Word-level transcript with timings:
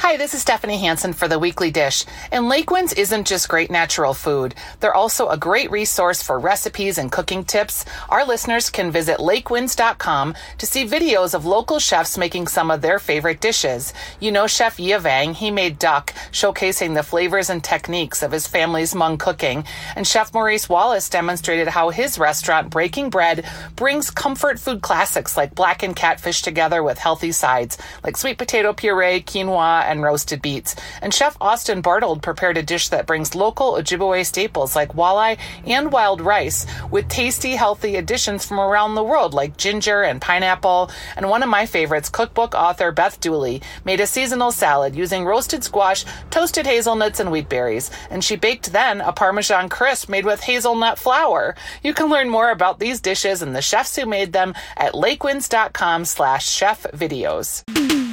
Hi, 0.00 0.16
this 0.16 0.32
is 0.32 0.42
Stephanie 0.42 0.78
Hansen 0.78 1.12
for 1.12 1.26
the 1.26 1.40
Weekly 1.40 1.72
Dish. 1.72 2.04
And 2.30 2.44
Lakewinds 2.44 2.96
isn't 2.96 3.26
just 3.26 3.48
great 3.48 3.68
natural 3.68 4.14
food. 4.14 4.54
They're 4.78 4.94
also 4.94 5.28
a 5.28 5.36
great 5.36 5.72
resource 5.72 6.22
for 6.22 6.38
recipes 6.38 6.98
and 6.98 7.10
cooking 7.10 7.42
tips. 7.44 7.84
Our 8.08 8.24
listeners 8.24 8.70
can 8.70 8.92
visit 8.92 9.18
lakewinds.com 9.18 10.36
to 10.58 10.66
see 10.66 10.86
videos 10.86 11.34
of 11.34 11.46
local 11.46 11.80
chefs 11.80 12.16
making 12.16 12.46
some 12.46 12.70
of 12.70 12.80
their 12.80 13.00
favorite 13.00 13.40
dishes. 13.40 13.92
You 14.20 14.30
know 14.30 14.46
Chef 14.46 14.78
Yi 14.78 14.96
Vang, 14.98 15.34
he 15.34 15.50
made 15.50 15.80
duck, 15.80 16.14
showcasing 16.30 16.94
the 16.94 17.02
flavors 17.02 17.50
and 17.50 17.62
techniques 17.62 18.22
of 18.22 18.30
his 18.30 18.46
family's 18.46 18.94
Hmong 18.94 19.18
cooking. 19.18 19.64
And 19.96 20.06
Chef 20.06 20.32
Maurice 20.32 20.68
Wallace 20.68 21.08
demonstrated 21.08 21.66
how 21.66 21.90
his 21.90 22.20
restaurant, 22.20 22.70
Breaking 22.70 23.10
Bread, 23.10 23.44
brings 23.74 24.12
comfort 24.12 24.60
food 24.60 24.80
classics 24.80 25.36
like 25.36 25.56
blackened 25.56 25.96
catfish 25.96 26.40
together 26.42 26.84
with 26.84 26.98
healthy 26.98 27.32
sides 27.32 27.76
like 28.04 28.16
sweet 28.16 28.38
potato 28.38 28.72
puree, 28.72 29.20
quinoa, 29.22 29.87
and 29.88 30.02
roasted 30.02 30.42
beets. 30.42 30.76
And 31.02 31.12
Chef 31.12 31.36
Austin 31.40 31.82
Bartold 31.82 32.22
prepared 32.22 32.56
a 32.56 32.62
dish 32.62 32.88
that 32.90 33.06
brings 33.06 33.34
local 33.34 33.72
Ojibwe 33.72 34.24
staples 34.24 34.76
like 34.76 34.94
walleye 34.94 35.38
and 35.66 35.90
wild 35.90 36.20
rice 36.20 36.66
with 36.90 37.08
tasty, 37.08 37.56
healthy 37.56 37.96
additions 37.96 38.46
from 38.46 38.60
around 38.60 38.94
the 38.94 39.02
world 39.02 39.34
like 39.34 39.56
ginger 39.56 40.02
and 40.02 40.20
pineapple. 40.20 40.90
And 41.16 41.28
one 41.28 41.42
of 41.42 41.48
my 41.48 41.66
favorites, 41.66 42.08
cookbook 42.08 42.54
author 42.54 42.92
Beth 42.92 43.20
Dooley, 43.20 43.62
made 43.84 44.00
a 44.00 44.06
seasonal 44.06 44.52
salad 44.52 44.94
using 44.94 45.24
roasted 45.24 45.64
squash, 45.64 46.04
toasted 46.30 46.66
hazelnuts, 46.66 47.20
and 47.20 47.30
wheat 47.30 47.48
berries. 47.48 47.90
And 48.10 48.22
she 48.22 48.36
baked 48.36 48.72
then 48.72 49.00
a 49.00 49.12
Parmesan 49.12 49.68
crisp 49.68 50.08
made 50.08 50.24
with 50.24 50.40
hazelnut 50.40 50.98
flour. 50.98 51.54
You 51.82 51.94
can 51.94 52.10
learn 52.10 52.28
more 52.28 52.50
about 52.50 52.78
these 52.78 53.00
dishes 53.00 53.42
and 53.42 53.54
the 53.54 53.62
chefs 53.62 53.96
who 53.96 54.06
made 54.06 54.32
them 54.32 54.54
at 54.76 54.92
lakewinds.com 54.92 56.04
slash 56.04 56.48
chef 56.48 56.82
videos. 56.92 58.07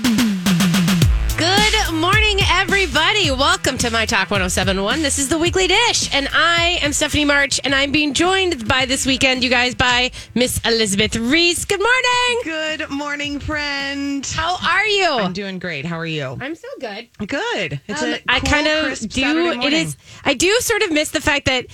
Good 1.85 1.93
morning, 2.01 2.39
everybody. 2.49 3.29
Welcome 3.29 3.77
to 3.79 3.91
My 3.91 4.05
Talk 4.07 4.31
1071. 4.31 5.01
This 5.03 5.19
is 5.19 5.29
the 5.29 5.37
Weekly 5.37 5.67
Dish, 5.67 6.11
and 6.13 6.27
I 6.33 6.79
am 6.81 6.91
Stephanie 6.93 7.25
March, 7.25 7.59
and 7.63 7.75
I'm 7.75 7.91
being 7.91 8.13
joined 8.15 8.67
by 8.67 8.85
this 8.85 9.05
weekend, 9.05 9.43
you 9.43 9.49
guys, 9.51 9.75
by 9.75 10.09
Miss 10.33 10.59
Elizabeth 10.65 11.15
Reese. 11.15 11.63
Good 11.65 11.79
morning. 11.79 12.41
Good 12.79 12.89
morning, 12.89 13.39
friend. 13.39 14.25
How 14.25 14.57
are 14.67 14.85
you? 14.87 15.09
I'm 15.09 15.33
doing 15.33 15.59
great. 15.59 15.85
How 15.85 15.97
are 15.99 16.05
you? 16.07 16.35
I'm 16.41 16.55
so 16.55 16.67
good. 16.79 17.07
Good. 17.27 17.79
It's 17.87 18.01
Um, 18.01 18.13
a 18.13 18.21
I 18.27 18.39
cool, 18.39 18.49
kind 18.49 18.67
of 18.67 18.99
do. 19.09 19.51
It 19.61 19.73
is. 19.73 19.95
I 20.23 20.33
do 20.33 20.51
sort 20.61 20.81
of 20.81 20.91
miss 20.91 21.11
the 21.11 21.21
fact 21.21 21.45
that 21.45 21.67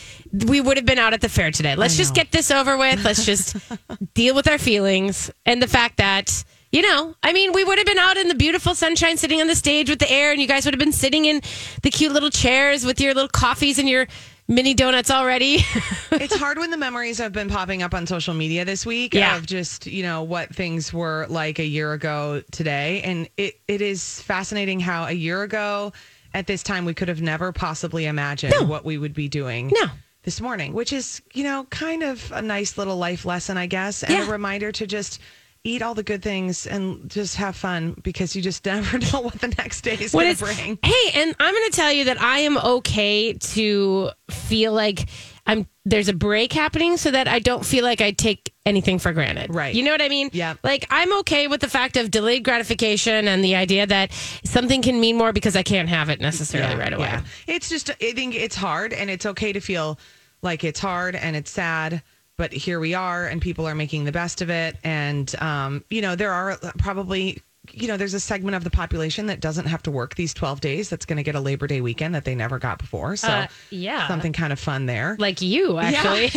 we 0.45 0.59
would 0.59 0.75
have 0.75 0.85
been 0.85 0.99
out 0.99 1.13
at 1.13 1.21
the 1.21 1.29
fair 1.29 1.51
today. 1.51 1.75
Let's 1.75 1.95
just 1.95 2.13
get 2.13 2.31
this 2.31 2.51
over 2.51 2.77
with. 2.77 3.03
Let's 3.05 3.25
just 3.25 3.55
deal 4.13 4.35
with 4.35 4.49
our 4.49 4.57
feelings 4.57 5.31
and 5.45 5.61
the 5.63 5.67
fact 5.67 5.97
that. 5.97 6.43
You 6.71 6.81
know, 6.83 7.15
I 7.21 7.33
mean, 7.33 7.51
we 7.51 7.65
would 7.65 7.77
have 7.79 7.85
been 7.87 7.97
out 7.99 8.15
in 8.15 8.29
the 8.29 8.35
beautiful 8.35 8.73
sunshine 8.75 9.17
sitting 9.17 9.41
on 9.41 9.47
the 9.47 9.55
stage 9.55 9.89
with 9.89 9.99
the 9.99 10.09
air, 10.09 10.31
and 10.31 10.39
you 10.39 10.47
guys 10.47 10.63
would 10.63 10.73
have 10.73 10.79
been 10.79 10.93
sitting 10.93 11.25
in 11.25 11.41
the 11.81 11.89
cute 11.91 12.13
little 12.13 12.29
chairs 12.29 12.85
with 12.85 13.01
your 13.01 13.13
little 13.13 13.27
coffees 13.27 13.77
and 13.77 13.89
your 13.89 14.07
mini 14.47 14.73
donuts 14.73 15.11
already. 15.11 15.55
it's 16.11 16.35
hard 16.35 16.57
when 16.57 16.71
the 16.71 16.77
memories 16.77 17.17
have 17.17 17.33
been 17.33 17.49
popping 17.49 17.83
up 17.83 17.93
on 17.93 18.07
social 18.07 18.33
media 18.33 18.63
this 18.63 18.85
week 18.85 19.13
Yeah. 19.13 19.35
of 19.35 19.45
just, 19.45 19.85
you 19.85 20.01
know, 20.03 20.23
what 20.23 20.55
things 20.55 20.93
were 20.93 21.25
like 21.29 21.59
a 21.59 21.65
year 21.65 21.91
ago 21.91 22.41
today. 22.51 23.01
And 23.01 23.29
it, 23.35 23.59
it 23.67 23.81
is 23.81 24.21
fascinating 24.21 24.79
how 24.79 25.05
a 25.05 25.11
year 25.11 25.43
ago 25.43 25.91
at 26.33 26.47
this 26.47 26.63
time 26.63 26.85
we 26.85 26.93
could 26.93 27.09
have 27.09 27.21
never 27.21 27.51
possibly 27.51 28.05
imagined 28.05 28.69
what 28.69 28.85
we 28.85 28.97
would 28.97 29.13
be 29.13 29.27
doing. 29.27 29.71
No. 29.73 29.87
This 30.23 30.39
morning, 30.39 30.71
which 30.73 30.93
is, 30.93 31.21
you 31.33 31.43
know, 31.43 31.65
kind 31.65 32.03
of 32.03 32.31
a 32.31 32.41
nice 32.41 32.77
little 32.77 32.95
life 32.95 33.25
lesson, 33.25 33.57
I 33.57 33.65
guess, 33.65 34.03
and 34.03 34.13
Yeah. 34.13 34.27
a 34.27 34.31
reminder 34.31 34.71
to 34.73 34.85
just 34.87 35.19
eat 35.63 35.81
all 35.81 35.93
the 35.93 36.03
good 36.03 36.23
things 36.23 36.65
and 36.65 37.09
just 37.09 37.35
have 37.35 37.55
fun 37.55 37.99
because 38.03 38.35
you 38.35 38.41
just 38.41 38.65
never 38.65 38.97
know 38.97 39.21
what 39.21 39.39
the 39.39 39.49
next 39.49 39.81
day 39.81 39.93
is 39.93 40.11
going 40.11 40.35
to 40.35 40.43
bring. 40.43 40.79
Hey, 40.83 41.21
and 41.21 41.35
I'm 41.39 41.53
going 41.53 41.69
to 41.69 41.75
tell 41.75 41.91
you 41.91 42.05
that 42.05 42.21
I 42.21 42.39
am 42.39 42.57
okay 42.57 43.33
to 43.33 44.11
feel 44.29 44.73
like 44.73 45.07
I'm 45.45 45.67
there's 45.85 46.09
a 46.09 46.13
break 46.13 46.53
happening 46.53 46.97
so 46.97 47.09
that 47.09 47.27
I 47.27 47.39
don't 47.39 47.65
feel 47.65 47.83
like 47.83 48.01
I 48.01 48.11
take 48.11 48.53
anything 48.65 48.99
for 48.99 49.11
granted. 49.13 49.53
Right. 49.53 49.73
You 49.73 49.81
know 49.81 49.91
what 49.91 50.01
I 50.01 50.09
mean? 50.09 50.29
Yeah. 50.31 50.53
Like 50.63 50.85
I'm 50.91 51.11
okay 51.19 51.47
with 51.47 51.61
the 51.61 51.67
fact 51.67 51.97
of 51.97 52.11
delayed 52.11 52.43
gratification 52.43 53.27
and 53.27 53.43
the 53.43 53.55
idea 53.55 53.87
that 53.87 54.11
something 54.43 54.83
can 54.83 54.99
mean 54.99 55.17
more 55.17 55.33
because 55.33 55.55
I 55.55 55.63
can't 55.63 55.89
have 55.89 56.09
it 56.09 56.21
necessarily 56.21 56.75
right 56.75 56.93
away. 56.93 57.07
Yeah. 57.07 57.21
It's 57.47 57.67
just, 57.69 57.89
I 57.89 58.11
think 58.11 58.35
it's 58.35 58.55
hard 58.55 58.93
and 58.93 59.09
it's 59.09 59.25
okay 59.25 59.51
to 59.53 59.59
feel 59.59 59.97
like 60.43 60.63
it's 60.63 60.79
hard 60.79 61.15
and 61.15 61.35
it's 61.35 61.49
sad, 61.49 62.03
but 62.37 62.51
here 62.53 62.79
we 62.79 62.93
are 62.93 63.25
and 63.27 63.41
people 63.41 63.67
are 63.67 63.75
making 63.75 64.05
the 64.05 64.11
best 64.11 64.41
of 64.41 64.49
it. 64.49 64.77
And, 64.83 65.33
um, 65.41 65.83
you 65.89 66.01
know, 66.01 66.15
there 66.15 66.31
are 66.31 66.57
probably, 66.79 67.41
you 67.71 67.87
know, 67.87 67.97
there's 67.97 68.13
a 68.15 68.19
segment 68.19 68.55
of 68.55 68.63
the 68.63 68.69
population 68.71 69.27
that 69.27 69.39
doesn't 69.39 69.65
have 69.67 69.83
to 69.83 69.91
work 69.91 70.15
these 70.15 70.33
12 70.33 70.59
days 70.61 70.89
that's 70.89 71.05
going 71.05 71.17
to 71.17 71.23
get 71.23 71.35
a 71.35 71.39
Labor 71.39 71.67
Day 71.67 71.81
weekend 71.81 72.15
that 72.15 72.25
they 72.25 72.33
never 72.35 72.57
got 72.57 72.79
before. 72.79 73.15
So, 73.15 73.27
Uh, 73.27 73.47
yeah. 73.69 74.07
something 74.07 74.33
kind 74.33 74.51
of 74.51 74.59
fun 74.59 74.85
there. 74.87 75.15
Like 75.19 75.41
you, 75.41 75.77
actually. 75.77 76.31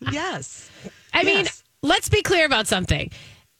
yes. 0.12 0.70
I 1.12 1.24
mean, 1.24 1.46
let's 1.82 2.08
be 2.08 2.22
clear 2.22 2.46
about 2.46 2.66
something. 2.66 3.10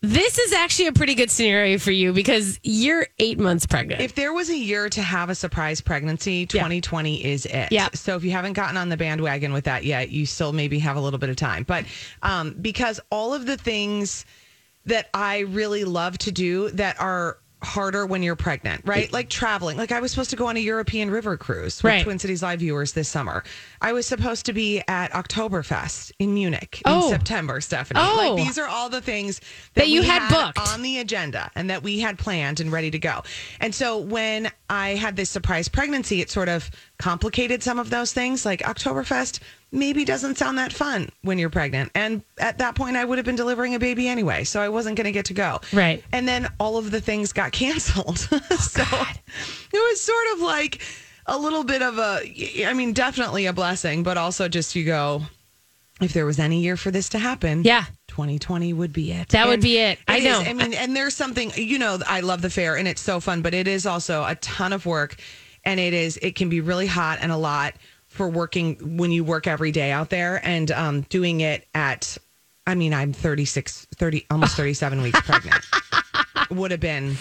This 0.02 0.36
is 0.36 0.52
actually 0.52 0.88
a 0.88 0.92
pretty 0.92 1.14
good 1.14 1.30
scenario 1.30 1.78
for 1.78 1.92
you 1.92 2.12
because 2.12 2.58
you're 2.64 3.06
eight 3.20 3.38
months 3.38 3.66
pregnant. 3.66 4.00
If 4.00 4.16
there 4.16 4.32
was 4.32 4.50
a 4.50 4.56
year 4.56 4.88
to 4.88 5.00
have 5.00 5.30
a 5.30 5.34
surprise 5.36 5.80
pregnancy, 5.80 6.44
2020 6.44 7.24
is 7.24 7.46
it. 7.46 7.70
Yeah. 7.70 7.88
So 7.94 8.16
if 8.16 8.24
you 8.24 8.32
haven't 8.32 8.54
gotten 8.54 8.76
on 8.76 8.88
the 8.88 8.96
bandwagon 8.96 9.52
with 9.52 9.64
that 9.64 9.84
yet, 9.84 10.10
you 10.10 10.26
still 10.26 10.52
maybe 10.52 10.80
have 10.80 10.96
a 10.96 11.00
little 11.00 11.20
bit 11.20 11.30
of 11.30 11.36
time. 11.36 11.62
But 11.62 11.84
um, 12.20 12.56
because 12.60 12.98
all 13.10 13.32
of 13.32 13.46
the 13.46 13.56
things 13.56 14.26
that 14.86 15.08
I 15.14 15.40
really 15.40 15.84
love 15.84 16.18
to 16.18 16.32
do 16.32 16.70
that 16.70 17.00
are 17.00 17.38
harder 17.62 18.04
when 18.06 18.22
you're 18.22 18.36
pregnant, 18.36 18.82
right? 18.84 19.12
Like 19.12 19.28
traveling. 19.28 19.76
Like 19.76 19.92
I 19.92 20.00
was 20.00 20.10
supposed 20.10 20.30
to 20.30 20.36
go 20.36 20.46
on 20.48 20.56
a 20.56 20.60
European 20.60 21.10
river 21.10 21.36
cruise 21.36 21.82
with 21.82 21.90
Right. 21.92 22.02
Twin 22.04 22.18
Cities 22.18 22.42
Live 22.42 22.58
viewers 22.60 22.92
this 22.92 23.08
summer. 23.08 23.44
I 23.80 23.92
was 23.92 24.06
supposed 24.06 24.46
to 24.46 24.52
be 24.52 24.82
at 24.88 25.12
Oktoberfest 25.12 26.12
in 26.18 26.34
Munich 26.34 26.82
in 26.84 26.92
Oh. 26.92 27.10
September, 27.10 27.60
Stephanie. 27.60 28.00
Oh. 28.02 28.34
Like 28.36 28.44
these 28.46 28.58
are 28.58 28.66
all 28.66 28.88
the 28.88 29.00
things 29.00 29.40
That 29.74 29.88
you 29.88 30.00
we 30.00 30.06
had 30.06 30.28
booked. 30.28 30.58
on 30.72 30.82
the 30.82 30.98
agenda 30.98 31.50
and 31.54 31.70
that 31.70 31.82
we 31.82 32.00
had 32.00 32.18
planned 32.18 32.60
and 32.60 32.70
ready 32.72 32.90
to 32.90 32.98
go. 32.98 33.22
And 33.60 33.74
so 33.74 33.98
when 33.98 34.50
I 34.68 34.90
had 34.90 35.16
this 35.16 35.30
surprise 35.30 35.68
pregnancy, 35.68 36.20
it 36.20 36.30
sort 36.30 36.48
of 36.48 36.70
complicated 36.98 37.62
some 37.62 37.78
of 37.78 37.90
those 37.90 38.12
things. 38.12 38.44
Like 38.44 38.60
Oktoberfest 38.62 39.40
maybe 39.72 40.04
doesn't 40.04 40.36
sound 40.36 40.58
that 40.58 40.72
fun 40.72 41.08
when 41.22 41.38
you're 41.38 41.50
pregnant. 41.50 41.90
And 41.94 42.22
at 42.38 42.58
that 42.58 42.74
point, 42.74 42.96
I 42.96 43.04
would 43.04 43.18
have 43.18 43.24
been 43.24 43.36
delivering 43.36 43.74
a 43.74 43.78
baby 43.78 44.06
anyway. 44.06 44.44
So 44.44 44.60
I 44.60 44.68
wasn't 44.68 44.96
going 44.96 45.06
to 45.06 45.12
get 45.12 45.24
to 45.26 45.34
go. 45.34 45.60
Right. 45.72 46.04
And 46.12 46.28
then 46.28 46.46
all 46.60 46.76
of 46.76 46.90
the 46.90 47.00
things 47.00 47.32
got 47.32 47.52
canceled. 47.52 48.18
so 48.18 48.82
it 48.82 49.72
was 49.72 50.00
sort 50.00 50.26
of 50.34 50.40
like 50.40 50.82
a 51.26 51.38
little 51.38 51.64
bit 51.64 51.82
of 51.82 51.98
a, 51.98 52.66
I 52.66 52.74
mean, 52.74 52.92
definitely 52.92 53.46
a 53.46 53.52
blessing, 53.52 54.02
but 54.02 54.18
also 54.18 54.46
just 54.48 54.76
you 54.76 54.84
go, 54.84 55.22
if 56.00 56.12
there 56.12 56.26
was 56.26 56.38
any 56.38 56.60
year 56.60 56.76
for 56.76 56.90
this 56.90 57.08
to 57.10 57.18
happen, 57.18 57.62
Yeah. 57.64 57.84
2020 58.08 58.74
would 58.74 58.92
be 58.92 59.10
it. 59.12 59.30
That 59.30 59.46
would 59.46 59.62
be 59.62 59.78
it. 59.78 59.98
I 60.06 60.18
is. 60.18 60.24
know. 60.24 60.40
I 60.40 60.52
mean, 60.52 60.74
and 60.74 60.94
there's 60.94 61.14
something, 61.16 61.50
you 61.56 61.78
know, 61.78 61.98
I 62.06 62.20
love 62.20 62.42
the 62.42 62.50
fair 62.50 62.76
and 62.76 62.86
it's 62.86 63.00
so 63.00 63.20
fun, 63.20 63.40
but 63.40 63.54
it 63.54 63.66
is 63.66 63.86
also 63.86 64.22
a 64.24 64.34
ton 64.34 64.74
of 64.74 64.84
work 64.84 65.16
and 65.64 65.80
it 65.80 65.94
is, 65.94 66.18
it 66.18 66.34
can 66.34 66.50
be 66.50 66.60
really 66.60 66.86
hot 66.86 67.20
and 67.22 67.32
a 67.32 67.36
lot 67.38 67.74
for 68.12 68.28
working 68.28 68.98
when 68.98 69.10
you 69.10 69.24
work 69.24 69.46
every 69.46 69.72
day 69.72 69.90
out 69.90 70.10
there 70.10 70.38
and 70.46 70.70
um, 70.70 71.00
doing 71.02 71.40
it 71.40 71.66
at, 71.74 72.18
I 72.66 72.74
mean, 72.74 72.92
I'm 72.92 73.14
36, 73.14 73.86
30, 73.96 74.26
almost 74.30 74.54
37 74.54 75.00
weeks 75.00 75.20
pregnant. 75.22 75.64
Would 76.50 76.72
have 76.72 76.80
been 76.80 77.16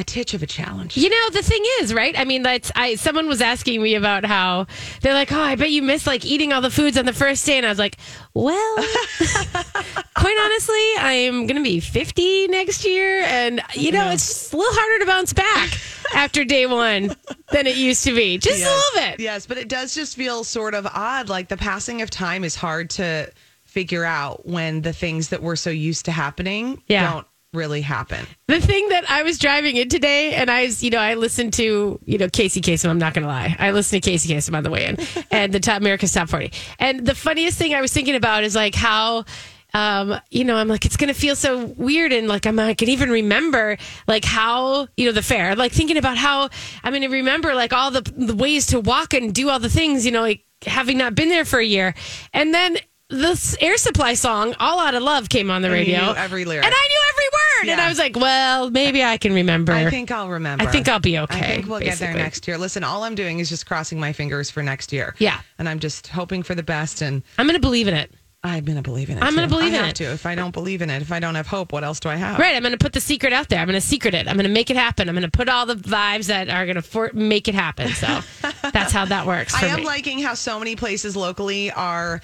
a 0.00 0.04
titch 0.04 0.34
of 0.34 0.42
a 0.42 0.46
challenge. 0.46 0.96
You 0.96 1.08
know, 1.10 1.30
the 1.30 1.42
thing 1.42 1.62
is, 1.80 1.92
right? 1.94 2.18
I 2.18 2.24
mean, 2.24 2.42
that's 2.42 2.72
I. 2.74 2.94
Someone 2.96 3.28
was 3.28 3.40
asking 3.42 3.82
me 3.82 3.94
about 3.94 4.24
how 4.24 4.66
they're 5.02 5.14
like, 5.14 5.30
"Oh, 5.30 5.40
I 5.40 5.54
bet 5.56 5.70
you 5.70 5.82
miss 5.82 6.06
like 6.06 6.24
eating 6.24 6.52
all 6.52 6.60
the 6.62 6.70
foods 6.70 6.96
on 6.96 7.04
the 7.04 7.12
first 7.12 7.44
day," 7.46 7.56
and 7.58 7.66
I 7.66 7.68
was 7.68 7.78
like, 7.78 7.96
"Well, 8.34 8.76
quite 10.16 10.38
honestly, 10.44 10.92
I'm 10.98 11.46
gonna 11.46 11.62
be 11.62 11.80
50 11.80 12.48
next 12.48 12.84
year, 12.84 13.20
and 13.22 13.60
you 13.74 13.92
know, 13.92 14.10
it's 14.10 14.26
just 14.26 14.52
a 14.52 14.56
little 14.56 14.72
harder 14.74 15.04
to 15.04 15.06
bounce 15.06 15.32
back 15.32 15.70
after 16.14 16.44
day 16.44 16.66
one 16.66 17.14
than 17.52 17.66
it 17.66 17.76
used 17.76 18.04
to 18.04 18.14
be, 18.14 18.38
just 18.38 18.62
a 18.62 18.66
little 18.66 19.10
bit." 19.10 19.20
Yes, 19.20 19.46
but 19.46 19.58
it 19.58 19.68
does 19.68 19.94
just 19.94 20.16
feel 20.16 20.44
sort 20.44 20.74
of 20.74 20.86
odd. 20.86 21.28
Like 21.28 21.48
the 21.48 21.56
passing 21.56 22.02
of 22.02 22.10
time 22.10 22.44
is 22.44 22.56
hard 22.56 22.90
to 22.90 23.30
figure 23.64 24.04
out 24.04 24.46
when 24.48 24.82
the 24.82 24.92
things 24.92 25.28
that 25.28 25.42
we're 25.42 25.54
so 25.56 25.70
used 25.70 26.04
to 26.06 26.10
happening 26.10 26.82
Yeah. 26.88 27.12
don't 27.12 27.26
really 27.52 27.80
happen. 27.80 28.26
The 28.46 28.60
thing 28.60 28.88
that 28.90 29.10
I 29.10 29.22
was 29.22 29.38
driving 29.38 29.76
in 29.76 29.88
today, 29.88 30.34
and 30.34 30.50
I, 30.50 30.64
was, 30.64 30.82
you 30.82 30.90
know, 30.90 30.98
I 30.98 31.14
listened 31.14 31.52
to, 31.54 31.98
you 32.04 32.18
know, 32.18 32.28
Casey 32.28 32.60
Kasem. 32.60 32.88
I'm 32.88 32.98
not 32.98 33.14
going 33.14 33.22
to 33.22 33.28
lie. 33.28 33.56
I 33.58 33.72
listened 33.72 34.02
to 34.02 34.10
Casey 34.10 34.32
Kasem 34.32 34.56
on 34.56 34.62
the 34.62 34.70
way 34.70 34.86
in, 34.86 34.96
and 35.30 35.52
the 35.52 35.60
top 35.60 35.80
America's 35.80 36.12
Top 36.12 36.28
40. 36.28 36.52
And 36.78 37.06
the 37.06 37.14
funniest 37.14 37.58
thing 37.58 37.74
I 37.74 37.80
was 37.80 37.92
thinking 37.92 38.14
about 38.14 38.44
is 38.44 38.54
like 38.54 38.74
how 38.74 39.24
um, 39.72 40.20
you 40.30 40.44
know, 40.44 40.56
I'm 40.56 40.68
like, 40.68 40.84
it's 40.84 40.96
going 40.96 41.12
to 41.12 41.18
feel 41.18 41.36
so 41.36 41.66
weird. 41.76 42.12
And 42.12 42.28
like, 42.28 42.46
I'm, 42.46 42.58
I 42.58 42.74
can 42.74 42.88
even 42.88 43.10
remember 43.10 43.76
like 44.08 44.24
how, 44.24 44.88
you 44.96 45.06
know, 45.06 45.12
the 45.12 45.22
fair, 45.22 45.54
like 45.54 45.72
thinking 45.72 45.96
about 45.96 46.16
how 46.16 46.48
I'm 46.82 46.92
going 46.92 47.02
to 47.02 47.08
remember 47.08 47.54
like 47.54 47.72
all 47.72 47.90
the, 47.90 48.00
the 48.00 48.34
ways 48.34 48.66
to 48.66 48.80
walk 48.80 49.14
and 49.14 49.34
do 49.34 49.48
all 49.48 49.60
the 49.60 49.70
things, 49.70 50.04
you 50.04 50.12
know, 50.12 50.22
like 50.22 50.44
having 50.66 50.98
not 50.98 51.14
been 51.14 51.28
there 51.28 51.44
for 51.44 51.58
a 51.58 51.64
year. 51.64 51.94
And 52.32 52.52
then 52.52 52.78
this 53.10 53.56
air 53.60 53.76
supply 53.76 54.14
song, 54.14 54.54
All 54.58 54.78
Out 54.80 54.94
of 54.94 55.02
Love, 55.02 55.28
came 55.28 55.50
on 55.50 55.62
the 55.62 55.66
And 55.68 55.72
radio. 55.74 56.06
knew 56.06 56.14
every 56.14 56.44
lyric. 56.44 56.64
And 56.64 56.74
I 56.74 56.88
knew 56.88 57.00
every 57.10 57.24
word. 57.68 57.72
And 57.72 57.80
I 57.80 57.88
was 57.88 57.98
like, 57.98 58.16
well, 58.16 58.70
maybe 58.70 59.02
I 59.04 59.18
can 59.18 59.34
remember. 59.34 59.72
I 59.72 59.90
think 59.90 60.10
I'll 60.10 60.28
remember. 60.28 60.64
I 60.64 60.70
think 60.70 60.88
I'll 60.88 60.98
be 61.00 61.18
okay 61.18 61.38
I 61.38 61.42
think 61.42 61.66
we'll 61.68 61.80
get 61.80 61.98
there 61.98 62.14
next 62.14 62.46
year. 62.48 62.56
Listen, 62.56 62.84
all 62.84 63.02
I'm 63.04 63.14
doing 63.14 63.38
is 63.40 63.48
just 63.48 63.66
crossing 63.66 64.00
my 64.00 64.12
fingers 64.12 64.50
for 64.50 64.62
next 64.62 64.92
year. 64.92 65.14
Yeah. 65.18 65.40
And 65.58 65.68
I'm 65.68 65.78
just 65.80 66.06
hoping 66.06 66.42
for 66.42 66.54
the 66.54 66.62
best. 66.62 67.02
And 67.02 67.22
I'm 67.36 67.46
going 67.46 67.54
to 67.56 67.60
believe 67.60 67.88
in 67.88 67.94
it. 67.94 68.12
I'm 68.42 68.64
going 68.64 68.76
to 68.76 68.82
believe 68.82 69.10
in 69.10 69.18
it. 69.18 69.22
I'm 69.22 69.34
gonna 69.34 69.48
believe 69.48 69.74
I 69.74 69.76
in 69.76 69.80
have 69.82 69.88
it. 69.90 69.96
To. 69.96 70.04
If 70.04 70.24
I 70.24 70.34
don't 70.34 70.52
believe 70.52 70.80
in 70.80 70.88
it, 70.88 71.02
if 71.02 71.12
I 71.12 71.20
don't 71.20 71.34
have 71.34 71.46
hope, 71.46 71.74
what 71.74 71.84
else 71.84 72.00
do 72.00 72.08
I 72.08 72.16
have? 72.16 72.38
Right. 72.38 72.56
I'm 72.56 72.62
going 72.62 72.72
to 72.72 72.78
put 72.78 72.94
the 72.94 73.00
secret 73.00 73.34
out 73.34 73.50
there. 73.50 73.58
I'm 73.60 73.66
going 73.68 73.78
to 73.78 73.86
secret 73.86 74.14
it. 74.14 74.26
I'm 74.26 74.34
going 74.36 74.46
to 74.46 74.52
make 74.52 74.70
it 74.70 74.78
happen. 74.78 75.10
I'm 75.10 75.14
going 75.14 75.30
to 75.30 75.36
put 75.36 75.50
all 75.50 75.66
the 75.66 75.74
vibes 75.74 76.28
that 76.28 76.48
are 76.48 76.64
going 76.64 76.76
to 76.76 76.82
for- 76.82 77.10
make 77.12 77.48
it 77.48 77.54
happen. 77.54 77.88
So 77.90 78.06
that's 78.72 78.92
how 78.92 79.04
that 79.04 79.26
works 79.26 79.54
for 79.54 79.66
I 79.66 79.68
am 79.68 79.80
me. 79.80 79.84
liking 79.84 80.20
how 80.20 80.32
so 80.32 80.58
many 80.58 80.74
places 80.74 81.16
locally 81.16 81.70
are 81.72 82.22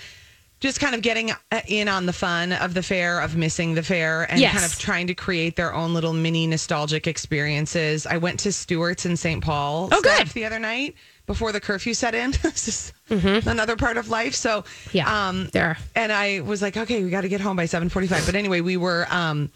just 0.60 0.80
kind 0.80 0.94
of 0.94 1.02
getting 1.02 1.30
uh, 1.30 1.60
in 1.68 1.86
on 1.88 2.06
the 2.06 2.12
fun 2.12 2.52
of 2.52 2.72
the 2.74 2.82
fair, 2.82 3.20
of 3.20 3.36
missing 3.36 3.74
the 3.74 3.82
fair, 3.82 4.22
and 4.30 4.40
Yes. 4.40 4.52
kind 4.54 4.64
of 4.64 4.78
trying 4.78 5.06
to 5.08 5.14
create 5.14 5.54
their 5.56 5.74
own 5.74 5.92
little 5.94 6.12
mini 6.12 6.46
nostalgic 6.46 7.06
experiences. 7.06 8.06
I 8.06 8.16
went 8.16 8.40
to 8.40 8.52
Stewart's 8.52 9.04
in 9.06 9.16
St. 9.16 9.42
Paul 9.42 9.88
Oh, 9.92 10.00
good. 10.00 10.28
the 10.28 10.44
other 10.46 10.58
night 10.58 10.94
before 11.26 11.52
the 11.52 11.60
curfew 11.60 11.92
set 11.94 12.14
in. 12.14 12.30
this 12.42 12.68
is 12.68 12.92
another 13.46 13.76
part 13.76 13.96
of 13.96 14.08
life. 14.08 14.34
So, 14.34 14.62
Mm-hmm. 14.62 14.96
Yeah, 14.96 15.28
um, 15.28 15.48
there. 15.52 15.76
and 15.94 16.10
I 16.12 16.40
was 16.40 16.62
like, 16.62 16.76
okay, 16.76 17.04
we 17.04 17.10
got 17.10 17.22
to 17.22 17.28
get 17.28 17.40
home 17.40 17.56
by 17.56 17.66
seven 17.66 17.88
forty-five. 17.88 18.24
But 18.24 18.34
anyway, 18.34 18.60
we 18.62 18.76
were. 18.76 19.06
Um, 19.10 19.50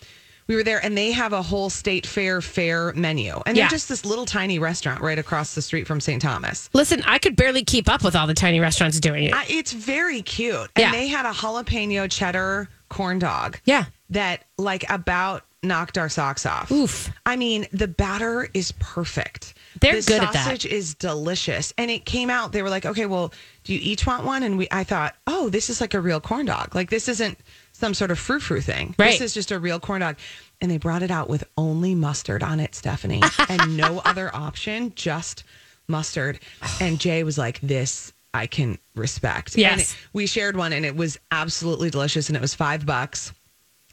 we 0.50 0.56
were 0.56 0.64
there 0.64 0.84
and 0.84 0.98
they 0.98 1.12
have 1.12 1.32
a 1.32 1.40
whole 1.42 1.70
state 1.70 2.04
fair 2.04 2.40
fair 2.40 2.92
menu. 2.94 3.40
And 3.46 3.56
Yeah. 3.56 3.62
they're 3.64 3.70
just 3.70 3.88
this 3.88 4.04
little 4.04 4.26
tiny 4.26 4.58
restaurant 4.58 5.00
right 5.00 5.16
across 5.16 5.54
the 5.54 5.62
street 5.62 5.86
from 5.86 6.00
St. 6.00 6.20
Thomas. 6.20 6.68
Listen, 6.72 7.04
I 7.06 7.18
could 7.18 7.36
barely 7.36 7.62
keep 7.62 7.88
up 7.88 8.02
with 8.02 8.16
all 8.16 8.26
the 8.26 8.34
tiny 8.34 8.58
restaurants 8.58 8.98
doing 8.98 9.26
it. 9.26 9.32
I, 9.32 9.46
it's 9.48 9.72
very 9.72 10.22
cute. 10.22 10.68
And 10.74 10.82
Yeah. 10.82 10.90
they 10.90 11.06
had 11.06 11.24
a 11.24 11.30
jalapeno 11.30 12.10
cheddar 12.10 12.68
corn 12.88 13.20
dog 13.20 13.60
yeah. 13.64 13.84
that 14.10 14.44
like 14.58 14.84
about 14.90 15.44
knocked 15.62 15.96
our 15.96 16.08
socks 16.08 16.44
off. 16.44 16.72
Oof. 16.72 17.10
I 17.24 17.36
mean, 17.36 17.68
the 17.72 17.86
batter 17.86 18.48
is 18.52 18.72
perfect. 18.80 19.54
They're 19.80 20.00
the 20.00 20.02
good 20.02 20.22
at 20.24 20.32
that. 20.32 20.44
sausage 20.46 20.66
is 20.66 20.94
delicious. 20.96 21.72
And 21.78 21.92
it 21.92 22.04
came 22.06 22.28
out, 22.28 22.50
they 22.50 22.62
were 22.62 22.70
like, 22.70 22.86
okay, 22.86 23.06
well, 23.06 23.32
do 23.62 23.72
you 23.72 23.78
each 23.80 24.04
want 24.04 24.24
one? 24.24 24.42
And 24.42 24.58
we 24.58 24.66
I 24.72 24.82
thought, 24.82 25.14
oh, 25.28 25.48
this 25.48 25.70
is 25.70 25.80
like 25.80 25.94
a 25.94 26.00
real 26.00 26.18
corn 26.20 26.46
dog. 26.46 26.74
Like 26.74 26.90
this 26.90 27.08
isn't 27.08 27.38
some 27.80 27.94
sort 27.94 28.10
of 28.10 28.18
frou 28.18 28.38
frou 28.38 28.60
thing. 28.60 28.94
Right. 28.98 29.12
This 29.12 29.20
is 29.20 29.34
just 29.34 29.50
a 29.50 29.58
real 29.58 29.80
corn 29.80 30.02
dog. 30.02 30.16
And 30.60 30.70
they 30.70 30.76
brought 30.76 31.02
it 31.02 31.10
out 31.10 31.28
with 31.28 31.44
only 31.56 31.94
mustard 31.94 32.42
on 32.42 32.60
it, 32.60 32.74
Stephanie, 32.74 33.22
and 33.48 33.76
no 33.76 34.00
other 34.04 34.34
option, 34.34 34.92
just 34.94 35.44
mustard. 35.88 36.38
And 36.80 37.00
Jay 37.00 37.24
was 37.24 37.38
like, 37.38 37.60
this 37.60 38.12
I 38.32 38.46
can 38.46 38.78
respect. 38.94 39.56
Yes. 39.56 39.92
And 39.92 39.98
we 40.12 40.26
shared 40.26 40.56
one 40.56 40.72
and 40.72 40.84
it 40.84 40.94
was 40.94 41.18
absolutely 41.32 41.90
delicious 41.90 42.28
and 42.28 42.36
it 42.36 42.40
was 42.40 42.54
five 42.54 42.86
bucks. 42.86 43.32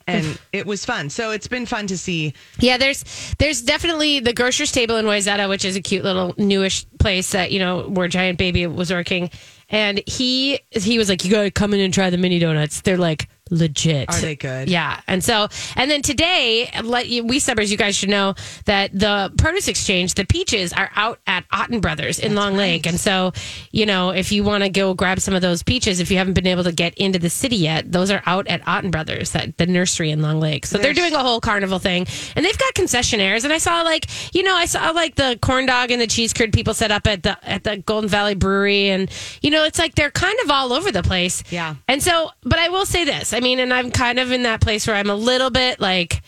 And 0.10 0.40
it 0.54 0.66
was 0.66 0.86
fun. 0.86 1.10
So 1.10 1.31
it's 1.31 1.50
been 1.50 1.66
fun 1.66 1.88
to 1.88 1.98
see. 1.98 2.33
Yeah, 2.60 2.78
there's 2.78 3.04
there's 3.40 3.62
definitely 3.62 4.22
the 4.22 4.31
grocer's 4.31 4.72
table 4.72 4.95
in 4.95 5.06
Wayzata, 5.06 5.50
which 5.50 5.66
is 5.66 5.75
a 5.75 5.81
cute 5.81 6.06
little 6.06 6.33
newish 6.38 6.86
place 6.98 7.31
that 7.33 7.51
you 7.51 7.60
know 7.60 7.90
where 7.90 8.07
Giant 8.07 8.38
Baby 8.38 8.68
was 8.68 8.90
working, 8.90 9.30
and 9.69 10.01
he 10.07 10.62
he 10.72 10.98
was 10.98 11.10
like, 11.10 11.25
"You 11.25 11.31
gotta 11.31 11.51
come 11.51 11.74
in 11.74 11.81
and 11.81 11.94
try 11.94 12.10
the 12.10 12.18
mini 12.18 12.40
donuts. 12.40 12.80
They're 12.80 12.98
like 12.98 13.28
legit. 13.50 14.10
Are 14.10 14.20
they 14.20 14.36
good? 14.36 14.70
Yeah. 14.70 15.00
And 15.08 15.24
so 15.24 15.48
and 15.76 15.90
then 15.90 16.02
today, 16.02 16.70
let 16.84 17.08
you, 17.08 17.24
we 17.26 17.40
suburbs, 17.40 17.72
you 17.72 17.78
guys 17.78 17.96
should 17.96 18.10
know 18.10 18.36
that 18.66 18.92
the 18.98 19.32
produce 19.38 19.68
exchange, 19.68 20.14
the 20.16 20.26
peaches 20.26 20.74
are 20.74 20.90
out 20.96 21.20
at 21.28 21.46
Otten 21.52 21.80
Brothers 21.80 22.20
in 22.20 22.36
Long 22.36 22.56
Lake, 22.56 22.86
and 22.86 23.00
so 23.00 23.32
you 23.72 23.86
know 23.86 24.10
if 24.12 24.32
you 24.32 24.44
want 24.44 24.64
to 24.64 24.70
go 24.70 24.94
grab 24.94 25.20
some 25.20 25.34
of 25.34 25.42
those 25.42 25.64
peaches, 25.64 26.00
if 26.00 26.12
you 26.12 26.18
haven't 26.18 26.34
been 26.34 26.48
able 26.48 26.64
to 26.64 26.72
get 26.72 26.94
into 26.96 27.20
the 27.20 27.30
city 27.30 27.56
yet, 27.58 27.92
those 27.92 28.12
are 28.12 28.22
out 28.26 28.48
at 28.48 28.62
Otten 28.68 28.92
Brothers, 28.92 29.32
that 29.32 29.58
the 29.58 29.66
nursery 29.66 30.12
in 30.12 30.22
Long 30.22 30.40
Lake. 30.40 30.66
So 30.66 30.78
they're 30.78 30.94
doing 30.94 31.14
a 31.14 31.20
whole 31.20 31.40
carnival 31.42 31.80
thing 31.80 32.06
and 32.36 32.46
they've 32.46 32.58
got 32.58 32.74
concessionaires 32.74 33.44
and 33.44 33.54
i 33.54 33.58
saw 33.58 33.82
like 33.82 34.06
you 34.36 34.44
know 34.44 34.56
i 34.56 34.66
saw 34.66 34.92
like 34.92 35.16
the 35.16 35.38
corn 35.42 35.66
dog 35.66 35.92
and 35.92 36.02
the 36.02 36.08
cheese 36.08 36.34
curd 36.34 36.52
people 36.54 36.74
set 36.74 36.92
up 36.92 37.06
at 37.08 37.24
the 37.24 37.38
at 37.48 37.64
the 37.64 37.78
golden 37.78 38.10
valley 38.10 38.36
brewery 38.36 38.90
and 38.90 39.10
you 39.42 39.50
know 39.52 39.64
it's 39.64 39.78
like 39.80 39.94
they're 39.96 40.12
kind 40.12 40.38
of 40.44 40.50
all 40.52 40.74
over 40.74 40.92
the 40.92 41.04
place 41.04 41.44
Yeah. 41.50 41.76
and 41.88 42.02
so 42.02 42.30
but 42.44 42.60
i 42.60 42.70
will 42.70 42.86
say 42.86 43.04
this 43.06 43.34
i 43.38 43.39
mean 43.39 43.60
and 43.60 43.74
i'm 43.74 43.92
kind 43.92 44.19
of 44.19 44.31
in 44.31 44.44
that 44.44 44.60
place 44.62 44.88
where 44.88 44.95
i'm 44.95 45.10
a 45.10 45.16
little 45.16 45.50
bit 45.50 45.80
like 45.80 46.22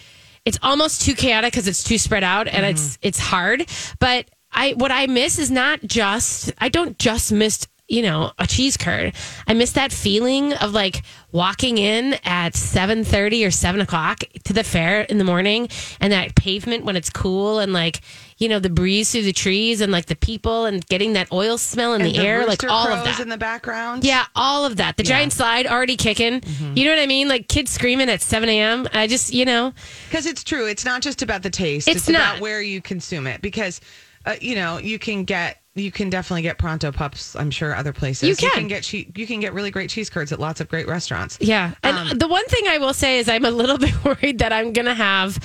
it's 0.45 0.57
almost 0.63 1.01
too 1.01 1.13
chaotic 1.13 1.51
because 1.51 1.67
it's 1.67 1.83
too 1.83 1.97
spread 1.97 2.23
out 2.23 2.47
and 2.47 2.65
it's 2.65 2.93
mm-hmm. 2.93 3.07
it's 3.07 3.19
hard. 3.19 3.65
But 3.99 4.29
i 4.51 4.73
what 4.73 4.91
i 4.91 5.05
miss 5.05 5.37
is 5.37 5.51
not 5.51 5.79
just 5.83 6.51
i 6.57 6.69
don't 6.69 6.97
just 6.97 7.31
miss 7.31 7.67
you 7.87 8.01
know 8.01 8.31
a 8.39 8.47
cheese 8.47 8.77
curd. 8.77 9.13
I 9.47 9.53
miss 9.53 9.73
that 9.73 9.91
feeling 9.91 10.53
of 10.53 10.73
like 10.73 11.03
walking 11.31 11.77
in 11.77 12.15
at 12.23 12.53
7.30 12.53 13.47
or 13.47 13.51
7 13.51 13.81
o'clock 13.81 14.23
to 14.45 14.53
the 14.53 14.63
fair 14.63 15.01
in 15.01 15.17
the 15.17 15.23
morning 15.23 15.69
and 15.99 16.13
that 16.13 16.35
pavement 16.35 16.85
when 16.85 16.95
it's 16.95 17.09
cool 17.09 17.59
and 17.59 17.73
like 17.73 18.01
you 18.39 18.47
know 18.49 18.57
the 18.59 18.69
breeze 18.69 19.11
through 19.11 19.23
the 19.23 19.33
trees 19.33 19.81
and 19.81 19.91
like 19.91 20.05
the 20.07 20.15
people 20.15 20.65
and 20.65 20.85
getting 20.87 21.13
that 21.13 21.31
oil 21.31 21.57
smell 21.57 21.93
in 21.93 22.01
And 22.01 22.09
the, 22.15 22.17
air 22.19 22.39
like 22.39 22.61
rooster 22.63 22.69
all 22.69 22.87
of 22.87 23.01
crows 23.03 23.17
that 23.17 23.19
in 23.21 23.29
the 23.29 23.37
background. 23.37 24.03
yeah, 24.05 24.25
all 24.35 24.65
of 24.65 24.77
that. 24.77 24.97
The 24.97 25.03
giant 25.03 25.33
slide 25.33 25.67
already 25.67 25.97
kicking. 25.97 26.41
Mm-hmm. 26.41 26.77
You 26.77 26.85
know 26.85 26.91
what 26.91 26.99
I 27.01 27.05
mean? 27.05 27.27
Like 27.27 27.47
kids 27.49 27.69
screaming 27.71 28.09
at 28.09 28.21
7 28.21 28.47
a.m. 28.49 28.87
I 28.93 29.07
just, 29.07 29.33
you 29.33 29.45
know, 29.45 29.73
Because 30.09 30.25
it's 30.25 30.43
true. 30.43 30.65
It's 30.67 30.85
not 30.85 31.01
just 31.01 31.21
about 31.21 31.43
the 31.43 31.49
taste. 31.49 31.87
It's 31.87 32.07
about 32.09 32.33
not. 32.35 32.41
where 32.41 32.61
you 32.61 32.81
consume 32.81 33.27
it. 33.27 33.41
Because, 33.41 33.81
uh, 34.25 34.35
you 34.41 34.55
know, 34.55 34.77
you 34.79 34.97
can 34.99 35.25
get. 35.25 35.57
You 35.75 35.91
can 35.91 36.09
definitely 36.09 36.41
get 36.41 36.57
pronto 36.57 36.91
pups. 36.91 37.35
I'm 37.37 37.51
sure 37.51 37.73
other 37.73 37.93
places. 37.93 38.27
You 38.41 38.49
can. 38.49 38.67
get 38.67 38.83
che- 38.83 39.09
you 39.15 39.25
can 39.25 39.39
get 39.39 39.53
really 39.53 39.71
great 39.71 39.89
cheese 39.89 40.09
curds 40.09 40.33
at 40.33 40.39
lots 40.39 40.59
of 40.59 40.67
great 40.67 40.87
restaurants. 40.87 41.37
yeah. 41.39 41.71
And 41.83 41.97
Um, 42.11 42.17
the 42.17 42.27
one 42.27 42.43
thing 42.47 42.67
I 42.67 42.79
will 42.79 42.93
say 42.93 43.19
is 43.19 43.29
I'm 43.29 43.45
a 43.45 43.51
little 43.51 43.77
bit 43.85 43.93
worried 44.03 44.39
that 44.39 44.51
I'm 44.51 44.73
going 44.73 44.87
to 44.87 44.93
have, 44.93 45.37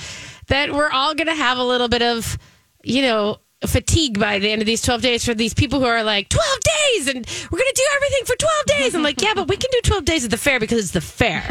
that 0.47 0.73
we're 0.73 0.89
all 0.91 1.13
going 1.15 1.27
to 1.27 1.35
have 1.35 1.57
a 1.57 1.63
little 1.63 1.87
bit 1.87 2.01
of, 2.01 2.37
you 2.85 3.01
know, 3.01 3.39
fatigue 3.67 4.19
by 4.19 4.39
the 4.39 4.51
end 4.51 4.61
of 4.61 4.65
these 4.65 4.81
12 4.81 5.01
days 5.01 5.25
for 5.25 5.33
these 5.33 5.53
people 5.53 5.79
who 5.79 5.85
are 5.85 6.03
like 6.03 6.29
12 6.29 6.47
days 6.61 7.07
and 7.07 7.25
we're 7.51 7.59
going 7.59 7.71
to 7.73 7.75
do 7.75 7.87
everything 7.95 8.25
for 8.25 8.35
12 8.35 8.65
days. 8.65 8.95
I'm 8.95 9.03
like, 9.03 9.21
yeah, 9.21 9.33
but 9.33 9.47
we 9.47 9.57
can 9.57 9.69
do 9.71 9.81
12 9.83 10.05
days 10.05 10.25
at 10.25 10.31
the 10.31 10.37
fair 10.37 10.59
because 10.59 10.79
it's 10.79 10.91
the 10.91 11.01
fair. 11.01 11.43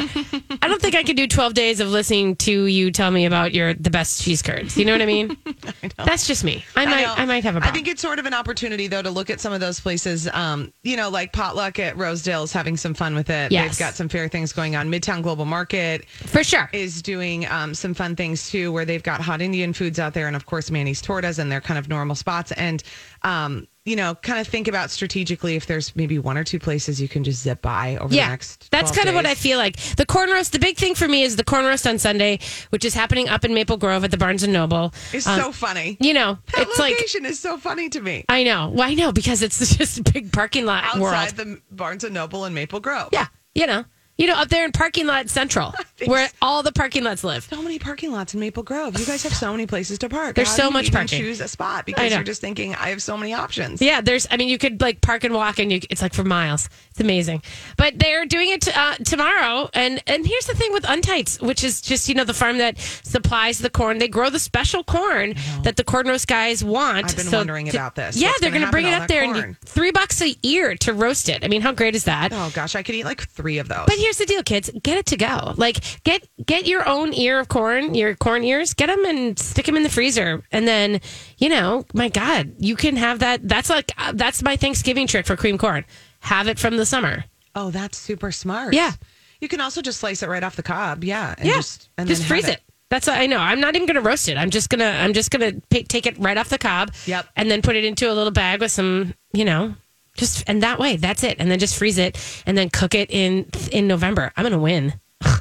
I 0.62 0.68
don't 0.68 0.80
think 0.80 0.94
I 0.94 1.02
can 1.02 1.16
do 1.16 1.26
12 1.26 1.54
days 1.54 1.80
of 1.80 1.88
listening 1.88 2.36
to 2.36 2.66
you 2.66 2.90
tell 2.90 3.10
me 3.10 3.26
about 3.26 3.52
your 3.52 3.74
the 3.74 3.90
best 3.90 4.22
cheese 4.22 4.42
curds. 4.42 4.76
You 4.76 4.84
know 4.84 4.92
what 4.92 5.02
I 5.02 5.06
mean? 5.06 5.36
That's 5.96 6.26
just 6.26 6.44
me. 6.44 6.64
I 6.76 6.86
might 6.86 7.02
know. 7.02 7.14
I, 7.16 7.24
might 7.26 7.44
have 7.44 7.54
a 7.54 7.58
I 7.58 7.60
problem. 7.60 7.74
think 7.74 7.88
it's 7.88 8.02
sort 8.02 8.18
of 8.18 8.26
an 8.26 8.34
opportunity 8.34 8.86
though 8.86 9.02
to 9.02 9.10
look 9.10 9.30
at 9.30 9.40
some 9.40 9.52
of 9.52 9.60
those 9.60 9.80
places. 9.80 10.28
Um, 10.32 10.72
you 10.82 10.96
know, 10.96 11.08
like 11.08 11.32
Potluck 11.32 11.78
at 11.78 11.96
Rosedale 11.96 12.44
is 12.44 12.52
having 12.52 12.76
some 12.76 12.94
fun 12.94 13.14
with 13.14 13.30
it. 13.30 13.52
Yes. 13.52 13.78
They've 13.78 13.86
got 13.86 13.94
some 13.94 14.08
fair 14.08 14.28
things 14.28 14.52
going 14.52 14.76
on. 14.76 14.90
Midtown 14.90 15.22
Global 15.22 15.44
Market 15.44 16.08
for 16.08 16.44
sure. 16.44 16.68
is 16.72 17.02
doing 17.02 17.46
um, 17.46 17.74
some 17.74 17.94
fun 17.94 18.16
things 18.16 18.50
too, 18.50 18.72
where 18.72 18.84
they've 18.84 19.02
got 19.02 19.20
hot 19.20 19.40
Indian 19.40 19.72
foods 19.72 19.98
out 19.98 20.14
there, 20.14 20.26
and 20.26 20.36
of 20.36 20.46
course 20.46 20.70
Manny's 20.70 21.02
Tortas, 21.02 21.38
and 21.38 21.50
they're 21.50 21.60
kind 21.60 21.78
of 21.78 21.88
normal 21.88 22.03
spots. 22.14 22.52
And 22.52 22.82
um, 23.22 23.66
you 23.86 23.96
know, 23.96 24.14
kind 24.14 24.40
of 24.40 24.46
think 24.46 24.66
about 24.66 24.90
strategically 24.90 25.56
if 25.56 25.66
there's 25.66 25.94
maybe 25.94 26.18
one 26.18 26.38
or 26.38 26.44
two 26.44 26.58
places 26.58 27.00
you 27.02 27.08
can 27.08 27.22
just 27.22 27.42
zip 27.42 27.60
by 27.60 27.96
over 27.96 28.08
the 28.08 28.16
next. 28.16 28.70
That's 28.70 28.90
12 28.90 28.96
kind 28.96 29.08
of 29.10 29.14
what. 29.14 29.26
I 29.26 29.34
feel 29.34 29.58
like. 29.58 29.76
The 29.96 30.06
corn 30.06 30.30
roast, 30.30 30.52
the 30.52 30.58
big 30.58 30.76
thing 30.78 30.94
for 30.94 31.06
me 31.06 31.22
is 31.22 31.36
the 31.36 31.44
corn 31.44 31.66
roast 31.66 31.86
on 31.86 31.98
Sunday, 31.98 32.38
which 32.70 32.84
is 32.86 32.94
happening 32.94 33.28
up 33.28 33.44
in 33.44 33.52
Maple 33.52 33.76
Grove 33.76 34.02
at 34.04 34.10
the 34.10 34.16
Barnes 34.16 34.42
and 34.42 34.52
Noble. 34.54 34.92
It's 35.12 35.26
Um, 35.26 35.38
so 35.38 35.52
funny. 35.52 35.98
you 36.00 36.14
know, 36.14 36.38
That 36.54 36.62
it's 36.62 36.78
like 36.78 36.94
location 36.94 37.26
is 37.26 37.38
so 37.38 37.58
funny 37.58 37.90
to 37.90 38.00
me. 38.00 38.24
I 38.28 38.42
know. 38.42 38.70
Well, 38.74 38.88
I 38.88 38.94
know 38.94 39.12
because 39.12 39.42
it's 39.42 39.58
just 39.76 39.98
a 39.98 40.02
big 40.02 40.32
parking 40.32 40.64
lot 40.64 40.84
Outside 40.84 41.00
world. 41.00 41.28
the 41.36 41.60
Barnes 41.70 42.04
and 42.04 42.14
Noble 42.14 42.46
in 42.46 42.54
Maple 42.54 42.80
Grove. 42.80 43.10
Yeah, 43.12 43.26
you 43.54 43.66
know, 43.66 43.84
you 44.16 44.26
know, 44.26 44.34
up 44.34 44.48
there 44.48 44.64
in 44.64 44.72
parking 44.72 45.06
lot 45.06 45.28
central, 45.28 45.74
where 46.06 46.28
so. 46.28 46.34
all 46.40 46.62
the 46.62 46.72
parking 46.72 47.02
lots 47.04 47.24
live. 47.24 47.44
So 47.44 47.60
many 47.62 47.78
parking 47.78 48.12
lots 48.12 48.34
in 48.34 48.40
Maple 48.40 48.62
Grove. 48.62 48.98
You 48.98 49.06
guys 49.06 49.22
have 49.24 49.34
so 49.34 49.50
many 49.52 49.66
places 49.66 49.98
to 49.98 50.08
park. 50.08 50.36
There's 50.36 50.48
How 50.48 50.64
so 50.64 50.70
much 50.70 50.92
parking. 50.92 51.18
Choose 51.20 51.40
a 51.40 51.48
spot 51.48 51.86
because 51.86 52.12
you're 52.12 52.22
just 52.22 52.40
thinking 52.40 52.74
I 52.74 52.90
have 52.90 53.02
so 53.02 53.16
many 53.16 53.34
options. 53.34 53.82
Yeah, 53.82 54.00
there's. 54.00 54.26
I 54.30 54.36
mean, 54.36 54.48
you 54.48 54.58
could 54.58 54.80
like 54.80 55.00
park 55.00 55.24
and 55.24 55.34
walk, 55.34 55.58
and 55.58 55.72
you, 55.72 55.80
it's 55.90 56.02
like 56.02 56.14
for 56.14 56.24
miles. 56.24 56.68
It's 56.90 57.00
amazing. 57.00 57.42
But 57.76 57.98
they're 57.98 58.24
doing 58.26 58.50
it 58.50 58.68
uh, 58.76 58.94
tomorrow, 59.04 59.68
and 59.74 60.02
and 60.06 60.26
here's 60.26 60.46
the 60.46 60.54
thing 60.54 60.72
with 60.72 60.84
Untights, 60.84 61.42
which 61.42 61.64
is 61.64 61.80
just 61.80 62.08
you 62.08 62.14
know 62.14 62.24
the 62.24 62.34
farm 62.34 62.58
that 62.58 62.78
supplies 62.78 63.58
the 63.58 63.70
corn. 63.70 63.98
They 63.98 64.08
grow 64.08 64.30
the 64.30 64.38
special 64.38 64.84
corn 64.84 65.34
that 65.62 65.76
the 65.76 65.84
corn 65.84 66.06
roast 66.06 66.28
guys 66.28 66.62
want. 66.64 67.06
I've 67.10 67.16
been 67.16 67.26
So 67.26 67.38
wondering 67.38 67.66
to- 67.66 67.72
about 67.76 67.94
this. 67.94 68.16
Yeah, 68.16 68.28
What's 68.28 68.40
they're 68.40 68.50
gonna 68.50 68.70
bring 68.70 68.86
it 68.86 68.94
up 68.94 69.08
there, 69.08 69.26
that 69.26 69.36
and 69.44 69.48
you, 69.52 69.56
three 69.64 69.90
bucks 69.90 70.20
a 70.22 70.34
ear 70.42 70.76
to 70.76 70.92
roast 70.92 71.28
it. 71.28 71.44
I 71.44 71.48
mean, 71.48 71.60
how 71.60 71.72
great 71.72 71.94
is 71.94 72.04
that? 72.04 72.32
Oh 72.32 72.50
gosh, 72.54 72.74
I 72.76 72.82
could 72.82 72.94
eat 72.94 73.04
like 73.04 73.28
three 73.28 73.58
of 73.58 73.68
those. 73.68 73.86
But 73.86 73.98
here's 74.04 74.18
the 74.18 74.26
deal, 74.26 74.42
kids. 74.42 74.70
Get 74.82 74.98
it 74.98 75.06
to 75.06 75.16
go. 75.16 75.54
Like 75.56 75.78
get 76.04 76.28
get 76.44 76.66
your 76.66 76.86
own 76.88 77.14
ear 77.14 77.40
of 77.40 77.48
corn, 77.48 77.94
your 77.94 78.14
corn 78.14 78.44
ears. 78.44 78.74
Get 78.74 78.86
them 78.88 79.04
and 79.04 79.38
stick 79.38 79.66
them 79.66 79.76
in 79.76 79.82
the 79.82 79.88
freezer, 79.88 80.42
and 80.52 80.68
then 80.68 81.00
you 81.38 81.48
know, 81.48 81.84
my 81.94 82.08
God, 82.08 82.52
you 82.58 82.76
can 82.76 82.96
have 82.96 83.20
that. 83.20 83.48
That's 83.48 83.70
like 83.70 83.90
uh, 83.98 84.12
that's 84.14 84.42
my 84.42 84.56
Thanksgiving 84.56 85.06
trick 85.06 85.26
for 85.26 85.36
cream 85.36 85.58
corn. 85.58 85.84
Have 86.20 86.48
it 86.48 86.58
from 86.58 86.76
the 86.76 86.86
summer. 86.86 87.24
oh, 87.54 87.70
that's 87.70 87.96
super 87.98 88.32
smart. 88.32 88.74
Yeah. 88.74 88.92
You 89.40 89.48
can 89.48 89.60
also 89.60 89.82
just 89.82 90.00
slice 90.00 90.22
it 90.22 90.28
right 90.28 90.42
off 90.42 90.56
the 90.56 90.62
cob. 90.62 91.04
Yeah. 91.04 91.34
And 91.36 91.46
Yeah, 91.46 91.54
Just, 91.56 91.90
and 91.98 92.08
just 92.08 92.22
then 92.22 92.28
freeze 92.28 92.44
have 92.46 92.54
it. 92.54 92.62
That's 92.88 93.06
what 93.06 93.18
I 93.18 93.26
know. 93.26 93.38
I'm 93.38 93.60
not 93.60 93.74
even 93.76 93.86
going 93.86 93.96
to 94.02 94.08
roast 94.08 94.28
it. 94.28 94.36
I'm 94.38 94.50
just 94.50 94.70
gonna 94.70 94.86
I'm 94.86 95.12
just 95.12 95.30
gonna 95.30 95.52
take 95.70 96.06
it 96.06 96.18
right 96.18 96.36
off 96.38 96.48
the 96.48 96.58
cob. 96.58 96.92
Yep. 97.06 97.26
And 97.36 97.50
then 97.50 97.60
put 97.60 97.76
it 97.76 97.84
into 97.84 98.10
a 98.10 98.14
little 98.14 98.30
bag 98.30 98.60
with 98.60 98.70
some, 98.70 99.14
you 99.32 99.44
know, 99.44 99.74
just 100.16 100.44
and 100.46 100.62
that 100.62 100.78
way 100.78 100.96
that's 100.96 101.22
it. 101.22 101.36
And 101.38 101.50
then 101.50 101.58
just 101.58 101.76
freeze 101.76 101.98
it 101.98 102.16
and 102.46 102.56
then 102.56 102.70
cook 102.70 102.94
it 102.94 103.10
in 103.10 103.46
in 103.72 103.86
November. 103.86 104.32
I'm 104.36 104.44
gonna 104.44 104.58
win. 104.58 104.94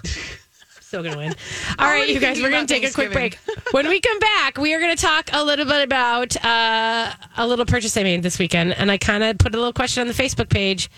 Still 0.81 1.01
gonna 1.03 1.17
win. 1.17 1.33
All 1.79 1.87
right, 1.87 2.07
you 2.07 2.19
guys, 2.19 2.39
we're 2.39 2.51
gonna 2.51 2.67
take 2.67 2.83
a 2.83 2.91
quick 2.91 3.11
break. 3.11 3.39
When 3.71 3.87
we 3.87 3.99
come 3.99 4.19
back, 4.19 4.59
we 4.59 4.75
are 4.75 4.79
gonna 4.79 4.95
talk 4.95 5.31
a 5.33 5.43
little 5.43 5.65
bit 5.65 5.83
about 5.83 6.35
uh, 6.45 7.11
a 7.37 7.47
little 7.47 7.65
purchase 7.65 7.97
I 7.97 8.03
made 8.03 8.21
this 8.21 8.37
weekend, 8.37 8.73
and 8.73 8.91
I 8.91 8.99
kind 8.99 9.23
of 9.23 9.39
put 9.39 9.55
a 9.55 9.57
little 9.57 9.73
question 9.73 10.01
on 10.01 10.07
the 10.07 10.13
Facebook 10.13 10.49
page 10.49 10.91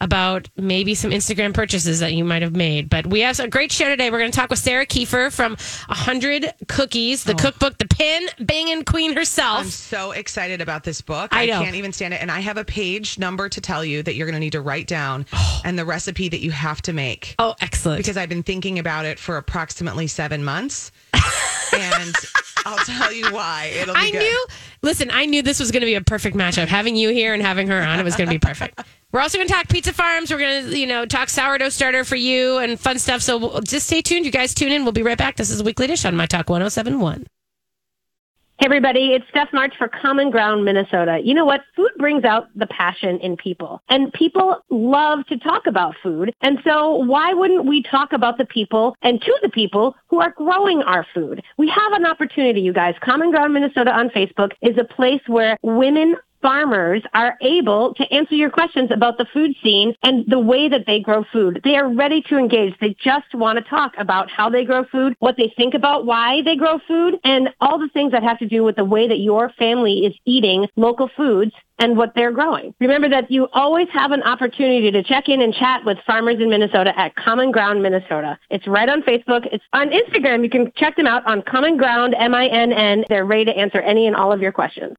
about 0.00 0.48
maybe 0.56 0.94
some 0.94 1.10
Instagram 1.10 1.52
purchases 1.52 2.00
that 2.00 2.12
you 2.12 2.24
might 2.24 2.42
have 2.42 2.54
made. 2.54 2.88
But 2.88 3.06
we 3.06 3.20
have 3.20 3.38
a 3.40 3.48
great 3.48 3.72
show 3.72 3.86
today. 3.86 4.10
We're 4.10 4.18
going 4.18 4.30
to 4.30 4.36
talk 4.36 4.50
with 4.50 4.58
Sarah 4.58 4.86
Kieffer 4.86 5.32
from 5.32 5.52
100 5.52 6.54
Cookies, 6.68 7.24
the 7.24 7.32
oh. 7.32 7.36
cookbook, 7.36 7.78
the 7.78 7.88
pan 7.88 8.22
banging 8.38 8.84
queen 8.84 9.14
herself. 9.14 9.58
Oh. 9.58 9.60
I'm 9.60 9.68
so 9.68 10.10
excited 10.12 10.60
about 10.60 10.84
this 10.84 11.00
book. 11.00 11.30
I 11.32 11.46
know. 11.46 11.62
can't 11.62 11.76
even 11.76 11.92
stand 11.92 12.14
it. 12.14 12.22
And 12.22 12.30
I 12.30 12.40
have 12.40 12.56
a 12.56 12.64
page 12.64 13.18
number 13.18 13.48
to 13.48 13.60
tell 13.60 13.84
you 13.84 14.02
that 14.04 14.14
you're 14.14 14.26
going 14.26 14.34
to 14.34 14.40
need 14.40 14.52
to 14.52 14.60
write 14.60 14.86
down 14.86 15.26
oh. 15.32 15.60
and 15.64 15.78
the 15.78 15.84
recipe 15.84 16.28
that 16.28 16.40
you 16.40 16.50
have 16.52 16.80
to 16.82 16.92
make. 16.92 17.34
oh, 17.38 17.54
excellent. 17.60 17.98
Because 17.98 18.16
I've 18.16 18.28
been 18.28 18.42
thinking 18.42 18.78
about 18.78 19.04
it 19.04 19.18
for 19.18 19.36
approximately 19.36 20.06
seven 20.06 20.44
months. 20.44 20.92
and 21.72 22.14
I'll 22.64 22.84
tell 22.84 23.12
you 23.12 23.32
why. 23.32 23.72
It'll 23.74 23.94
be 23.94 24.00
I 24.00 24.10
good. 24.10 24.18
knew, 24.18 24.46
listen, 24.82 25.10
I 25.12 25.26
knew 25.26 25.42
this 25.42 25.60
was 25.60 25.70
going 25.70 25.80
to 25.80 25.86
be 25.86 25.94
a 25.94 26.00
perfect 26.00 26.36
matchup. 26.36 26.66
Having 26.66 26.96
you 26.96 27.10
here 27.10 27.34
and 27.34 27.42
having 27.42 27.68
her 27.68 27.80
on, 27.82 27.98
it 27.98 28.04
was 28.04 28.16
going 28.16 28.28
to 28.28 28.34
be 28.34 28.38
perfect. 28.38 28.80
We're 29.12 29.20
also 29.20 29.38
going 29.38 29.48
to 29.48 29.54
talk 29.54 29.68
pizza 29.68 29.92
farms. 29.92 30.30
We're 30.30 30.38
going 30.38 30.70
to, 30.70 30.78
you 30.78 30.86
know, 30.86 31.06
talk 31.06 31.30
sourdough 31.30 31.70
starter 31.70 32.04
for 32.04 32.16
you 32.16 32.58
and 32.58 32.78
fun 32.78 32.98
stuff. 32.98 33.22
So 33.22 33.38
we'll, 33.38 33.60
just 33.62 33.86
stay 33.86 34.02
tuned. 34.02 34.26
You 34.26 34.30
guys 34.32 34.52
tune 34.54 34.70
in. 34.70 34.82
We'll 34.82 34.92
be 34.92 35.02
right 35.02 35.16
back. 35.16 35.36
This 35.36 35.50
is 35.50 35.62
Weekly 35.62 35.86
Dish 35.86 36.04
on 36.04 36.14
My 36.14 36.26
Talk 36.26 36.50
1071. 36.50 37.26
Hey 38.60 38.66
everybody, 38.66 39.12
it's 39.12 39.24
Steph 39.28 39.52
March 39.52 39.74
for 39.78 39.86
Common 39.86 40.32
Ground 40.32 40.64
Minnesota. 40.64 41.20
You 41.22 41.32
know 41.32 41.44
what? 41.44 41.60
Food 41.76 41.92
brings 41.96 42.24
out 42.24 42.48
the 42.56 42.66
passion 42.66 43.20
in 43.20 43.36
people. 43.36 43.80
And 43.88 44.12
people 44.12 44.56
love 44.68 45.24
to 45.26 45.38
talk 45.38 45.68
about 45.68 45.94
food. 46.02 46.34
And 46.40 46.58
so 46.64 46.96
why 46.96 47.32
wouldn't 47.32 47.66
we 47.66 47.84
talk 47.84 48.12
about 48.12 48.36
the 48.36 48.44
people 48.44 48.96
and 49.00 49.22
to 49.22 49.38
the 49.42 49.48
people 49.48 49.94
who 50.08 50.20
are 50.20 50.34
growing 50.36 50.82
our 50.82 51.06
food? 51.14 51.40
We 51.56 51.68
have 51.68 51.92
an 51.92 52.04
opportunity, 52.04 52.60
you 52.60 52.72
guys. 52.72 52.96
Common 53.00 53.30
Ground 53.30 53.54
Minnesota 53.54 53.92
on 53.92 54.08
Facebook 54.08 54.50
is 54.60 54.76
a 54.76 54.82
place 54.82 55.22
where 55.28 55.56
women 55.62 56.16
farmers 56.40 57.02
are 57.14 57.36
able 57.40 57.94
to 57.94 58.12
answer 58.12 58.34
your 58.34 58.50
questions 58.50 58.90
about 58.90 59.18
the 59.18 59.26
food 59.32 59.54
scene 59.62 59.94
and 60.02 60.24
the 60.28 60.38
way 60.38 60.68
that 60.68 60.84
they 60.86 61.00
grow 61.00 61.24
food. 61.32 61.60
They 61.64 61.76
are 61.76 61.92
ready 61.92 62.22
to 62.22 62.36
engage. 62.36 62.74
They 62.80 62.96
just 63.02 63.34
want 63.34 63.58
to 63.58 63.64
talk 63.64 63.92
about 63.98 64.30
how 64.30 64.50
they 64.50 64.64
grow 64.64 64.84
food, 64.84 65.14
what 65.18 65.36
they 65.36 65.52
think 65.56 65.74
about 65.74 66.06
why 66.06 66.42
they 66.42 66.56
grow 66.56 66.78
food, 66.86 67.18
and 67.24 67.48
all 67.60 67.78
the 67.78 67.88
things 67.88 68.12
that 68.12 68.22
have 68.22 68.38
to 68.38 68.48
do 68.48 68.64
with 68.64 68.76
the 68.76 68.84
way 68.84 69.08
that 69.08 69.18
your 69.18 69.50
family 69.58 70.00
is 70.06 70.14
eating 70.24 70.66
local 70.76 71.10
foods 71.16 71.52
and 71.78 71.96
what 71.96 72.12
they're 72.14 72.32
growing. 72.32 72.74
Remember 72.80 73.08
that 73.08 73.30
you 73.30 73.48
always 73.52 73.88
have 73.92 74.10
an 74.10 74.22
opportunity 74.22 74.90
to 74.90 75.02
check 75.02 75.28
in 75.28 75.40
and 75.40 75.54
chat 75.54 75.84
with 75.84 75.98
farmers 76.06 76.36
in 76.40 76.50
Minnesota 76.50 76.92
at 76.98 77.14
Common 77.14 77.50
Ground 77.50 77.82
Minnesota. 77.82 78.38
It's 78.50 78.66
right 78.66 78.88
on 78.88 79.02
Facebook. 79.02 79.46
It's 79.52 79.64
on 79.72 79.90
Instagram. 79.90 80.42
You 80.42 80.50
can 80.50 80.72
check 80.76 80.96
them 80.96 81.06
out 81.06 81.24
on 81.26 81.42
Common 81.42 81.76
Ground, 81.76 82.14
M-I-N-N. 82.18 83.04
They're 83.08 83.24
ready 83.24 83.44
to 83.46 83.56
answer 83.56 83.80
any 83.80 84.06
and 84.06 84.16
all 84.16 84.32
of 84.32 84.40
your 84.40 84.52
questions. 84.52 84.96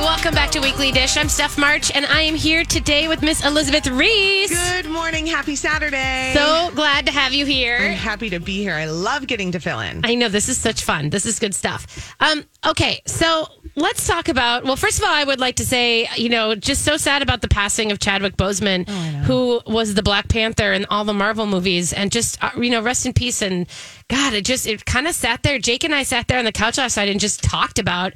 Welcome 0.00 0.34
back 0.34 0.50
to 0.52 0.60
Weekly 0.60 0.92
Dish. 0.92 1.18
I'm 1.18 1.28
Steph 1.28 1.58
March, 1.58 1.90
and 1.94 2.06
I 2.06 2.22
am 2.22 2.34
here 2.34 2.64
today 2.64 3.06
with 3.06 3.22
Miss 3.22 3.44
Elizabeth 3.44 3.86
Reese. 3.86 4.50
Good 4.72 4.90
morning. 4.90 5.26
Happy 5.26 5.54
Saturday. 5.54 6.32
So 6.34 6.70
glad 6.74 7.04
to 7.06 7.12
have 7.12 7.34
you 7.34 7.44
I'm 7.44 7.50
here. 7.50 7.92
happy 7.92 8.30
to 8.30 8.40
be 8.40 8.62
here. 8.62 8.74
I 8.74 8.86
love 8.86 9.26
getting 9.26 9.52
to 9.52 9.60
fill 9.60 9.80
in. 9.80 10.00
I 10.04 10.14
know 10.14 10.28
this 10.30 10.48
is 10.48 10.58
such 10.58 10.84
fun. 10.84 11.10
This 11.10 11.26
is 11.26 11.38
good 11.38 11.54
stuff. 11.54 12.14
Um, 12.18 12.44
okay, 12.66 13.00
so 13.06 13.46
let's 13.76 14.06
talk 14.06 14.28
about. 14.28 14.64
Well, 14.64 14.76
first 14.76 14.98
of 14.98 15.04
all, 15.04 15.12
I 15.12 15.24
would 15.24 15.38
like 15.38 15.56
to 15.56 15.66
say, 15.66 16.08
you 16.16 16.30
know, 16.30 16.54
just 16.54 16.82
so 16.82 16.96
sad 16.96 17.20
about 17.20 17.42
the 17.42 17.48
passing 17.48 17.92
of 17.92 17.98
Chadwick 17.98 18.36
Boseman, 18.38 18.88
who 19.24 19.60
was 19.66 19.94
the 19.94 20.02
Black 20.02 20.28
Panther 20.28 20.72
in 20.72 20.86
all 20.86 21.04
the 21.04 21.14
Marvel 21.14 21.46
movies, 21.46 21.92
and 21.92 22.10
just 22.10 22.42
uh, 22.42 22.50
you 22.56 22.70
know, 22.70 22.80
rest 22.80 23.04
in 23.04 23.12
peace. 23.12 23.42
And 23.42 23.66
God, 24.08 24.32
it 24.32 24.46
just 24.46 24.66
it 24.66 24.86
kind 24.86 25.06
of 25.06 25.14
sat 25.14 25.42
there. 25.42 25.58
Jake 25.58 25.84
and 25.84 25.94
I 25.94 26.04
sat 26.04 26.26
there 26.26 26.38
on 26.38 26.46
the 26.46 26.52
couch 26.52 26.78
last 26.78 26.96
night 26.96 27.10
and 27.10 27.20
just 27.20 27.42
talked 27.42 27.78
about. 27.78 28.14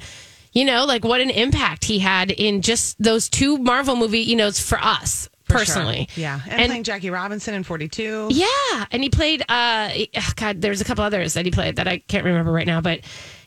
You 0.55 0.65
know, 0.65 0.85
like 0.85 1.03
what 1.03 1.21
an 1.21 1.29
impact 1.29 1.83
he 1.85 1.99
had 1.99 2.31
in 2.31 2.61
just 2.61 2.95
those 3.01 3.29
two 3.29 3.57
Marvel 3.57 3.95
movie, 3.95 4.21
you 4.21 4.35
know, 4.37 4.49
for 4.51 4.79
us 4.79 5.29
For 5.43 5.53
personally. 5.57 6.07
sure. 6.11 6.21
Yeah. 6.21 6.39
And, 6.45 6.61
And- 6.61 6.69
playing 6.69 6.83
Jackie 6.85 7.09
Robinson 7.09 7.53
in 7.53 7.63
42. 7.63 8.29
Yeah, 8.31 8.85
and 8.89 9.03
he 9.03 9.09
played. 9.09 9.43
uh 9.49 9.89
God, 10.37 10.61
there's 10.61 10.79
a 10.81 10.85
couple 10.85 11.03
others 11.03 11.33
that 11.33 11.43
he 11.45 11.51
played 11.51 11.75
that 11.75 11.87
I 11.87 11.97
can't 11.99 12.23
remember 12.25 12.51
right 12.53 12.65
now, 12.65 12.79
but 12.81 13.01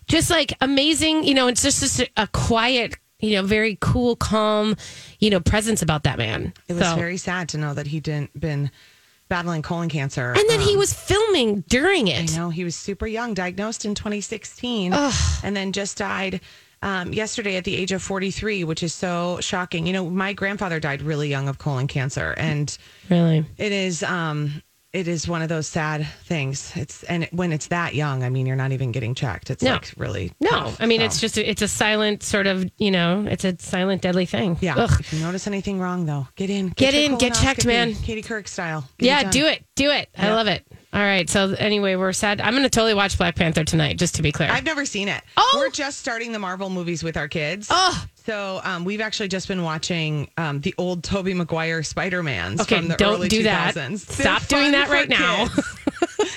just 0.06 0.28
like 0.30 0.52
amazing. 0.60 1.24
You 1.24 1.34
know, 1.34 1.48
it's 1.48 1.62
just, 1.62 1.80
just 1.80 2.00
a, 2.00 2.08
a 2.18 2.26
quiet, 2.28 2.94
you 3.20 3.36
know, 3.36 3.42
very 3.42 3.78
cool, 3.80 4.14
calm, 4.14 4.76
you 5.18 5.30
know, 5.30 5.40
presence 5.40 5.80
about 5.82 6.02
that 6.04 6.18
man. 6.18 6.52
It 6.68 6.74
was 6.74 6.84
So- 6.84 6.94
very 6.94 7.16
sad 7.16 7.48
to 7.50 7.58
know 7.58 7.72
that 7.72 7.86
he 7.86 8.00
didn't 8.00 8.38
been 8.38 8.70
battling 9.30 9.62
colon 9.62 9.88
cancer. 9.88 10.32
And 10.36 10.48
then 10.48 10.60
he 10.60 10.72
Um, 10.74 10.78
was 10.78 10.92
filming 10.94 11.64
during 11.68 12.08
it. 12.08 12.30
I 12.32 12.36
know 12.36 12.50
he 12.50 12.64
was 12.64 12.76
super 12.76 13.06
young, 13.06 13.32
diagnosed 13.34 13.84
in 13.84 13.94
2016, 13.94 14.92
and 14.92 15.56
then 15.56 15.72
just 15.72 15.96
died 15.98 16.40
um, 16.82 17.12
yesterday 17.12 17.56
at 17.56 17.64
the 17.64 17.76
age 17.76 17.92
of 17.92 18.02
43, 18.02 18.64
which 18.64 18.82
is 18.82 18.94
so 18.94 19.38
shocking. 19.40 19.86
You 19.86 19.92
know, 19.92 20.08
my 20.10 20.32
grandfather 20.32 20.80
died 20.80 21.02
really 21.02 21.28
young 21.28 21.48
of 21.48 21.58
colon 21.58 21.86
cancer, 21.86 22.34
and 22.36 22.76
Really? 23.10 23.44
it 23.56 23.72
is 23.72 24.02
um, 24.02 24.62
it 24.92 25.06
is 25.06 25.28
one 25.28 25.42
of 25.42 25.48
those 25.50 25.66
sad 25.68 26.06
things. 26.24 26.72
It's 26.74 27.02
and 27.04 27.28
when 27.32 27.52
it's 27.52 27.66
that 27.68 27.94
young, 27.94 28.22
I 28.22 28.30
mean, 28.30 28.46
you're 28.46 28.56
not 28.56 28.72
even 28.72 28.90
getting 28.90 29.14
checked. 29.14 29.50
It's 29.50 29.62
No. 29.62 29.72
like 29.72 29.92
really 29.98 30.32
No, 30.40 30.48
tough, 30.50 30.76
I 30.80 30.86
mean 30.86 31.00
so. 31.00 31.04
it's 31.06 31.20
just 31.20 31.36
it's 31.36 31.60
a 31.62 31.68
silent 31.68 32.22
sort 32.22 32.46
of 32.46 32.64
you 32.78 32.90
know 32.90 33.26
it's 33.28 33.44
a 33.44 33.54
silent 33.58 34.00
deadly 34.00 34.24
thing. 34.24 34.56
yeah. 34.60 34.76
Ugh. 34.78 34.96
If 35.00 35.12
you 35.12 35.20
notice 35.20 35.46
anything 35.46 35.78
wrong, 35.78 36.06
though, 36.06 36.26
get 36.36 36.48
in, 36.48 36.68
Get 36.70 36.94
your 36.94 37.02
in, 37.02 37.18
get 37.18 37.34
checked, 37.34 37.66
man. 37.66 37.94
Katie 37.94 38.22
Couric 38.22 38.48
style. 38.48 38.88
Get 38.98 39.06
Yeah, 39.06 39.30
do 39.30 39.46
it, 39.46 39.62
do 39.76 39.90
it. 39.90 40.08
I 40.16 40.30
love 40.32 40.46
it. 40.46 40.66
All 40.92 41.00
right. 41.00 41.28
So 41.28 41.54
anyway, 41.58 41.96
we're 41.96 42.12
sad. 42.14 42.40
I'm 42.40 42.52
going 42.54 42.62
to 42.62 42.70
totally 42.70 42.94
watch 42.94 43.18
Black 43.18 43.36
Panther 43.36 43.62
tonight, 43.62 43.98
just 43.98 44.14
to 44.14 44.22
be 44.22 44.32
clear. 44.32 44.50
I've 44.50 44.64
never 44.64 44.86
seen 44.86 45.08
it. 45.08 45.22
Oh! 45.36 45.54
We're 45.58 45.70
just 45.70 45.98
starting 45.98 46.32
the 46.32 46.38
Marvel 46.38 46.70
movies 46.70 47.04
with 47.04 47.16
our 47.16 47.28
kids. 47.28 47.68
Oh. 47.70 48.06
So 48.24 48.60
um, 48.64 48.84
we've 48.84 49.00
actually 49.00 49.28
just 49.28 49.48
been 49.48 49.62
watching 49.62 50.30
um, 50.38 50.60
the 50.60 50.74
old 50.78 51.02
Tobey 51.04 51.34
Maguire 51.34 51.82
Spider 51.82 52.22
Mans 52.22 52.60
Okay, 52.62 52.76
from 52.78 52.88
the 52.88 52.96
don't 52.96 53.16
early 53.16 53.28
do 53.28 53.42
2000s. 53.42 53.44
that. 53.44 53.74
They're 53.74 53.96
Stop 53.98 54.46
doing 54.48 54.72
that 54.72 54.88
right 54.88 55.08
now. 55.08 55.48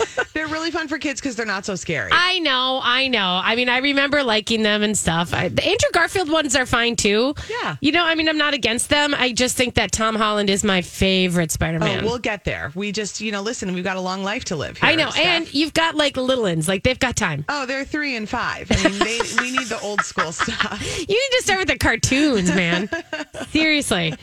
they're 0.34 0.48
really 0.48 0.72
fun 0.72 0.88
for 0.88 0.98
kids 0.98 1.20
because 1.22 1.36
they're 1.36 1.46
not 1.46 1.66
so 1.66 1.76
scary. 1.76 2.10
I 2.14 2.40
know, 2.40 2.80
I 2.84 3.08
know. 3.08 3.42
I 3.44 3.56
mean, 3.56 3.70
I 3.70 3.80
remember 3.80 4.24
liking 4.24 4.64
them 4.64 4.84
and 4.84 4.98
stuff. 4.98 5.34
I, 5.34 5.50
the 5.50 5.64
Andrew 5.64 5.90
Garfield 5.94 6.30
ones 6.30 6.56
are 6.56 6.66
fine 6.66 6.96
too. 6.96 7.34
Yeah. 7.50 7.76
You 7.82 7.92
know, 7.92 8.06
I 8.06 8.16
mean, 8.16 8.30
I'm 8.30 8.38
not 8.38 8.54
against 8.54 8.90
them. 8.90 9.14
I 9.16 9.32
just 9.32 9.58
think 9.58 9.76
that 9.76 9.92
Tom 9.92 10.16
Holland 10.16 10.50
is 10.50 10.64
my 10.64 10.82
favorite 10.82 11.52
Spider 11.52 11.78
oh, 11.82 11.86
Man. 11.86 12.04
we'll 12.04 12.20
get 12.20 12.44
there. 12.46 12.72
We 12.76 12.92
just, 12.92 13.22
you 13.22 13.32
know, 13.32 13.42
listen, 13.42 13.74
we've 13.74 13.84
got 13.84 13.98
a 13.98 14.02
long 14.02 14.24
life 14.24 14.46
to 14.46 14.56
live. 14.56 14.78
Here, 14.78 14.90
I 14.90 14.96
know. 14.96 15.10
Steph. 15.10 15.26
And 15.26 15.54
you've 15.54 15.74
got 15.74 15.96
like 15.96 16.18
little 16.18 16.44
ones, 16.44 16.68
like 16.68 16.84
they've 16.84 17.00
got 17.00 17.16
time. 17.16 17.46
Oh, 17.50 17.66
they're 17.66 17.86
three 17.86 18.16
and 18.16 18.28
five. 18.28 18.68
I 18.72 18.90
mean, 18.90 19.00
they, 19.00 19.20
we 19.40 19.52
need 19.52 19.68
the 19.68 19.80
old 19.82 20.02
school 20.02 20.32
stuff. 20.32 20.82
You 20.98 21.06
need 21.08 21.38
to 21.38 21.44
start 21.44 21.60
with 21.60 21.68
the 21.68 21.78
cartoons, 21.78 22.50
man. 22.50 22.90
Seriously. 23.50 24.14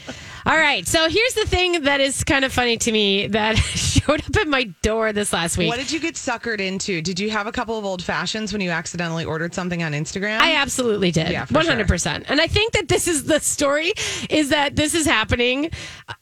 All 0.47 0.57
right. 0.57 0.87
So 0.87 1.09
here's 1.09 1.35
the 1.35 1.45
thing 1.47 1.83
that 1.83 2.01
is 2.01 2.25
kind 2.25 2.45
of 2.45 2.53
funny 2.53 2.77
to 2.79 2.93
me 2.93 3.27
that 3.29 3.57
showed 3.57 4.21
up 4.21 4.37
at 4.37 4.49
my 4.49 4.65
door 4.83 5.13
this 5.13 5.33
last 5.33 5.59
week. 5.59 5.69
What 5.69 5.79
did 5.79 5.91
you 5.91 6.01
get 6.01 6.15
suckered 6.15 6.61
into? 6.61 7.03
Did 7.03 7.19
you 7.21 7.31
have 7.31 7.47
a 7.47 7.53
couple 7.53 7.79
of 7.79 7.85
old 7.85 8.03
fashions 8.03 8.53
when 8.53 8.61
you 8.63 8.71
accidentally 8.71 9.25
ordered 9.25 9.55
something 9.55 9.83
on 9.83 9.93
Instagram? 9.93 10.39
I 10.41 10.55
absolutely 10.55 11.11
did. 11.11 11.31
Yeah, 11.31 11.45
for 11.45 11.55
One 11.55 11.67
hundred 11.67 11.89
percent. 11.89 12.25
And 12.29 12.41
I 12.41 12.47
think 12.47 12.73
that 12.73 12.89
this 12.89 13.09
is 13.09 13.25
the 13.25 13.41
story 13.41 13.93
is 14.31 14.51
that 14.51 14.77
this 14.77 14.95
is 14.95 15.07
happening. 15.07 15.71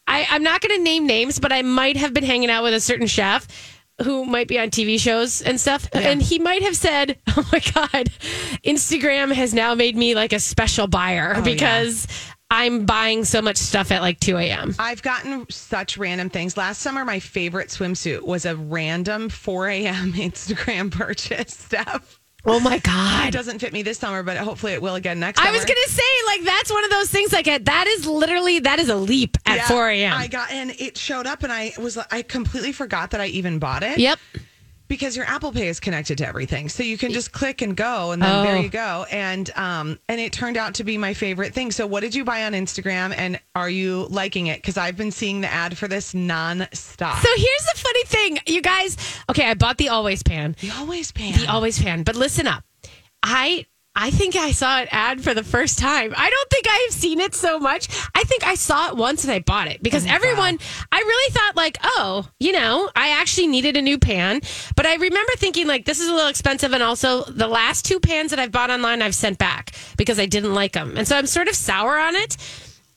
I, 0.07 0.27
I'm 0.31 0.43
not 0.43 0.61
going 0.61 0.77
to 0.77 0.83
name 0.83 1.07
names, 1.07 1.39
but 1.39 1.53
I 1.53 1.63
might 1.63 1.97
have 1.97 2.13
been 2.15 2.25
hanging 2.25 2.51
out 2.51 2.63
with 2.63 2.75
a 2.75 2.81
certain 2.81 3.07
chef 3.07 3.47
who 4.03 4.27
might 4.27 4.47
be 4.47 4.59
on 4.59 4.69
TV 4.69 5.01
shows 5.01 5.41
and 5.41 5.59
stuff. 5.59 5.89
And 5.93 6.21
he 6.21 6.39
might 6.39 6.63
have 6.63 6.77
said, 6.77 7.19
Oh 7.29 7.49
my 7.51 7.61
God, 7.75 8.11
Instagram 8.65 9.33
has 9.33 9.55
now 9.55 9.75
made 9.75 9.97
me 9.97 10.15
like 10.15 10.33
a 10.33 10.41
special 10.41 10.87
buyer 10.87 11.33
Oh, 11.35 11.39
yeah. 11.47 12.07
I'm 12.51 12.87
buying 12.87 13.25
so 13.25 13.43
much 13.43 13.57
stuff 13.57 13.91
at 13.91 14.03
like 14.03 14.21
2 14.21 14.37
a.m. 14.37 14.75
I've 14.79 15.03
gotten 15.03 15.47
such 15.51 15.99
random 15.99 16.31
things. 16.31 16.57
Last 16.57 16.81
summer, 16.81 17.05
my 17.05 17.19
favorite 17.19 17.69
swimsuit 17.69 18.23
was 18.23 18.45
a 18.47 18.55
random 18.55 19.29
4 19.29 19.69
a.m. 19.69 20.13
Instagram 20.15 20.91
purchase 20.93 21.55
stuff. 21.57 22.21
Oh 22.49 22.61
my 22.61 22.79
God. 22.79 23.27
It 23.27 23.33
doesn't 23.33 23.59
fit 23.59 23.73
me 23.73 23.83
this 23.83 23.99
summer, 23.99 24.23
but 24.23 24.37
hopefully 24.37 24.73
it 24.73 24.81
will 24.81 24.95
again 24.95 25.19
next 25.19 25.41
I 25.41 25.47
summer. 25.47 25.57
was 25.57 25.65
going 25.65 25.79
to 25.85 25.91
say, 25.91 26.03
like, 26.27 26.45
that's 26.45 26.71
one 26.71 26.85
of 26.85 26.91
those 26.91 27.11
things, 27.11 27.33
like, 27.33 27.47
that 27.65 27.87
is 27.89 28.07
literally, 28.07 28.61
that 28.61 28.79
is 28.79 28.89
a 28.89 28.95
leap 28.95 29.37
at 29.47 29.57
Yeah, 29.57 29.67
4 29.67 29.89
a.m. 29.91 30.13
I 30.17 30.29
got 30.29 30.53
and 30.53 30.71
it 30.79 30.97
showed 30.97 31.27
up, 31.27 31.43
and 31.43 31.53
I 31.53 31.73
was 31.81 31.99
I 31.99 32.23
completely 32.23 32.71
forgot 32.71 33.11
that 33.11 33.21
I 33.21 33.27
even 33.27 33.59
bought 33.59 33.83
it. 33.83 33.99
Yep. 33.99 34.21
Because 34.89 35.17
your 35.17 35.27
Apple 35.27 35.53
Pay 35.53 35.69
is 35.69 35.81
connected 35.81 36.19
to 36.19 36.27
everything. 36.27 36.69
So 36.69 36.83
you 36.83 36.97
can 36.99 37.13
just 37.13 37.33
click 37.33 37.63
and 37.63 37.77
go 37.77 38.13
and 38.13 38.23
then 38.23 38.31
Oh. 38.35 38.43
there 38.43 38.59
you 38.61 38.69
go. 38.69 39.07
And 39.11 39.51
um 39.57 39.99
and 40.09 40.21
it 40.21 40.33
turned 40.33 40.57
out 40.57 40.75
to 40.75 40.85
be 40.85 40.97
my 40.99 41.15
favorite 41.15 41.55
thing. 41.55 41.71
So 41.71 41.87
what 41.87 42.01
did 42.01 42.15
you 42.15 42.25
buy 42.25 42.45
on 42.45 42.53
Instagram 42.53 43.15
and 43.17 43.41
are 43.55 43.71
you 43.71 44.07
liking 44.11 44.47
it? 44.49 44.63
Cuz 44.63 44.77
I've 44.77 44.97
been 44.97 45.11
seeing 45.11 45.41
the 45.41 45.53
ad 45.53 45.77
for 45.77 45.89
this 45.89 46.15
non-stop. 46.15 47.19
So 47.23 47.29
here's 47.37 47.67
the 47.75 47.79
funny 47.81 48.05
thing, 48.05 48.39
you 48.47 48.63
guys. 48.63 48.97
Okay, 49.31 49.45
I 49.49 49.55
bought 49.55 49.79
the 49.79 49.89
Always 49.89 50.23
Pan. 50.23 50.57
the 50.61 50.71
always 50.73 51.13
pan. 51.13 51.39
The 51.39 51.47
Always 51.49 51.79
Pan. 51.83 52.03
But 52.03 52.17
listen 52.17 52.47
up. 52.47 52.63
I 53.23 53.67
I 53.99 54.11
think 54.11 54.37
I 54.37 54.53
saw 54.53 54.79
an 54.79 54.89
ad 54.91 55.25
for 55.25 55.33
the 55.33 55.43
first 55.43 55.79
time. 55.79 56.13
I 56.17 56.29
don't 56.29 56.51
think 56.51 56.67
I 56.69 56.87
have 56.87 56.95
seen 56.95 57.19
it 57.19 57.35
so 57.35 57.59
much. 57.59 57.89
I 58.15 58.25
think 58.25 58.47
I 58.47 58.55
saw 58.55 58.91
it 58.91 58.97
once 58.97 59.25
and 59.25 59.33
I 59.33 59.39
bought 59.39 59.69
it 59.69 59.83
because 59.83 60.07
oh, 60.07 60.11
everyone, 60.11 60.59
I 60.93 60.99
really 60.99 61.33
thought 61.33 61.57
like, 61.57 61.79
oh, 61.83 62.29
you 62.39 62.53
know, 62.53 62.91
I 62.95 63.19
actually 63.19 63.47
needed 63.47 63.75
a 63.77 63.83
new 63.83 63.99
pan. 63.99 64.43
But 64.77 64.85
I 64.85 64.97
remember 64.97 65.33
thinking 65.39 65.67
like, 65.67 65.87
this 65.87 65.99
is 65.99 66.09
a 66.09 66.13
little 66.13 66.29
expensive. 66.29 66.75
And 66.75 66.83
also 66.83 67.25
the 67.25 67.49
last 67.49 67.87
two 67.87 67.99
pans 67.99 68.31
that 68.31 68.39
I've 68.39 68.53
bought 68.53 68.71
online, 68.71 69.01
I've 69.01 69.15
sent 69.15 69.39
back 69.39 69.75
because 69.97 70.21
I 70.21 70.27
didn't 70.27 70.53
like 70.53 70.73
them. 70.73 70.99
And 70.99 71.09
so 71.09 71.17
I'm 71.17 71.27
sort 71.27 71.49
of 71.49 71.57
sour 71.57 71.99
on 71.99 72.15
it. 72.17 72.37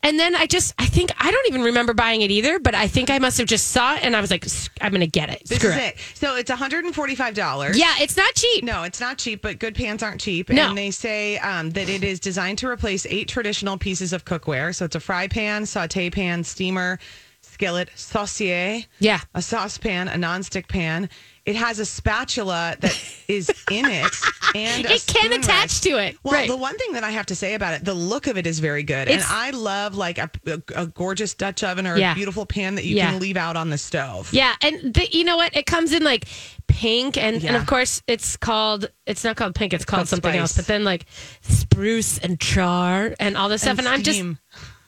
And 0.02 0.18
then 0.18 0.34
I 0.34 0.46
just, 0.46 0.74
I 0.80 0.86
think, 0.86 1.12
I 1.20 1.30
don't 1.30 1.48
even 1.50 1.62
remember 1.62 1.94
buying 1.94 2.22
it 2.22 2.32
either, 2.32 2.58
but 2.58 2.74
I 2.74 2.88
think 2.88 3.10
I 3.10 3.20
must 3.20 3.38
have 3.38 3.48
just 3.48 3.68
saw 3.68 3.96
it 3.96 4.04
and 4.04 4.16
I 4.16 4.22
was 4.22 4.32
like, 4.32 4.46
I'm 4.80 4.92
going 4.92 5.02
to 5.02 5.08
get 5.08 5.30
it. 5.30 5.42
this 5.46 5.58
Screw 5.60 5.72
is 5.72 5.76
it. 5.76 5.98
So 6.14 6.36
it's 6.38 6.50
$145. 6.50 7.76
Yeah, 7.76 7.94
it's 8.00 8.16
not 8.16 8.34
cheap. 8.34 8.64
No, 8.64 8.84
it's 8.84 9.02
not 9.02 9.18
cheap, 9.18 9.42
but 9.42 9.60
good 9.60 9.76
pans 9.76 10.02
aren't 10.02 10.22
cheap. 10.22 10.50
No. 10.50 10.70
And 10.70 10.78
they 10.78 10.92
say 10.92 11.38
um, 11.40 11.72
that 11.72 11.90
it 11.90 12.04
is 12.06 12.22
designed 12.22 12.60
to 12.60 12.68
replace 12.70 13.06
eight 13.08 13.28
traditional 13.28 13.78
pieces 13.78 14.14
of 14.14 14.24
cookware. 14.24 14.74
So 14.74 14.86
it's 14.86 14.96
a 14.96 15.02
fry 15.02 15.28
pan, 15.28 15.66
saute 15.66 16.10
pan, 16.10 16.46
steamer, 16.46 16.98
skillet, 17.42 17.90
saucier, 17.96 18.80
Yeah. 19.00 19.20
a 19.36 19.42
saucepan, 19.42 20.08
a 20.08 20.14
nonstick 20.14 20.70
pan. 20.70 21.10
It 21.50 21.56
has 21.56 21.80
a 21.80 21.86
spatula 21.86 22.76
that 22.80 22.96
is 23.28 23.50
in 23.72 23.86
it, 23.86 24.14
and 24.54 24.86
It 24.86 25.04
can 25.08 25.34
attach 25.34 25.48
rest. 25.48 25.84
to 25.84 25.98
it. 25.98 26.16
Well, 26.24 26.34
Right. 26.36 26.48
the 26.48 26.56
one 26.56 26.78
thing 26.78 26.94
that 26.94 27.04
I 27.04 27.10
have 27.10 27.26
to 27.28 27.36
say 27.36 27.56
about 27.56 27.74
it, 27.74 27.84
the 27.84 27.94
look 27.96 28.28
of 28.28 28.38
it 28.38 28.46
is 28.46 28.60
very 28.60 28.84
good, 28.84 29.08
and 29.10 29.24
I 29.28 29.50
love 29.50 29.96
like 29.96 30.20
a, 30.20 30.30
a, 30.46 30.62
a 30.76 30.86
gorgeous 30.86 31.34
Dutch 31.34 31.64
oven 31.64 31.88
or 31.88 31.98
Yeah. 31.98 32.12
a 32.12 32.16
beautiful 32.16 32.46
pan 32.46 32.76
that 32.76 32.86
you 32.86 32.98
Yeah. 32.98 33.10
can 33.12 33.20
leave 33.20 33.36
out 33.38 33.56
on 33.58 33.72
the 33.72 33.78
stove. 33.80 34.32
Yeah, 34.32 34.54
and 34.62 34.94
the, 34.94 35.08
you 35.12 35.24
know 35.24 35.38
what? 35.38 35.56
It 35.56 35.66
comes 35.66 35.92
in 35.92 36.04
like 36.04 36.26
pink, 36.68 37.18
and, 37.18 37.44
and 37.44 37.56
of 37.56 37.66
course 37.66 38.04
it's 38.06 38.38
called. 38.38 38.90
It's 39.08 39.24
not 39.24 39.36
called 39.36 39.56
pink. 39.56 39.74
It's 39.74 39.86
called, 39.86 40.02
called 40.02 40.08
something 40.10 40.36
else. 40.36 40.56
But 40.56 40.68
then 40.68 40.84
like 40.84 41.06
spruce 41.42 42.20
and 42.20 42.40
char 42.40 43.16
and 43.20 43.36
all 43.36 43.50
this 43.50 43.64
stuff. 43.64 43.80
And 43.80 43.88
I'm 43.88 44.04
just 44.04 44.20
steam. 44.20 44.38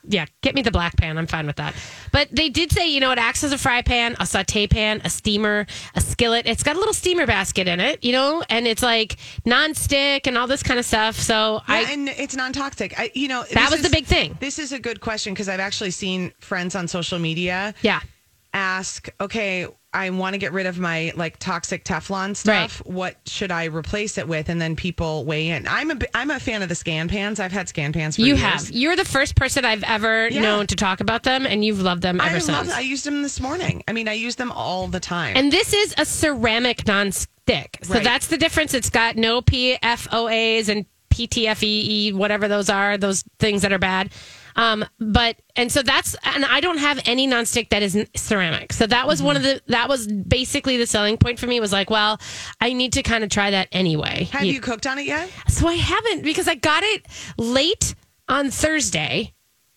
Yeah, 0.08 0.26
get 0.42 0.56
me 0.56 0.62
the 0.62 0.72
black 0.72 0.98
pan. 0.98 1.18
I'm 1.18 1.28
fine 1.28 1.48
with 1.48 1.58
that. 1.58 1.76
But 2.12 2.30
they 2.32 2.50
did 2.50 2.72
say 2.72 2.90
you 2.90 3.00
know 3.00 3.12
it 3.12 3.18
acts 3.18 3.44
as 3.44 3.52
a 3.52 3.58
fry 3.58 3.82
pan, 3.82 4.16
a 4.20 4.26
saute 4.26 4.68
pan, 4.68 5.02
a 5.04 5.10
steamer, 5.10 5.66
a 5.96 6.02
skillet. 6.02 6.46
It's 6.48 6.64
got 6.64 6.76
a 6.76 6.80
little 6.80 6.94
steamer 6.94 7.26
basket 7.28 7.68
in 7.68 7.80
it, 7.80 8.04
you 8.04 8.12
know, 8.12 8.44
and 8.50 8.68
it's 8.68 8.84
like 8.84 9.18
non-stick 9.46 10.28
and 10.28 10.38
all 10.38 10.48
this 10.48 10.64
kind 10.64 10.80
of 10.80 10.86
stuff. 10.86 11.16
So 11.16 11.62
Yeah, 11.68 11.76
I 11.76 11.82
and 11.92 12.10
it's 12.10 12.36
non-toxic. 12.36 13.00
I, 13.00 13.12
you 13.14 13.28
know, 13.28 13.44
That 13.54 13.72
was 13.72 13.82
the 13.82 13.90
big 13.90 14.06
thing. 14.06 14.38
This 14.40 14.60
is 14.60 14.72
a 14.72 14.80
good 14.80 15.02
question 15.02 15.34
because 15.34 15.50
I've 15.50 15.60
actually 15.60 15.92
seen 15.92 16.34
friends 16.40 16.76
on 16.76 16.88
social 16.88 17.20
media 17.20 17.74
yeah. 17.82 18.02
ask, 18.54 19.10
"Okay, 19.20 19.68
I 19.94 20.10
want 20.12 20.34
to 20.34 20.38
get 20.38 20.54
rid 20.54 20.66
of 20.68 20.80
my 20.80 21.12
like 21.16 21.38
toxic 21.38 21.84
Teflon 21.84 22.36
stuff. 22.36 22.82
What 22.86 23.18
should 23.26 23.52
I 23.52 23.66
replace 23.66 24.18
it 24.18 24.28
with?" 24.28 24.48
And 24.50 24.62
then 24.62 24.76
people 24.76 25.26
weigh 25.26 25.50
in. 25.50 25.68
I'm 25.68 25.92
a 25.92 25.96
I'm 26.14 26.32
a 26.32 26.40
fan 26.40 26.62
of 26.62 26.70
the 26.70 26.76
Scanpans. 26.76 27.40
I've 27.40 27.52
had 27.52 27.68
Scanpans 27.68 28.16
for 28.16 28.22
You 28.22 28.36
years. 28.36 28.40
have. 28.42 28.72
You're 28.72 28.96
the 28.96 29.04
first 29.06 29.36
person 29.36 29.66
I've 29.66 29.84
ever 29.84 30.30
Yeah. 30.30 30.42
known 30.42 30.68
to 30.68 30.76
talk 30.76 31.02
about 31.02 31.24
them, 31.24 31.46
and 31.46 31.66
you've 31.66 31.82
loved 31.82 32.02
them 32.04 32.22
ever 32.22 32.38
I 32.38 32.40
since. 32.40 32.72
I 32.72 32.80
used 32.80 33.06
them 33.06 33.22
this 33.22 33.40
morning. 33.42 33.84
I 33.88 33.92
mean, 33.92 34.08
I 34.08 34.14
use 34.14 34.36
them 34.38 34.52
all 34.52 34.88
the 34.88 35.00
time. 35.02 35.36
And 35.36 35.52
this 35.52 35.74
is 35.74 35.94
a 35.98 36.06
ceramic 36.06 36.88
non-stick. 36.88 37.80
So 37.84 37.96
Right. 37.96 38.04
that's 38.04 38.28
the 38.28 38.38
difference. 38.38 38.74
It's 38.74 38.90
got 38.90 39.18
no 39.18 39.42
PFOAs 39.42 40.70
and 40.70 40.86
PTFE, 41.10 41.64
E, 42.08 42.14
whatever 42.14 42.48
those 42.48 42.70
are, 42.70 42.98
those 42.98 43.24
things 43.40 43.62
that 43.64 43.74
are 43.74 43.78
bad. 43.80 44.10
Um, 44.62 44.86
but 45.00 45.38
and 45.56 45.72
so 45.72 45.82
that's 45.82 46.16
and 46.24 46.46
I 46.46 46.60
don't 46.60 46.78
have 46.78 47.02
any 47.06 47.28
nonstick 47.28 47.70
that 47.70 47.82
is 47.82 47.98
ceramic. 48.16 48.74
So 48.74 48.86
that 48.86 49.08
was 49.08 49.22
one 49.24 49.36
of 49.36 49.42
the 49.42 49.60
that 49.68 49.90
was 49.90 50.06
basically 50.08 50.78
the 50.78 50.86
selling 50.86 51.18
point 51.18 51.40
for 51.40 51.48
me 51.48 51.60
was 51.60 51.74
like, 51.74 51.90
well, 51.90 52.22
I 52.60 52.74
need 52.74 52.94
to 52.94 53.02
kind 53.02 53.24
of 53.24 53.32
try 53.32 53.50
that 53.50 53.70
anyway. 53.72 54.26
have 54.32 54.46
you 54.46 54.62
cooked 54.62 54.86
on 54.86 55.00
it 55.00 55.06
yet? 55.06 55.32
So 55.48 55.68
I 55.68 55.74
haven't 55.74 56.24
because 56.24 56.48
I 56.48 56.54
got 56.56 56.84
it 56.84 57.08
late 57.38 57.96
on 58.30 58.52
Thursday. 58.52 59.34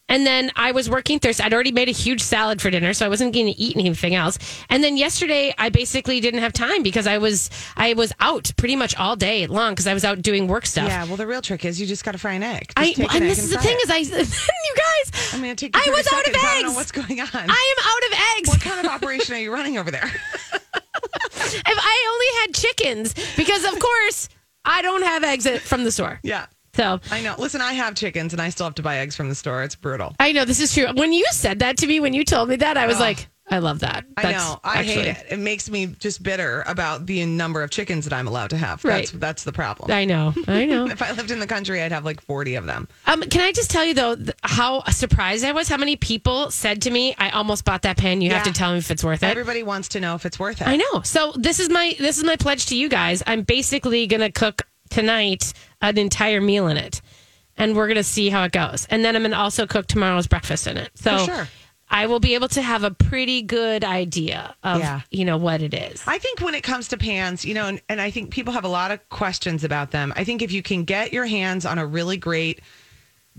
And 0.06 0.26
then 0.26 0.50
I 0.54 0.72
was 0.72 0.90
working 0.90 1.18
Thursday. 1.18 1.42
I'd 1.44 1.54
already 1.54 1.72
made 1.72 1.88
a 1.88 1.92
huge 1.92 2.20
salad 2.20 2.61
for 2.61 2.70
dinner, 2.70 2.92
so 2.92 3.06
I 3.06 3.09
wasn't 3.09 3.32
going 3.32 3.46
to 3.46 3.59
eat 3.59 3.74
anything 3.76 4.14
else. 4.14 4.38
And 4.68 4.85
then 4.85 4.98
yesterday, 4.98 5.54
I 5.56 5.70
basically 5.70 6.20
didn't 6.20 6.40
have 6.40 6.52
time 6.52 6.82
because 6.82 7.06
I 7.06 7.16
was 7.16 7.48
I 7.76 7.94
was 7.94 8.12
out 8.20 8.52
pretty 8.59 8.76
much 8.76 8.94
all 8.96 9.16
day 9.16 9.46
long 9.46 9.72
because 9.72 9.87
I 9.87 9.94
was 9.94 10.04
out 10.04 10.20
doing 10.20 10.46
work 10.46 10.66
stuff. 10.66 10.88
Yeah. 10.88 11.04
Well, 11.06 11.16
the 11.16 11.26
real 11.26 11.40
trick 11.40 11.64
is 11.64 11.80
you 11.80 11.87
just 11.87 12.04
got 12.04 12.12
to 12.12 12.18
fry 12.18 12.35
an 12.35 12.42
egg. 12.42 12.72
Just 12.76 12.78
I 12.78 12.92
take 12.92 12.98
an 12.98 13.04
and 13.04 13.24
egg 13.24 13.30
this 13.30 13.44
is 13.44 13.50
the 13.50 13.59
thing 13.59 13.78
it. 13.80 13.90
is 13.90 14.12
I 14.12 14.18
you. 14.18 14.26
I'm 15.32 15.40
going 15.42 15.54
to 15.54 15.66
take. 15.66 15.76
I 15.76 15.90
was 15.90 16.06
out 16.12 16.20
of 16.20 16.24
seconds. 16.26 16.37
I 16.44 16.52
don't 16.54 16.62
know 16.62 16.68
eggs. 16.68 16.76
what's 16.76 16.92
going 16.92 17.20
on. 17.20 17.28
I 17.32 17.38
am 17.38 17.48
out 17.48 18.12
of 18.12 18.38
eggs. 18.38 18.48
what 18.48 18.60
kind 18.60 18.84
of 18.87 18.92
operation 18.92 19.34
are 19.34 19.38
you 19.38 19.52
running 19.52 19.78
over 19.78 19.90
there? 19.90 20.10
If 21.46 21.78
I 21.78 22.10
only 22.12 22.40
had 22.40 22.54
chickens 22.54 23.14
because 23.37 23.64
of 23.64 23.78
course 23.78 24.28
I 24.64 24.82
don't 24.82 25.02
have 25.02 25.22
eggs 25.24 25.46
at- 25.46 25.60
from 25.60 25.84
the 25.84 25.92
store. 25.92 26.18
yeah. 26.22 26.46
So 26.74 26.98
I 27.12 27.20
know. 27.22 27.37
Listen, 27.38 27.60
I 27.60 27.74
have 27.74 27.94
chickens 27.94 28.32
and 28.32 28.42
I 28.42 28.48
still 28.48 28.64
have 28.66 28.74
to 28.76 28.82
buy 28.82 28.98
eggs 28.98 29.14
from 29.14 29.28
the 29.28 29.34
store. 29.37 29.62
It's 29.62 29.76
brutal. 29.76 30.16
I 30.18 30.32
know 30.32 30.44
this 30.44 30.58
is 30.58 30.74
true. 30.74 30.88
When 30.94 31.12
you 31.12 31.24
said 31.30 31.60
that 31.60 31.76
to 31.78 31.87
me, 31.87 32.00
when 32.00 32.14
you 32.14 32.24
told 32.24 32.48
me 32.48 32.56
that, 32.56 32.76
I 32.76 32.87
was 32.88 32.98
like, 32.98 33.28
I 33.54 33.58
love 33.58 33.78
that. 33.80 34.04
I 34.16 34.32
know. 34.32 34.58
I 34.64 34.80
actually, 34.80 34.94
hate 35.04 35.06
it. 35.16 35.26
It 35.30 35.38
makes 35.38 35.70
me 35.70 35.86
just 35.86 36.24
bitter 36.24 36.64
about 36.66 37.06
the 37.06 37.24
number 37.24 37.62
of 37.62 37.70
chickens 37.70 38.04
that 38.04 38.12
I'm 38.12 38.26
allowed 38.26 38.50
to 38.50 38.56
have. 38.56 38.84
Right. 38.84 39.06
That's 39.06 39.12
that's 39.12 39.44
the 39.44 39.52
problem. 39.52 39.92
I 39.92 40.04
know. 40.04 40.34
I 40.48 40.64
know. 40.66 40.88
if 40.88 41.00
I 41.00 41.12
lived 41.12 41.30
in 41.30 41.38
the 41.38 41.46
country, 41.46 41.80
I'd 41.80 41.92
have 41.92 42.04
like 42.04 42.20
40 42.20 42.56
of 42.56 42.66
them. 42.66 42.88
Um, 43.06 43.22
can 43.22 43.42
I 43.42 43.52
just 43.52 43.70
tell 43.70 43.84
you 43.84 43.94
though 43.94 44.16
th- 44.16 44.32
how 44.42 44.82
surprised 44.86 45.44
I 45.44 45.52
was? 45.52 45.68
How 45.68 45.76
many 45.76 45.94
people 45.94 46.50
said 46.50 46.82
to 46.82 46.90
me, 46.90 47.14
"I 47.16 47.30
almost 47.30 47.64
bought 47.64 47.82
that 47.82 47.96
pen. 47.96 48.22
You 48.22 48.30
have 48.30 48.42
to 48.42 48.52
tell 48.52 48.72
me 48.72 48.78
if 48.78 48.90
it's 48.90 49.04
worth 49.04 49.22
it." 49.22 49.26
Everybody 49.26 49.62
wants 49.62 49.86
to 49.90 50.00
know 50.00 50.16
if 50.16 50.26
it's 50.26 50.40
worth 50.40 50.60
it. 50.60 50.66
I 50.66 50.74
know. 50.74 51.02
So 51.04 51.32
this 51.36 51.60
is 51.60 51.70
my 51.70 51.94
this 52.00 52.18
is 52.18 52.24
my 52.24 52.34
pledge 52.34 52.66
to 52.66 52.76
you 52.76 52.88
guys. 52.88 53.22
I'm 53.24 53.42
basically 53.42 54.08
gonna 54.08 54.32
cook 54.32 54.62
tonight 54.90 55.52
an 55.80 55.96
entire 55.96 56.40
meal 56.40 56.66
in 56.66 56.76
it, 56.76 57.00
and 57.56 57.76
we're 57.76 57.86
gonna 57.86 58.02
see 58.02 58.30
how 58.30 58.42
it 58.42 58.50
goes. 58.50 58.88
And 58.90 59.04
then 59.04 59.14
I'm 59.14 59.22
gonna 59.22 59.36
also 59.36 59.64
cook 59.68 59.86
tomorrow's 59.86 60.26
breakfast 60.26 60.66
in 60.66 60.76
it. 60.76 60.90
So 60.96 61.18
For 61.18 61.24
sure. 61.24 61.48
I 61.90 62.07
will 62.07 62.20
be 62.20 62.35
able 62.35 62.49
to 62.49 62.62
have 62.62 62.83
a 62.83 62.90
pretty 62.90 63.42
good 63.42 63.85
idea 63.85 64.55
of 64.64 64.81
Yeah. 64.81 65.03
you 65.11 65.25
know 65.25 65.37
what 65.37 65.62
it 65.62 65.75
is. 65.75 66.03
I 66.07 66.18
think 66.18 66.40
when 66.40 66.55
it 66.55 66.62
comes 66.62 66.88
to 66.88 66.97
pans, 66.97 67.44
you 67.44 67.55
know, 67.55 67.66
and, 67.66 67.81
and 67.88 68.01
I 68.01 68.11
think 68.11 68.31
people 68.31 68.53
have 68.53 68.64
a 68.64 68.68
lot 68.68 68.90
of 68.90 69.07
questions 69.11 69.64
about 69.64 69.90
them. 69.90 70.12
I 70.16 70.25
think 70.25 70.42
if 70.42 70.51
you 70.51 70.62
can 70.62 70.85
get 70.85 71.12
your 71.12 71.27
hands 71.27 71.64
on 71.66 71.79
a 71.79 71.87
really 71.87 72.16
great 72.16 72.61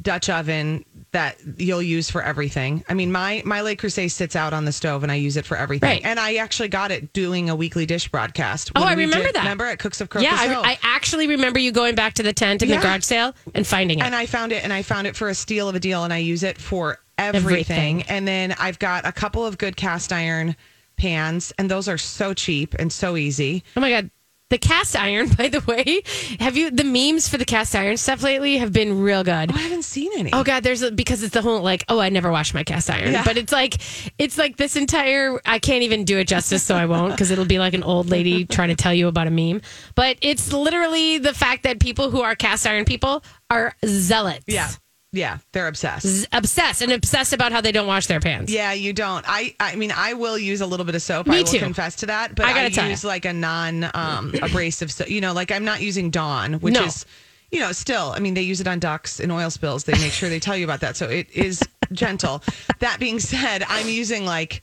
Dutch 0.02 0.30
oven 0.30 0.84
that 1.12 1.38
you'll 1.56 1.82
use 1.82 2.10
for 2.12 2.22
everything. 2.22 2.84
I 2.90 2.94
mean, 2.94 3.14
my 3.14 3.42
my 3.46 3.62
Le 3.62 3.78
Creuset 3.78 4.12
sits 4.12 4.36
out 4.36 4.52
on 4.54 4.66
the 4.66 4.74
stove 4.74 5.04
and 5.04 5.12
I 5.12 5.16
use 5.16 5.38
it 5.38 5.46
for 5.46 5.56
everything. 5.56 5.88
Right. 5.90 6.02
And 6.04 6.20
I 6.20 6.36
actually 6.36 6.68
got 6.68 6.92
it 6.92 7.14
doing 7.14 7.50
a 7.50 7.56
weekly 7.56 7.86
dish 7.86 8.10
broadcast. 8.10 8.74
Oh, 8.76 8.84
I 8.84 8.92
remember 8.94 9.28
did- 9.28 9.36
that. 9.36 9.40
Remember 9.44 9.64
at 9.66 9.80
Cooks 9.80 10.02
of 10.02 10.10
Crocus 10.10 10.30
yeah, 10.30 10.38
I, 10.38 10.72
I 10.72 10.80
actually 10.84 11.28
remember 11.28 11.60
you 11.60 11.72
going 11.72 11.96
back 11.96 12.16
to 12.16 12.24
the 12.24 12.34
tent 12.34 12.62
in 12.62 12.68
Yeah. 12.68 12.76
the 12.78 12.82
garage 12.84 13.04
sale 13.06 13.34
and 13.54 13.66
finding 13.66 14.00
it. 14.00 14.06
and 14.06 14.14
I 14.14 14.26
found 14.26 14.52
it 14.52 14.66
and 14.66 14.74
I 14.74 14.82
found 14.82 15.08
it 15.08 15.16
for 15.16 15.30
a 15.30 15.34
steal 15.34 15.70
of 15.70 15.76
a 15.76 15.80
deal 15.80 16.04
and 16.04 16.12
I 16.12 16.18
use 16.18 16.44
it 16.44 16.58
for 16.58 17.00
everything. 17.18 17.52
Everything. 17.52 18.02
And 18.04 18.28
then 18.28 18.56
I've 18.60 18.80
got 18.80 19.06
a 19.06 19.12
couple 19.12 19.46
of 19.46 19.58
good 19.58 19.76
cast 19.76 20.12
iron 20.12 20.56
pans 20.98 21.52
and 21.58 21.70
those 21.70 21.88
are 21.90 21.98
so 21.98 22.34
cheap 22.34 22.74
and 22.80 22.92
so 22.92 23.18
easy. 23.18 23.64
Oh 23.76 23.82
my 23.82 23.90
god. 23.90 24.10
The 24.52 24.60
cast 24.60 24.96
iron, 24.96 25.30
by 25.38 25.48
the 25.50 25.60
way, 25.62 26.04
have 26.40 26.56
you 26.56 26.70
the 26.70 26.84
memes 26.84 27.28
for 27.28 27.38
the 27.38 27.46
cast 27.46 27.76
iron 27.76 27.98
stuff 27.98 28.22
lately 28.22 28.58
have 28.60 28.72
been 28.72 29.02
real 29.02 29.24
good. 29.24 29.52
Oh, 29.52 29.56
I 29.56 29.60
haven't 29.62 29.84
seen 29.86 30.12
any. 30.16 30.30
Oh 30.34 30.44
god, 30.44 30.62
there's 30.64 30.84
a, 30.84 30.92
because 30.92 31.24
it's 31.24 31.34
the 31.34 31.42
whole 31.42 31.62
like, 31.64 31.84
oh, 31.90 32.00
I 32.00 32.10
never 32.10 32.32
wash 32.32 32.54
my 32.54 32.64
cast 32.64 32.92
iron, 32.92 33.12
Yeah. 33.12 33.24
but 33.26 33.38
it's 33.38 33.52
like, 33.52 33.78
it's 34.20 34.38
like 34.38 34.56
this 34.58 34.76
entire. 34.76 35.42
I 35.46 35.58
can't 35.58 35.82
even 35.82 36.06
do 36.06 36.20
it 36.20 36.28
justice, 36.28 36.62
so 36.62 36.76
I 36.76 36.86
won't 36.86 37.12
because 37.14 37.32
it'll 37.32 37.46
be 37.46 37.58
like 37.58 37.74
an 37.74 37.82
old 37.84 38.10
lady 38.12 38.46
trying 38.46 38.70
to 38.70 38.76
tell 38.76 38.94
you 38.94 39.08
about 39.08 39.26
a 39.26 39.32
meme. 39.32 39.62
But 39.96 40.18
it's 40.22 40.54
literally 40.54 41.18
the 41.18 41.34
fact 41.34 41.64
that 41.64 41.80
people 41.80 42.12
who 42.12 42.22
are 42.22 42.36
cast 42.36 42.68
iron 42.68 42.86
people 42.86 43.24
are 43.50 43.76
zealots. 43.84 44.46
Yeah. 44.48 44.70
Yeah, 45.16 45.38
they're 45.54 45.68
obsessed. 45.68 46.06
Z- 46.06 46.28
obsessed 46.34 46.82
and 46.82 46.92
obsessed 46.92 47.32
about 47.34 47.52
how 47.52 47.62
they 47.62 47.72
don't 47.72 47.88
wash 47.88 48.08
their 48.08 48.20
pants. 48.20 48.52
Yeah, 48.52 48.74
you 48.74 48.92
don't. 48.94 49.24
I 49.28 49.56
I 49.60 49.76
mean, 49.76 49.92
I 49.96 50.14
will 50.14 50.38
use 50.38 50.62
a 50.62 50.66
little 50.66 50.86
bit 50.86 50.94
of 50.96 51.02
soap. 51.02 51.26
Me 51.28 51.36
I 51.36 51.40
will 51.40 51.46
too. 51.46 51.60
confess 51.60 51.96
to 51.98 52.08
that. 52.08 52.36
But 52.36 52.46
I 52.46 52.50
I, 52.52 52.54
gotta 52.54 52.70
tell 52.70 52.90
use 52.90 53.04
ya. 53.04 53.08
like 53.10 53.26
a 53.26 53.34
non 53.34 53.90
um, 53.94 54.34
abrasive 54.42 54.92
soap. 54.92 55.10
You 55.10 55.22
know, 55.22 55.34
like 55.34 55.52
I'm 55.52 55.64
not 55.64 55.82
using 55.82 56.10
Dawn, 56.12 56.56
which 56.56 56.74
No. 56.74 56.84
is, 56.84 57.06
you 57.52 57.60
know, 57.62 57.72
still. 57.72 58.12
I 58.16 58.20
mean, 58.20 58.34
they 58.34 58.42
use 58.42 58.60
it 58.60 58.68
on 58.68 58.80
ducks 58.80 59.20
and 59.22 59.32
oil 59.32 59.50
spills. 59.50 59.86
They 59.86 59.94
make 59.94 60.12
sure 60.12 60.28
they 60.30 60.40
tell 60.42 60.58
you 60.58 60.66
about 60.66 60.82
that, 60.82 60.98
so 60.98 61.08
it 61.10 61.30
is 61.32 61.62
gentle. 61.94 62.44
That 62.80 63.00
being 63.00 63.20
said, 63.20 63.64
I'm 63.68 63.88
using 63.88 64.26
like 64.26 64.62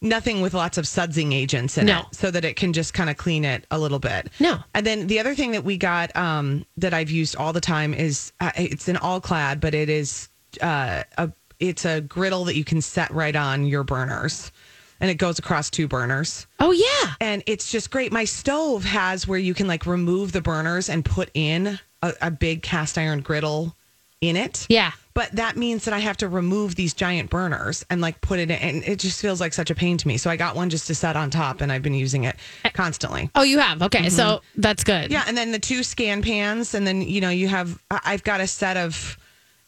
nothing 0.00 0.40
with 0.42 0.54
lots 0.54 0.78
of 0.78 0.86
sudsing 0.86 1.32
agents 1.32 1.78
in 1.78 1.86
No. 1.86 2.00
it, 2.00 2.06
so 2.14 2.30
that 2.30 2.44
it 2.44 2.56
can 2.56 2.72
just 2.72 2.92
kind 2.94 3.08
of 3.10 3.16
clean 3.16 3.44
it 3.44 3.66
a 3.70 3.78
little 3.78 3.98
bit. 3.98 4.30
No. 4.38 4.58
And 4.74 4.84
then 4.86 5.06
the 5.06 5.18
other 5.20 5.34
thing 5.34 5.52
that 5.52 5.64
we 5.64 5.76
got 5.78 6.14
um, 6.16 6.66
that 6.76 6.92
I've 6.94 7.10
used 7.10 7.36
all 7.36 7.52
the 7.52 7.60
time 7.60 7.94
is 7.94 8.32
uh, 8.40 8.50
it's 8.56 8.88
an 8.88 8.96
all 8.98 9.20
clad, 9.20 9.60
but 9.60 9.74
it 9.74 9.88
is 9.88 10.28
uh, 10.60 11.02
a 11.18 11.32
it's 11.58 11.84
a 11.86 12.02
griddle 12.02 12.44
that 12.44 12.56
you 12.56 12.64
can 12.64 12.82
set 12.82 13.10
right 13.10 13.34
on 13.34 13.64
your 13.66 13.82
burners. 13.84 14.52
and 15.00 15.10
it 15.10 15.14
goes 15.16 15.38
across 15.38 15.70
two 15.70 15.88
burners. 15.88 16.46
Oh 16.60 16.72
yeah. 16.72 17.14
And 17.20 17.42
it's 17.46 17.70
just 17.72 17.90
great. 17.90 18.12
My 18.12 18.24
stove 18.24 18.84
has 18.84 19.26
where 19.26 19.38
you 19.38 19.54
can 19.54 19.66
like 19.66 19.86
remove 19.86 20.32
the 20.32 20.40
burners 20.42 20.88
and 20.90 21.04
put 21.04 21.30
in 21.34 21.78
a, 22.02 22.12
a 22.22 22.30
big 22.30 22.62
cast 22.62 22.96
iron 22.98 23.20
griddle 23.20 23.74
in 24.20 24.36
it. 24.36 24.66
Yeah. 24.68 24.92
But 25.16 25.32
that 25.32 25.56
means 25.56 25.86
that 25.86 25.94
I 25.94 26.00
have 26.00 26.18
to 26.18 26.28
remove 26.28 26.74
these 26.74 26.92
giant 26.92 27.30
burners 27.30 27.86
and 27.88 28.02
like 28.02 28.20
put 28.20 28.38
it 28.38 28.50
in. 28.50 28.58
And 28.58 28.84
it 28.84 28.98
just 28.98 29.18
feels 29.18 29.40
like 29.40 29.54
such 29.54 29.70
a 29.70 29.74
pain 29.74 29.96
to 29.96 30.06
me. 30.06 30.18
So 30.18 30.28
I 30.28 30.36
got 30.36 30.54
one 30.54 30.68
just 30.68 30.86
to 30.88 30.94
set 30.94 31.16
on 31.16 31.30
top 31.30 31.62
and 31.62 31.72
I've 31.72 31.80
been 31.80 31.94
using 31.94 32.24
it 32.24 32.36
constantly. 32.74 33.30
Oh, 33.34 33.42
you 33.42 33.58
have. 33.58 33.80
Okay, 33.80 34.10
so 34.10 34.42
that's 34.56 34.84
good. 34.84 35.04
Mm-hmm. 35.04 35.12
Yeah. 35.12 35.24
And 35.26 35.34
then 35.34 35.52
the 35.52 35.58
two 35.58 35.80
Scanpans. 35.80 36.74
And 36.74 36.86
then, 36.86 37.00
you 37.00 37.22
know, 37.22 37.30
you 37.30 37.48
have, 37.48 37.82
I've 37.90 38.24
got 38.24 38.42
a 38.42 38.46
set 38.46 38.76
of, 38.76 39.16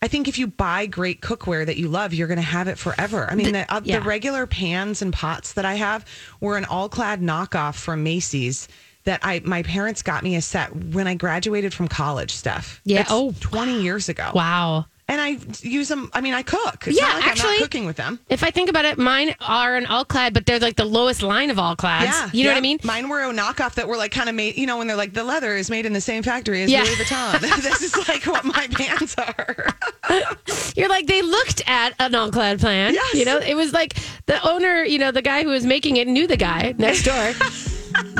I 0.03 0.09
think 0.09 0.29
if 0.29 0.39
you 0.39 0.49
buy 0.49 0.85
great 0.85 1.23
cookware 1.23 1.65
that 1.65 1.79
you 1.79 1.89
love, 1.89 2.13
you're 2.13 2.29
going 2.29 2.37
to 2.37 2.43
have 2.43 2.69
it 2.69 2.77
forever. 2.77 3.27
I 3.31 3.35
mean, 3.35 3.53
the, 3.53 3.75
uh, 3.75 3.81
yeah. 3.83 4.01
the 4.01 4.05
regular 4.05 4.47
pans 4.47 5.01
and 5.01 5.15
pots 5.15 5.55
that 5.55 5.65
I 5.65 5.77
have 5.77 6.05
were 6.43 6.59
an 6.59 6.67
all 6.67 6.91
clad 6.91 7.23
knockoff 7.23 7.77
from 7.77 8.03
Macy's 8.03 8.69
that 9.05 9.21
I 9.23 9.41
my 9.47 9.63
parents 9.63 10.03
got 10.03 10.23
me 10.23 10.37
a 10.37 10.43
set 10.43 10.77
when 10.77 11.07
I 11.07 11.15
graduated 11.15 11.73
from 11.73 11.89
college, 11.89 12.33
Steph. 12.33 12.83
Yeah. 12.85 13.01
It's 13.01 13.11
Oh, 13.11 13.33
20 13.41 13.81
years 13.81 14.11
ago. 14.11 14.31
Wow. 14.35 14.85
And 15.11 15.23
I 15.23 15.39
use 15.63 15.89
them. 15.89 16.11
I 16.13 16.21
mean, 16.21 16.35
I 16.35 16.43
cook. 16.43 16.87
It's 16.87 16.99
Yeah, 17.01 17.07
like 17.07 17.23
I'm 17.25 17.29
actually- 17.31 17.51
not 17.53 17.59
cooking 17.61 17.87
with 17.87 17.97
them. 17.97 18.21
If 18.29 18.45
I 18.45 18.51
think 18.51 18.69
about 18.69 18.85
it, 18.85 18.99
mine 18.99 19.35
are 19.41 19.75
an 19.77 19.87
all 19.87 20.05
clad, 20.05 20.35
but 20.35 20.45
they're 20.45 20.59
like 20.59 20.77
the 20.77 20.85
lowest 20.85 21.23
line 21.23 21.49
of 21.49 21.59
all 21.59 21.75
clads. 21.75 22.05
Yeah, 22.11 22.31
you 22.35 22.45
know 22.45 22.51
what. 22.51 22.59
I 22.59 22.61
mean? 22.61 22.79
Mine 22.85 23.09
were 23.09 23.23
a 23.23 23.33
knockoff 23.33 23.73
that 23.77 23.89
were 23.89 23.97
like 23.97 24.13
kind 24.13 24.29
of 24.29 24.35
made. 24.35 24.59
You 24.59 24.67
know, 24.67 24.77
when 24.77 24.87
they're 24.87 24.97
like 24.99 25.15
the 25.15 25.25
leather 25.25 25.57
is 25.57 25.71
made 25.71 25.87
in 25.87 25.95
the 25.95 26.01
same 26.03 26.23
factory 26.23 26.63
as 26.63 26.71
Yeah. 26.71 26.83
Louis 26.83 26.95
Vuitton. 26.97 27.41
this 27.63 27.81
is 27.81 27.97
like 28.07 28.25
what 28.27 28.45
my 28.45 28.67
pants 28.73 29.15
are. 29.17 29.67
You're 30.77 30.91
like 30.91 31.07
they 31.07 31.23
looked 31.23 31.63
at 31.67 31.95
an 31.99 32.15
all 32.15 32.31
clad 32.31 32.61
plan. 32.61 32.93
Yes. 32.93 33.15
You 33.15 33.25
know, 33.25 33.39
it 33.39 33.55
was 33.55 33.73
like 33.73 33.97
the 34.27 34.47
owner, 34.47 34.83
you 34.85 34.99
know, 34.99 35.11
the 35.11 35.23
guy 35.23 35.43
who 35.43 35.49
was 35.49 35.65
making 35.65 35.97
it 35.97 36.07
knew 36.07 36.27
the 36.27 36.37
guy 36.37 36.75
next 36.77 37.05
door. 37.05 37.33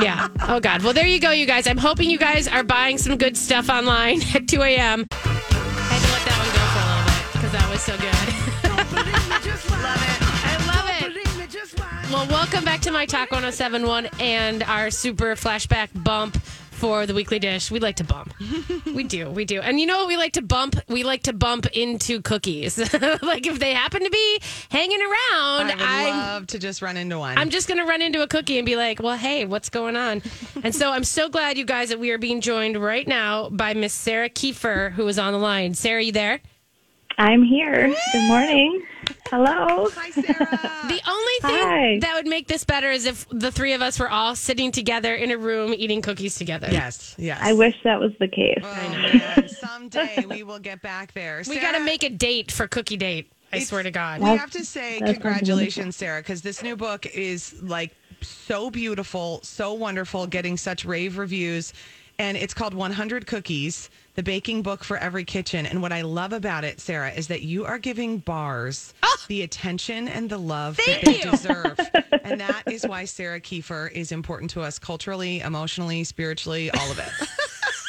yeah. 0.01 0.27
Oh 0.47 0.59
God. 0.59 0.81
Well, 0.81 0.93
there 0.93 1.05
you 1.05 1.19
go, 1.19 1.29
you 1.29 1.45
guys. 1.45 1.67
I'm 1.67 1.77
hoping 1.77 2.09
you 2.09 2.17
guys 2.17 2.47
are 2.47 2.63
buying 2.63 2.97
some 2.97 3.15
good 3.15 3.37
stuff 3.37 3.69
online 3.69 4.21
at 4.33 4.47
2 4.47 4.61
a.m. 4.63 5.05
because 7.49 7.61
that 7.61 7.71
was 7.71 7.81
so 7.81 7.97
good. 7.97 8.13
I 10.43 10.57
love 10.67 10.89
it. 11.01 12.11
Well, 12.11 12.27
welcome 12.27 12.63
back 12.63 12.81
to 12.81 12.91
my 12.91 13.05
Talk 13.05 13.31
1071 13.31 14.07
and 14.19 14.63
our 14.63 14.91
super 14.91 15.35
flashback 15.35 15.89
bump 16.03 16.37
for 16.37 17.05
the 17.05 17.13
weekly 17.13 17.39
dish. 17.39 17.71
We 17.71 17.79
like 17.79 17.97
to 17.97 18.03
bump. 18.03 18.33
we 18.85 19.03
do. 19.03 19.29
We 19.29 19.45
do. 19.45 19.61
And 19.61 19.79
you 19.79 19.85
know 19.85 19.99
what 19.99 20.07
we 20.07 20.17
like 20.17 20.33
to 20.33 20.41
bump? 20.41 20.75
We 20.87 21.03
like 21.03 21.23
to 21.23 21.33
bump 21.33 21.65
into 21.67 22.21
cookies. 22.21 22.77
like 23.21 23.47
if 23.47 23.59
they 23.59 23.73
happen 23.73 24.03
to 24.03 24.09
be 24.09 24.39
hanging 24.69 25.01
around, 25.01 25.71
I 25.71 25.75
would 25.75 25.81
I'm 25.81 26.17
love 26.17 26.47
to 26.47 26.59
just 26.59 26.81
run 26.81 26.97
into 26.97 27.19
one. 27.19 27.37
I'm 27.37 27.49
just 27.49 27.67
going 27.67 27.79
to 27.79 27.85
run 27.85 28.01
into 28.01 28.21
a 28.21 28.27
cookie 28.27 28.57
and 28.57 28.65
be 28.65 28.75
like, 28.75 29.01
well, 29.01 29.17
hey, 29.17 29.45
what's 29.45 29.69
going 29.69 29.97
on? 29.97 30.21
and 30.63 30.73
so 30.73 30.91
I'm 30.91 31.03
so 31.03 31.29
glad, 31.29 31.57
you 31.57 31.65
guys, 31.65 31.89
that 31.89 31.99
we 31.99 32.11
are 32.11 32.17
being 32.17 32.41
joined 32.41 32.77
right 32.77 33.07
now 33.07 33.49
by 33.49 33.73
Miss 33.73 33.93
Sarah 33.93 34.29
Kieffer, 34.29 34.91
who 34.91 35.07
is 35.07 35.17
on 35.19 35.33
the 35.33 35.39
line. 35.39 35.73
Sarah, 35.73 36.03
you 36.03 36.11
there? 36.11 36.41
I'm 37.19 37.43
here. 37.43 37.93
Good 38.13 38.27
morning. 38.29 38.81
Hello. 39.29 39.89
Hi, 39.93 40.09
Sarah. 40.11 40.25
The 40.87 41.01
only 41.05 41.33
thing 41.41 41.67
Hi. 41.67 41.99
that 41.99 42.13
would 42.15 42.27
make 42.27 42.47
this 42.47 42.63
better 42.63 42.89
is 42.89 43.05
if 43.05 43.27
the 43.29 43.51
three 43.51 43.73
of 43.73 43.81
us 43.81 43.99
were 43.99 44.09
all 44.09 44.35
sitting 44.37 44.71
together 44.71 45.13
in 45.13 45.29
a 45.31 45.37
room 45.37 45.73
eating 45.77 46.01
cookies 46.01 46.35
together. 46.35 46.69
yes, 46.71 47.15
yes. 47.19 47.37
I 47.43 47.51
wish 47.51 47.75
that 47.83 47.99
was 47.99 48.11
the 48.19 48.29
case. 48.29 48.59
Oh, 48.63 48.89
man. 48.89 49.49
Someday 49.49 50.25
we 50.29 50.43
will 50.43 50.59
get 50.59 50.81
back 50.81 51.11
there. 51.13 51.39
We 51.39 51.43
Sarah, 51.55 51.59
got 51.73 51.77
to 51.77 51.83
make 51.83 52.03
a 52.03 52.09
date 52.09 52.53
for 52.53 52.67
cookie 52.69 52.95
date. 52.97 53.29
I 53.51 53.57
It's- 53.57 53.67
swear 53.67 53.83
to 53.83 53.91
God. 53.91 54.21
We 54.21 54.29
have 54.29 54.51
to 54.51 54.63
say 54.63 54.99
that 55.01 55.13
congratulations, 55.15 55.97
Sarah, 55.97 56.21
because 56.21 56.41
this 56.41 56.63
new 56.63 56.77
book 56.77 57.05
is 57.05 57.61
like 57.61 57.93
so 58.21 58.69
beautiful, 58.69 59.41
so 59.43 59.73
wonderful, 59.73 60.25
getting 60.25 60.55
such 60.55 60.85
rave 60.85 61.17
reviews. 61.17 61.73
And 62.17 62.35
it's 62.37 62.53
called 62.53 62.73
100 62.73 63.27
Cookies, 63.27 63.89
the 64.19 64.23
baking 64.23 64.61
book 64.61 64.83
for 64.83 64.97
every 64.97 65.23
kitchen. 65.23 65.65
And 65.65 65.81
what 65.81 65.93
I 65.93 66.01
love 66.01 66.33
about 66.33 66.65
it, 66.65 66.81
Sarah, 66.81 67.09
is 67.09 67.27
that 67.29 67.41
you 67.41 67.63
are 67.63 67.77
giving 67.79 68.17
bars 68.17 68.93
the 69.29 69.43
attention 69.43 70.09
and 70.09 70.29
the 70.29 70.37
love 70.37 70.75
that 70.75 70.97
Ah! 70.97 70.99
They 71.05 71.15
you. 71.23 71.31
deserve. 71.31 71.79
and 72.25 72.41
that 72.41 72.63
is 72.69 72.85
why 72.85 73.05
Sarah 73.05 73.39
Kieffer 73.39 73.89
is 73.93 74.11
important 74.11 74.51
to 74.51 74.61
us 74.61 74.77
culturally, 74.77 75.39
emotionally, 75.39 76.03
spiritually, 76.03 76.69
all 76.71 76.91
of 76.91 76.99
it. 76.99 77.07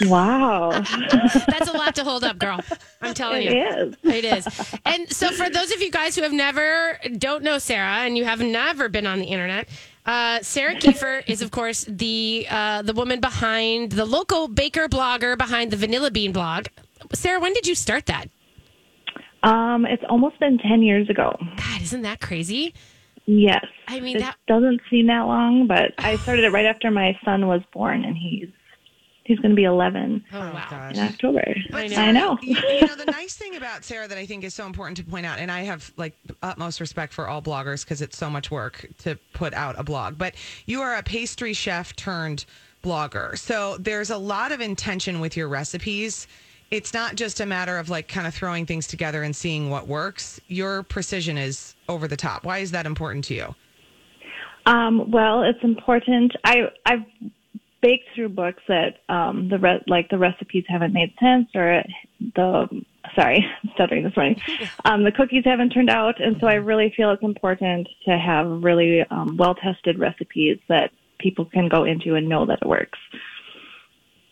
Wow. 0.06 0.70
That's 1.10 1.68
a 1.68 1.72
lot 1.76 1.94
to 1.96 2.04
hold 2.04 2.24
up, 2.24 2.38
girl. 2.38 2.58
I'm 3.02 3.12
telling 3.12 3.42
It 3.42 3.52
you. 3.52 3.62
is. 3.62 3.94
It 4.02 4.24
is. 4.24 4.74
And 4.86 5.10
so, 5.12 5.30
for 5.30 5.50
those 5.50 5.70
of 5.72 5.82
you 5.82 5.90
guys 5.90 6.16
who 6.16 6.22
have 6.22 6.32
never, 6.32 6.98
don't 7.18 7.42
know 7.44 7.58
Sarah, 7.58 8.06
and 8.06 8.16
you 8.16 8.24
have 8.24 8.40
never 8.40 8.88
been 8.88 9.06
on 9.06 9.18
the 9.18 9.26
internet, 9.26 9.68
uh, 10.06 10.40
Sarah 10.42 10.74
Kieffer 10.76 11.22
is, 11.26 11.42
of 11.42 11.50
course, 11.50 11.84
the 11.88 12.46
uh, 12.50 12.82
the 12.82 12.92
woman 12.92 13.20
behind 13.20 13.92
the 13.92 14.04
local 14.04 14.48
baker 14.48 14.88
blogger 14.88 15.36
behind 15.36 15.70
the 15.70 15.76
Vanilla 15.76 16.10
Bean 16.10 16.32
blog. 16.32 16.66
Sarah, 17.12 17.40
when 17.40 17.52
did 17.52 17.66
you 17.66 17.74
start 17.74 18.06
that? 18.06 18.26
Um, 19.42 19.86
it's 19.86 20.02
almost 20.08 20.38
been 20.38 20.58
10 20.58 20.82
years 20.82 21.08
ago. 21.08 21.34
God, 21.56 21.82
isn't 21.82 22.02
that 22.02 22.20
crazy? 22.20 22.74
Yes. 23.26 23.64
I 23.88 24.00
mean, 24.00 24.16
it 24.16 24.20
that- 24.20 24.36
doesn't 24.46 24.80
seem 24.90 25.06
that 25.06 25.22
long, 25.26 25.66
but 25.66 25.92
I 25.98 26.16
started 26.16 26.44
it 26.44 26.50
right 26.50 26.66
after 26.66 26.90
my 26.90 27.16
son 27.24 27.46
was 27.46 27.62
born, 27.72 28.04
and 28.04 28.16
he's 28.16 28.48
he's 29.30 29.38
going 29.38 29.50
to 29.50 29.56
be 29.56 29.62
11 29.64 30.24
Oh, 30.32 30.38
wow. 30.38 30.66
gosh. 30.68 30.94
in 30.94 31.00
October. 31.00 31.54
I 31.72 31.86
know. 31.86 31.96
I 31.96 32.10
know. 32.10 32.38
you, 32.42 32.56
you 32.56 32.86
know 32.86 32.96
the 32.96 33.04
nice 33.12 33.36
thing 33.36 33.54
about 33.56 33.84
Sarah 33.84 34.08
that 34.08 34.18
I 34.18 34.26
think 34.26 34.42
is 34.42 34.54
so 34.54 34.66
important 34.66 34.96
to 34.96 35.04
point 35.04 35.24
out, 35.24 35.38
and 35.38 35.50
I 35.52 35.60
have 35.62 35.92
like 35.96 36.14
utmost 36.42 36.80
respect 36.80 37.12
for 37.12 37.28
all 37.28 37.40
bloggers 37.40 37.84
because 37.84 38.02
it's 38.02 38.16
so 38.18 38.28
much 38.28 38.50
work 38.50 38.86
to 38.98 39.16
put 39.32 39.54
out 39.54 39.76
a 39.78 39.84
blog. 39.84 40.18
But 40.18 40.34
you 40.66 40.80
are 40.82 40.96
a 40.96 41.02
pastry 41.02 41.52
chef 41.52 41.94
turned 41.94 42.44
blogger, 42.82 43.38
so 43.38 43.76
there's 43.78 44.10
a 44.10 44.18
lot 44.18 44.50
of 44.50 44.60
intention 44.60 45.20
with 45.20 45.36
your 45.36 45.46
recipes. 45.48 46.26
It's 46.72 46.92
not 46.92 47.14
just 47.16 47.40
a 47.40 47.46
matter 47.46 47.78
of 47.78 47.88
like 47.88 48.08
kind 48.08 48.26
of 48.26 48.34
throwing 48.34 48.66
things 48.66 48.86
together 48.86 49.22
and 49.22 49.34
seeing 49.34 49.70
what 49.70 49.86
works. 49.86 50.40
Your 50.48 50.82
precision 50.82 51.38
is 51.38 51.74
over 51.88 52.06
the 52.08 52.16
top. 52.16 52.44
Why 52.44 52.58
is 52.58 52.70
that 52.72 52.86
important 52.86 53.24
to 53.26 53.34
you? 53.34 53.54
Um, 54.66 55.10
well, 55.10 55.42
it's 55.42 55.62
important. 55.62 56.32
I 56.44 56.64
I've 56.86 57.00
baked 57.80 58.08
through 58.14 58.30
books 58.30 58.62
that 58.68 58.98
um, 59.08 59.48
the 59.48 59.58
re- 59.58 59.82
like 59.86 60.08
the 60.10 60.18
recipes 60.18 60.64
haven't 60.68 60.92
made 60.92 61.12
sense 61.20 61.48
or 61.54 61.82
the 62.34 62.68
sorry, 63.14 63.44
I'm 63.62 63.70
stuttering 63.74 64.04
this 64.04 64.16
morning. 64.16 64.40
Um, 64.84 65.04
the 65.04 65.12
cookies 65.12 65.44
haven't 65.44 65.70
turned 65.70 65.90
out, 65.90 66.20
and 66.20 66.36
so 66.40 66.46
I 66.46 66.54
really 66.54 66.92
feel 66.96 67.10
it's 67.10 67.22
important 67.22 67.88
to 68.06 68.18
have 68.18 68.46
really 68.62 69.02
um, 69.10 69.36
well 69.36 69.54
tested 69.54 69.98
recipes 69.98 70.58
that 70.68 70.90
people 71.18 71.44
can 71.44 71.68
go 71.68 71.84
into 71.84 72.14
and 72.14 72.28
know 72.28 72.46
that 72.46 72.60
it 72.62 72.66
works. 72.66 72.98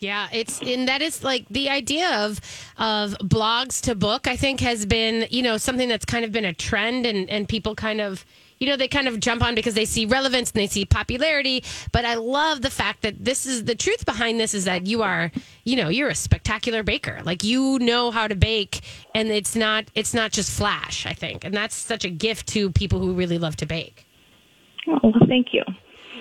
Yeah, 0.01 0.29
it's 0.33 0.61
and 0.63 0.89
that 0.89 1.03
is 1.03 1.23
like 1.25 1.47
the 1.49 1.69
idea 1.69 2.25
of 2.25 2.41
of 2.79 3.15
blogs 3.19 3.81
to 3.83 3.95
book. 3.95 4.27
I 4.27 4.37
think 4.37 4.61
has 4.61 4.87
been 4.87 5.27
you 5.31 5.43
know 5.43 5.59
something 5.59 5.89
that's 5.89 6.05
kind 6.05 6.25
of 6.25 6.33
been 6.33 6.45
a 6.45 6.55
trend, 6.55 7.05
and 7.05 7.29
and 7.29 7.49
people 7.49 7.75
kind 7.75 8.01
of 8.01 8.25
you 8.59 8.68
know 8.68 8.77
they 8.77 8.88
kind 8.88 9.09
of 9.09 9.21
jump 9.21 9.42
on 9.42 9.55
because 9.55 9.75
they 9.75 9.85
see 9.85 10.07
relevance 10.07 10.51
and 10.51 10.61
they 10.61 10.66
see 10.66 10.85
popularity. 10.85 11.64
But 11.92 12.05
I 12.05 12.14
love 12.14 12.62
the 12.62 12.71
fact 12.71 13.03
that 13.03 13.25
this 13.25 13.47
is 13.47 13.64
the 13.64 13.75
truth 13.75 14.05
behind 14.05 14.40
this 14.40 14.55
is 14.55 14.64
that 14.64 14.87
you 14.87 15.03
are 15.03 15.31
you 15.64 15.77
know 15.77 15.88
you're 15.88 16.09
a 16.09 16.14
spectacular 16.14 16.83
baker. 16.83 17.21
Like 17.25 17.44
you 17.44 17.79
know 17.79 18.11
how 18.11 18.29
to 18.29 18.35
bake, 18.35 18.81
and 19.14 19.29
it's 19.29 19.57
not 19.57 19.85
it's 19.94 20.14
not 20.14 20.33
just 20.33 20.51
flash. 20.51 21.07
I 21.07 21.12
think, 21.12 21.44
and 21.44 21.55
that's 21.55 21.75
such 21.75 22.05
a 22.05 22.11
gift 22.11 22.49
to 22.49 22.71
people 22.71 22.99
who 22.99 23.12
really 23.12 23.38
love 23.38 23.57
to 23.57 23.66
bake. 23.66 24.07
Oh, 24.87 24.99
well, 25.03 25.12
thank 25.29 25.49
you. 25.53 25.62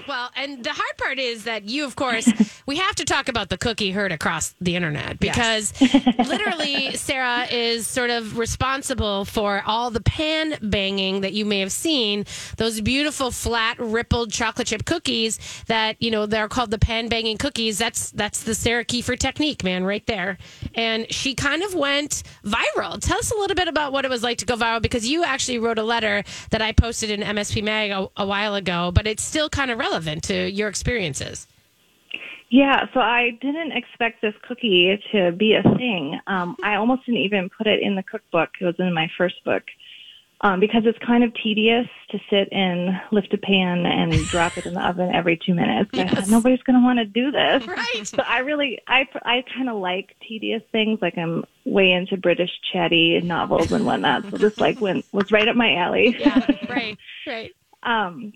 Well, 0.08 0.32
and 0.36 0.64
the 0.64 0.72
hard 0.72 0.98
part 0.98 1.20
is 1.20 1.44
that 1.44 1.66
you, 1.66 1.86
of 1.86 1.96
course, 1.96 2.32
we 2.66 2.78
have 2.78 2.96
to 2.96 3.06
talk 3.06 3.28
about 3.28 3.50
the 3.50 3.58
cookie 3.58 3.92
heard 3.92 4.12
across 4.14 4.56
the 4.62 4.76
internet 4.76 5.20
because 5.20 5.74
literally 6.18 6.96
Sarah 6.96 7.46
is 7.52 7.88
sort 7.88 8.10
of 8.10 8.38
responsible 8.38 9.26
for 9.26 9.62
all 9.66 9.92
the 9.92 10.00
pan 10.00 10.58
banging 10.62 11.22
that 11.22 11.34
you 11.34 11.46
may 11.46 11.60
have 11.60 11.74
seen. 11.74 12.26
Those 12.56 12.80
beautiful 12.80 13.32
flat 13.32 13.80
rippled 13.80 14.32
chocolate 14.32 14.68
chip 14.68 14.86
cookies 14.86 15.40
that 15.68 16.02
you 16.02 16.10
know 16.10 16.26
they're 16.26 16.48
called 16.48 16.72
the 16.72 16.80
pan 16.80 17.10
banging 17.10 17.38
cookies. 17.38 17.78
That's 17.78 18.12
that's 18.12 18.44
the 18.44 18.56
Sarah 18.56 18.86
Kieffer 18.86 19.20
technique, 19.20 19.64
man, 19.64 19.84
right 19.84 20.06
there. 20.08 20.38
And 20.74 21.12
she 21.12 21.36
kind 21.36 21.64
of 21.64 21.74
went 21.76 22.24
viral. 22.46 23.02
Tell 23.02 23.18
us 23.18 23.32
a 23.32 23.38
little 23.38 23.56
bit 23.56 23.68
about 23.68 23.92
what 23.92 24.06
it 24.06 24.10
was 24.10 24.24
like 24.24 24.38
to 24.38 24.46
go 24.46 24.56
viral 24.56 24.82
because 24.82 25.08
you 25.08 25.26
actually 25.26 25.60
wrote 25.60 25.80
a 25.80 25.84
letter 25.84 26.24
that 26.52 26.62
I 26.62 26.72
posted 26.72 27.10
in 27.10 27.20
MSP 27.20 27.62
Mag 27.62 27.92
a, 27.92 28.10
a 28.16 28.26
while 28.26 28.56
ago, 28.56 28.92
but 28.94 29.06
it's 29.06 29.24
still 29.24 29.50
kind 29.50 29.70
of 29.70 29.78
relevant 29.78 29.97
to 30.06 30.50
your 30.52 30.70
experiences. 30.70 31.48
Yeah, 32.50 32.86
so 32.94 33.02
I 33.02 33.32
didn't 33.42 33.74
expect 33.74 34.22
this 34.22 34.34
cookie 34.48 34.98
to 35.12 35.34
be 35.34 35.54
a 35.54 35.64
thing. 35.78 36.20
Um, 36.28 36.56
I 36.64 36.76
almost 36.76 37.06
didn't 37.06 37.22
even 37.22 37.50
put 37.50 37.68
it 37.68 37.82
in 37.82 37.96
the 37.96 38.04
cookbook. 38.04 38.52
It 38.62 38.66
was 38.66 38.76
in 38.80 38.94
my 38.94 39.10
first 39.18 39.44
book 39.44 39.64
um, 40.42 40.60
because 40.60 40.84
it's 40.86 40.98
kind 41.00 41.24
of 41.24 41.34
tedious 41.34 41.88
to 42.12 42.20
sit 42.30 42.48
and 42.52 43.02
lift 43.12 43.34
a 43.34 43.38
pan 43.38 43.86
and 43.86 44.14
drop 44.28 44.58
it 44.58 44.66
in 44.66 44.76
the 44.76 44.88
oven 44.88 45.14
every 45.14 45.38
two 45.38 45.54
minutes. 45.54 45.90
I 45.94 46.08
thought, 46.08 46.30
nobody's 46.30 46.62
going 46.64 46.80
to 46.80 46.86
want 46.86 47.00
to 47.00 47.06
do 47.06 47.32
this. 47.32 47.68
Right. 47.68 48.08
So 48.08 48.24
I 48.26 48.40
really, 48.40 48.80
I, 48.88 49.08
I 49.24 49.44
kind 49.54 49.70
of 49.70 49.78
like 49.78 50.16
tedious 50.28 50.62
things. 50.72 51.00
Like 51.02 51.18
I'm 51.18 51.44
way 51.66 51.92
into 51.92 52.18
British 52.18 52.52
chatty 52.72 53.20
novels 53.22 53.72
and 53.72 53.86
whatnot. 53.86 54.24
So 54.30 54.38
this 54.38 54.58
like 54.60 54.80
went 54.80 55.06
was 55.12 55.32
right 55.32 55.48
up 55.48 55.56
my 55.56 55.76
alley. 55.76 56.16
Yeah, 56.18 56.46
right, 56.70 56.98
right. 57.26 57.52
Um, 57.84 58.34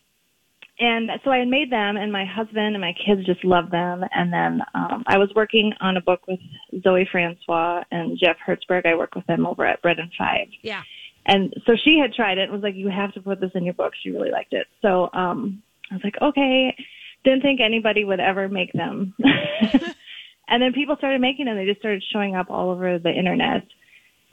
and 0.81 1.11
so 1.23 1.29
I 1.29 1.37
had 1.37 1.47
made 1.47 1.71
them, 1.71 1.95
and 1.95 2.11
my 2.11 2.25
husband 2.25 2.73
and 2.73 2.81
my 2.81 2.93
kids 3.05 3.23
just 3.23 3.45
loved 3.45 3.71
them. 3.71 4.03
And 4.15 4.33
then 4.33 4.61
um, 4.73 5.03
I 5.05 5.19
was 5.19 5.29
working 5.35 5.73
on 5.79 5.95
a 5.95 6.01
book 6.01 6.21
with 6.27 6.39
Zoe 6.81 7.07
Francois 7.11 7.83
and 7.91 8.17
Jeff 8.17 8.37
Hertzberg. 8.45 8.87
I 8.87 8.95
work 8.95 9.13
with 9.13 9.27
them 9.27 9.45
over 9.45 9.63
at 9.63 9.83
Bread 9.83 9.99
in 9.99 10.09
Five. 10.17 10.47
Yeah. 10.63 10.81
And 11.27 11.53
so 11.67 11.73
she 11.85 11.99
had 12.01 12.13
tried 12.13 12.39
it 12.39 12.45
and 12.45 12.51
was 12.51 12.63
like, 12.63 12.73
"You 12.73 12.89
have 12.89 13.13
to 13.13 13.21
put 13.21 13.39
this 13.39 13.51
in 13.53 13.63
your 13.63 13.75
book." 13.75 13.93
She 14.01 14.09
really 14.09 14.31
liked 14.31 14.53
it. 14.53 14.65
So 14.81 15.11
um, 15.13 15.61
I 15.91 15.95
was 15.95 16.03
like, 16.03 16.15
"Okay." 16.19 16.75
Didn't 17.23 17.43
think 17.43 17.61
anybody 17.61 18.03
would 18.03 18.19
ever 18.19 18.49
make 18.49 18.73
them. 18.73 19.13
and 20.47 20.59
then 20.59 20.73
people 20.73 20.95
started 20.97 21.21
making 21.21 21.45
them. 21.45 21.55
They 21.55 21.67
just 21.67 21.79
started 21.79 22.03
showing 22.11 22.35
up 22.35 22.49
all 22.49 22.71
over 22.71 22.97
the 22.97 23.11
internet. 23.11 23.61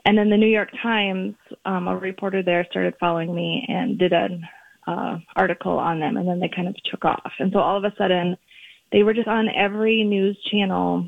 And 0.06 0.16
then 0.16 0.30
the 0.30 0.38
New 0.38 0.48
York 0.48 0.70
Times, 0.82 1.34
um, 1.66 1.87
a 1.87 1.94
reporter 1.94 2.42
there 2.42 2.66
started 2.70 2.94
following 2.98 3.34
me 3.34 3.66
and 3.68 3.98
did 3.98 4.14
an 4.14 4.48
uh, 4.88 5.18
article 5.37 5.79
on 5.79 6.01
them, 6.01 6.16
and 6.16 6.27
then 6.27 6.40
they 6.40 6.48
kind 6.48 6.68
of 6.68 6.74
took 6.90 7.05
off. 7.05 7.33
And 7.38 7.53
so 7.53 7.59
all 7.59 7.77
of 7.77 7.85
a 7.85 7.94
sudden, 7.96 8.37
they 8.92 9.03
were 9.03 9.14
just 9.14 9.29
on 9.29 9.48
every 9.55 10.03
news 10.03 10.37
channel. 10.51 11.07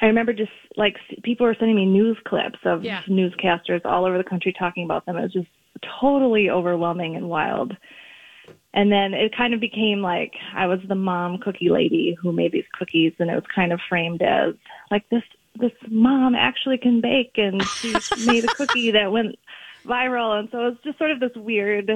I 0.00 0.06
remember 0.06 0.32
just 0.32 0.52
like 0.76 0.96
people 1.22 1.46
were 1.46 1.56
sending 1.58 1.76
me 1.76 1.84
news 1.86 2.16
clips 2.24 2.58
of 2.64 2.84
Yeah. 2.84 3.02
newscasters 3.08 3.84
all 3.84 4.04
over 4.04 4.18
the 4.18 4.30
country 4.32 4.52
talking 4.56 4.84
about 4.84 5.04
them. 5.04 5.16
It 5.16 5.22
was 5.22 5.32
just 5.32 5.48
totally 6.00 6.48
overwhelming 6.48 7.16
and 7.16 7.28
wild. 7.28 7.76
And 8.74 8.90
then 8.90 9.12
it 9.12 9.36
kind 9.36 9.52
of 9.52 9.60
became 9.60 10.00
like 10.00 10.32
I 10.54 10.66
was 10.66 10.78
the 10.88 10.94
mom 10.94 11.38
cookie 11.38 11.68
lady 11.68 12.16
who 12.20 12.32
made 12.32 12.52
these 12.52 12.64
cookies, 12.78 13.12
and 13.18 13.30
it 13.30 13.34
was 13.34 13.44
kind 13.54 13.72
of 13.72 13.80
framed 13.88 14.22
as 14.22 14.54
like 14.90 15.08
this 15.10 15.24
this 15.60 15.72
mom 15.90 16.34
actually 16.34 16.78
can 16.78 17.00
bake, 17.00 17.32
and 17.36 17.62
she 17.80 17.92
made 18.26 18.44
a 18.44 18.54
cookie 18.54 18.92
that 18.92 19.12
went 19.12 19.36
viral, 19.84 20.38
and 20.38 20.48
so 20.50 20.60
it 20.60 20.70
was 20.70 20.78
just 20.84 20.98
sort 20.98 21.10
of 21.10 21.20
this 21.20 21.36
weird. 21.36 21.90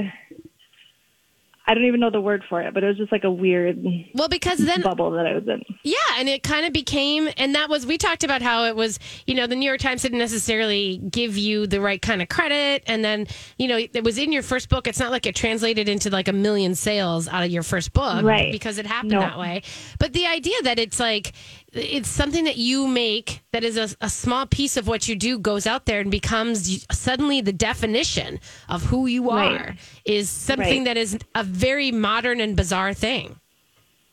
I 1.69 1.75
don't 1.75 1.85
even 1.85 1.99
know 1.99 2.11
the 2.11 2.21
word 2.21 2.45
for 2.49 2.63
it, 2.63 2.73
but 2.75 2.85
it 2.85 2.87
was 2.87 2.97
just 2.97 3.11
like 3.11 3.25
a 3.25 3.31
weird 3.31 3.85
Well, 4.15 4.29
because 4.29 4.59
then 4.59 4.83
bubble 4.83 5.11
that 5.13 5.27
I 5.27 5.35
was 5.35 5.49
in. 5.49 5.63
Yeah, 5.83 5.97
and 6.19 6.29
it 6.29 6.43
kind 6.45 6.65
of 6.65 6.73
became, 6.73 7.29
and 7.37 7.55
that 7.57 7.69
was, 7.69 7.85
we 7.85 7.99
talked 7.99 8.23
about 8.23 8.41
how 8.41 8.65
it 8.67 8.77
was, 8.77 9.01
you 9.27 9.35
know, 9.35 9.47
the 9.49 9.57
New 9.57 9.67
York 9.67 9.81
Times 9.81 10.03
didn't 10.03 10.19
necessarily 10.19 10.99
give 10.99 11.37
you 11.37 11.67
the 11.67 11.81
right 11.81 12.01
kind 12.01 12.23
of 12.23 12.29
credit. 12.29 12.85
And 12.87 13.05
then, 13.05 13.27
you 13.59 13.67
know, 13.67 13.79
it 13.79 14.05
was 14.05 14.17
in 14.17 14.31
your 14.31 14.43
first 14.43 14.69
book. 14.69 14.87
It's 14.87 15.01
not 15.01 15.11
like 15.11 15.27
it 15.27 15.35
translated 15.35 15.89
into 15.89 16.09
like 16.09 16.29
a 16.29 16.33
million 16.33 16.75
sales 16.77 17.27
out 17.27 17.43
of 17.43 17.51
your 17.51 17.65
first 17.65 17.93
book 17.93 18.25
Right. 18.25 18.53
because 18.53 18.79
it 18.79 18.87
happened 18.87 19.13
No. 19.13 19.21
that 19.21 19.39
way. 19.39 19.63
But 19.99 20.13
the 20.13 20.27
idea 20.27 20.57
that 20.63 20.79
it's 20.79 21.01
like, 21.01 21.33
it's 21.79 22.09
something 22.09 22.45
that 22.45 22.57
you 22.57 22.87
make 22.87 23.43
that 23.53 23.65
is 23.65 23.77
a, 23.77 23.89
a 24.01 24.09
small 24.11 24.47
piece 24.47 24.77
of 24.77 24.87
what 24.87 25.09
you 25.09 25.17
do 25.17 25.39
goes 25.39 25.67
out 25.67 25.87
there 25.87 26.01
and 26.01 26.11
becomes 26.11 26.85
suddenly 26.95 27.41
the 27.41 27.53
definition 27.53 28.41
of 28.69 28.83
who 28.85 29.07
you 29.07 29.31
are 29.31 29.37
Right. 29.69 29.79
is 30.05 30.29
something 30.31 30.79
Right. 30.81 30.85
that 30.87 30.97
is 30.97 31.19
a 31.35 31.43
very 31.45 31.91
modern 31.93 32.41
and 32.41 32.57
bizarre 32.57 32.95
thing. 32.95 33.39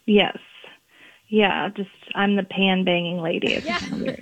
Yes. 0.05 0.37
Yeah, 1.29 1.69
just 1.75 1.89
I'm 2.13 2.35
the 2.35 2.43
pan 2.43 2.83
banging 2.83 3.19
lady. 3.19 3.53
It's 3.53 3.65
Yeah. 3.65 3.79
kind 3.79 3.93
of 3.93 4.01
weird. 4.01 4.21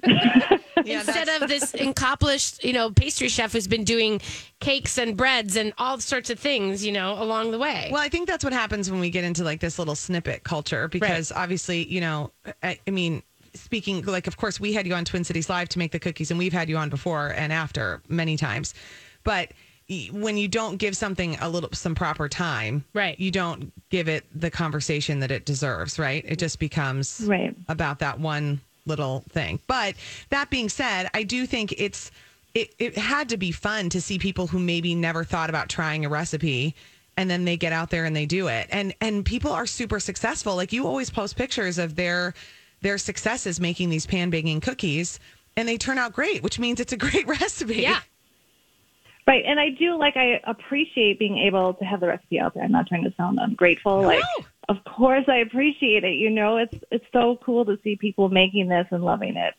Yeah, 0.85 0.99
instead 1.01 1.27
of 1.41 1.47
this 1.49 1.73
accomplished, 1.75 2.63
you 2.63 2.73
know, 2.73 2.89
pastry 2.89 3.27
chef 3.27 3.51
who's 3.51 3.67
been 3.67 3.83
doing 3.83 4.19
cakes 4.61 4.97
and 4.97 5.15
breads 5.15 5.55
and 5.55 5.73
all 5.77 5.99
sorts 5.99 6.29
of 6.31 6.39
things, 6.39 6.83
you 6.85 6.91
know, 6.91 7.21
along 7.21 7.51
the 7.51 7.59
way. 7.59 7.89
Well, 7.91 8.01
I 8.01 8.09
think 8.09 8.27
that's 8.27 8.43
what 8.43 8.53
happens 8.53 8.89
when 8.89 8.99
we 8.99 9.09
get 9.11 9.23
into 9.23 9.43
like 9.43 9.59
this 9.59 9.77
little 9.77 9.93
snippet 9.95 10.43
culture 10.43 10.87
because 10.87 11.31
obviously, 11.31 11.85
you 11.87 12.01
know, 12.01 12.31
I, 12.63 12.79
I 12.87 12.91
mean, 12.91 13.21
speaking 13.53 14.03
like, 14.05 14.27
of 14.27 14.37
course, 14.37 14.59
we 14.59 14.73
had 14.73 14.87
you 14.87 14.93
on 14.93 15.05
Twin 15.05 15.23
Cities 15.23 15.49
Live 15.49 15.69
to 15.69 15.79
make 15.79 15.91
the 15.91 15.99
cookies, 15.99 16.31
and 16.31 16.37
we've 16.37 16.53
had 16.53 16.69
you 16.69 16.77
on 16.77 16.89
before 16.89 17.29
and 17.35 17.51
after 17.53 18.01
many 18.07 18.37
times. 18.37 18.73
But 19.23 19.51
when 20.11 20.37
you 20.37 20.47
don't 20.47 20.77
give 20.77 20.95
something 20.95 21.35
a 21.41 21.49
little 21.49 21.69
some 21.73 21.95
proper 21.95 22.29
time, 22.29 22.85
Right. 22.93 23.19
You 23.19 23.29
don't 23.31 23.73
give 23.89 24.07
it 24.07 24.25
the 24.33 24.49
conversation 24.49 25.19
that 25.19 25.31
it 25.31 25.45
deserves, 25.45 25.99
right? 25.99 26.23
It 26.25 26.39
just 26.39 26.59
becomes 26.59 27.21
Right. 27.25 27.53
about 27.67 27.99
that 27.99 28.19
one 28.19 28.61
little 28.85 29.23
thing. 29.29 29.59
But 29.67 29.95
that 30.29 30.49
being 30.49 30.69
said, 30.69 31.09
I 31.13 31.23
do 31.23 31.45
think 31.45 31.73
it's 31.77 32.09
it, 32.53 32.73
it 32.79 32.97
had 32.97 33.29
to 33.29 33.37
be 33.37 33.51
fun 33.51 33.89
to 33.89 34.01
see 34.01 34.17
people 34.19 34.47
who 34.47 34.59
maybe 34.59 34.93
never 34.93 35.23
thought 35.23 35.49
about 35.49 35.69
trying 35.69 36.03
a 36.03 36.09
recipe 36.09 36.75
and 37.15 37.29
then 37.29 37.45
they 37.45 37.55
get 37.55 37.71
out 37.71 37.89
there 37.89 38.03
and 38.05 38.13
they 38.15 38.25
do 38.25 38.47
it. 38.47 38.67
And 38.71 38.93
and 39.01 39.25
people 39.25 39.51
are 39.51 39.65
super 39.67 39.99
successful. 39.99 40.55
Like 40.55 40.71
you 40.73 40.87
always 40.87 41.09
post 41.09 41.35
pictures 41.35 41.77
of 41.77 41.95
their 41.95 42.33
their 42.81 42.97
success 42.97 43.45
is 43.45 43.59
making 43.59 43.89
these 43.89 44.05
pan 44.05 44.29
banging 44.29 44.61
cookies 44.61 45.19
and 45.55 45.67
they 45.67 45.77
turn 45.77 45.97
out 45.97 46.13
great, 46.13 46.43
which 46.43 46.59
means 46.59 46.79
it's 46.79 46.93
a 46.93 46.97
great 46.97 47.27
recipe. 47.41 47.81
yeah. 47.81 47.99
Right. 49.27 49.43
And 49.45 49.59
I 49.59 49.69
do 49.69 49.97
like 49.97 50.17
I 50.17 50.41
appreciate 50.45 51.19
being 51.19 51.37
able 51.37 51.75
to 51.75 51.85
have 51.85 51.99
the 51.99 52.07
recipe 52.07 52.39
out 52.39 52.53
there. 52.53 52.63
I'm 52.63 52.71
not 52.71 52.87
trying 52.87 53.03
to 53.03 53.13
sound 53.15 53.39
ungrateful. 53.41 54.01
Like 54.01 54.23
of 54.67 54.77
course 54.83 55.25
I 55.27 55.37
appreciate 55.37 56.03
it. 56.03 56.15
You 56.15 56.29
know, 56.29 56.57
it's 56.57 56.73
it's 56.89 57.05
so 57.13 57.37
cool 57.45 57.63
to 57.65 57.77
see 57.83 57.95
people 57.95 58.29
making 58.29 58.67
this 58.67 58.87
and 58.91 59.03
loving 59.03 59.37
it. 59.37 59.53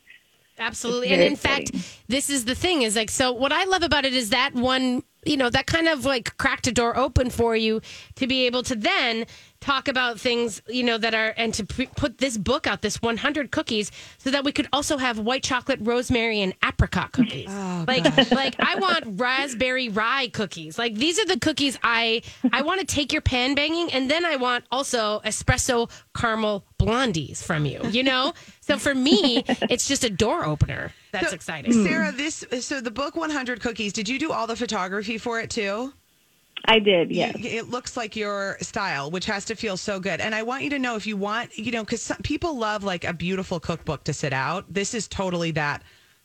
Absolutely. 0.59 1.09
And 1.09 1.19
very 1.19 1.29
in 1.29 1.37
fact, 1.37 1.71
this 2.09 2.29
is 2.29 2.45
the 2.45 2.55
thing 2.55 2.83
is 2.83 2.97
like, 2.97 3.11
so 3.11 3.33
what 3.33 3.53
I 3.53 3.65
love 3.65 3.83
about 3.83 4.05
it 4.05 4.15
is 4.15 4.31
that 4.31 4.53
one, 4.55 5.03
you 5.25 5.37
know, 5.37 5.51
that 5.51 5.67
kind 5.67 5.89
of 5.89 6.05
like 6.05 6.37
cracked 6.37 6.67
a 6.67 6.73
door 6.73 6.97
open 6.97 7.31
for 7.31 7.55
you 7.55 7.81
to 8.17 8.27
be 8.27 8.47
able 8.47 8.63
to 8.65 8.75
then 8.75 9.27
talk 9.61 9.87
about 9.87 10.19
things, 10.19 10.61
you 10.69 10.83
know, 10.83 10.99
that 10.99 11.15
are, 11.15 11.33
and 11.37 11.55
to 11.55 11.65
pre- 11.65 11.87
put 11.87 12.19
this 12.19 12.37
book 12.37 12.67
out, 12.67 12.83
this 12.83 13.01
100 13.01 13.53
cookies, 13.53 13.93
so 14.19 14.31
that 14.31 14.45
we 14.45 14.51
could 14.51 14.67
also 14.73 14.99
have 14.99 15.21
white 15.21 15.45
chocolate, 15.45 15.79
rosemary, 15.83 16.41
and 16.41 16.53
apricot 16.65 17.13
cookies. 17.13 17.49
Oh, 17.49 17.85
like, 17.87 18.05
like 18.33 18.57
I 18.59 18.75
want 18.77 19.21
raspberry 19.21 19.89
rye 19.89 20.29
cookies. 20.33 20.79
Like 20.79 20.97
these 20.97 21.21
are 21.21 21.27
the 21.27 21.39
cookies 21.39 21.79
I, 21.83 22.23
I 22.53 22.63
want 22.63 22.81
to 22.81 22.87
take 22.87 23.13
your 23.13 23.23
pan 23.23 23.55
banging, 23.55 23.93
and 23.93 24.11
then 24.11 24.25
I 24.25 24.37
want 24.37 24.65
also 24.73 25.21
espresso 25.25 25.89
caramel 26.17 26.65
blondies 26.81 27.43
from 27.43 27.65
you, 27.65 27.81
you 27.91 28.03
know? 28.03 28.33
So 28.61 28.79
for 28.79 28.95
me, 28.95 29.45
it's 29.47 29.87
just 29.87 30.03
a 30.03 30.11
door 30.11 30.45
opener. 30.45 30.93
That's 31.13 31.29
So, 31.29 31.35
exciting. 31.35 31.73
Sarah, 31.87 32.11
this 32.13 32.45
so 32.61 32.81
the 32.81 32.91
book 32.91 33.15
100 33.17 33.61
cookies, 33.61 33.93
did 33.93 34.09
you 34.09 34.19
do 34.19 34.33
all 34.33 34.47
the 34.47 34.57
photography 34.57 35.19
for 35.19 35.41
it 35.41 35.51
too? 35.51 35.93
I 36.65 36.79
did, 36.79 37.11
yes. 37.11 37.35
Y- 37.37 37.49
It 37.51 37.69
looks 37.71 37.97
like 37.97 38.15
your 38.17 38.57
style, 38.61 39.11
which 39.11 39.27
has 39.27 39.45
to 39.47 39.55
feel 39.57 39.77
so 39.77 39.99
good. 40.01 40.21
And 40.21 40.35
I 40.35 40.43
want 40.43 40.63
you 40.63 40.71
to 40.71 40.79
know 40.79 40.97
if 40.97 41.07
you 41.07 41.17
want, 41.17 41.57
you 41.59 41.73
know, 41.73 41.83
because 41.85 42.11
people 42.23 42.57
love 42.57 42.85
like 42.85 43.05
a 43.05 43.13
beautiful 43.13 43.59
cookbook 43.61 44.05
to 44.05 44.13
sit 44.13 44.33
out. 44.33 44.73
This 44.73 44.95
is 44.95 45.09
totally 45.09 45.51
that 45.53 45.83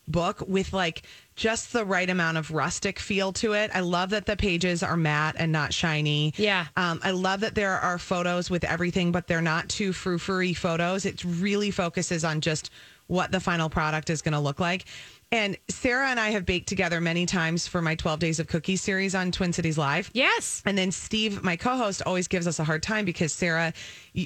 book 0.07 0.41
with 0.47 0.71
like 0.71 1.01
just 1.35 1.73
the 1.73 1.83
right 1.83 2.09
amount 2.09 2.37
of 2.37 2.51
rustic 2.51 2.97
feel 2.99 3.33
to 3.33 3.53
it. 3.53 3.71
I 3.73 3.81
love 3.81 4.11
that 4.11 4.25
the 4.25 4.37
pages 4.37 4.83
are 4.83 4.95
matte 4.95 5.35
and 5.37 5.51
not 5.51 5.73
shiny. 5.73 6.33
Yeah. 6.37 6.67
Um, 6.77 7.01
I 7.03 7.11
love 7.11 7.41
that 7.41 7.55
there 7.55 7.73
are 7.77 7.97
photos 7.97 8.49
with 8.49 8.63
everything, 8.63 9.11
but 9.11 9.27
they're 9.27 9.41
not 9.41 9.67
too 9.67 9.91
frou 9.91 10.17
frou 10.17 10.53
photos. 10.53 11.05
It 11.05 11.23
really 11.25 11.71
focuses 11.71 12.23
on 12.23 12.39
just 12.41 12.69
what 13.07 13.31
the 13.31 13.39
final 13.39 13.69
product 13.69 14.09
is 14.09 14.21
going 14.21 14.33
to 14.33 14.39
look 14.39 14.59
like. 14.59 14.85
And 15.29 15.57
Sarah 15.67 16.07
and 16.07 16.21
I 16.21 16.29
have 16.29 16.45
baked 16.45 16.69
together 16.69 17.01
many 17.01 17.25
times 17.25 17.67
for 17.67 17.81
my 17.81 17.95
12 17.95 18.19
Days 18.21 18.39
of 18.39 18.47
Cookies 18.47 18.79
series 18.79 19.13
on 19.13 19.29
Twin 19.33 19.51
Cities 19.51 19.77
Live. 19.77 20.09
Yes. 20.13 20.63
And 20.65 20.77
then 20.77 20.89
Steve, 20.89 21.43
my 21.43 21.57
co-host, 21.57 22.01
always 22.05 22.29
gives 22.29 22.47
us 22.47 22.59
a 22.59 22.63
hard 22.63 22.81
time 22.81 23.03
because 23.03 23.33
Sarah 23.33 23.73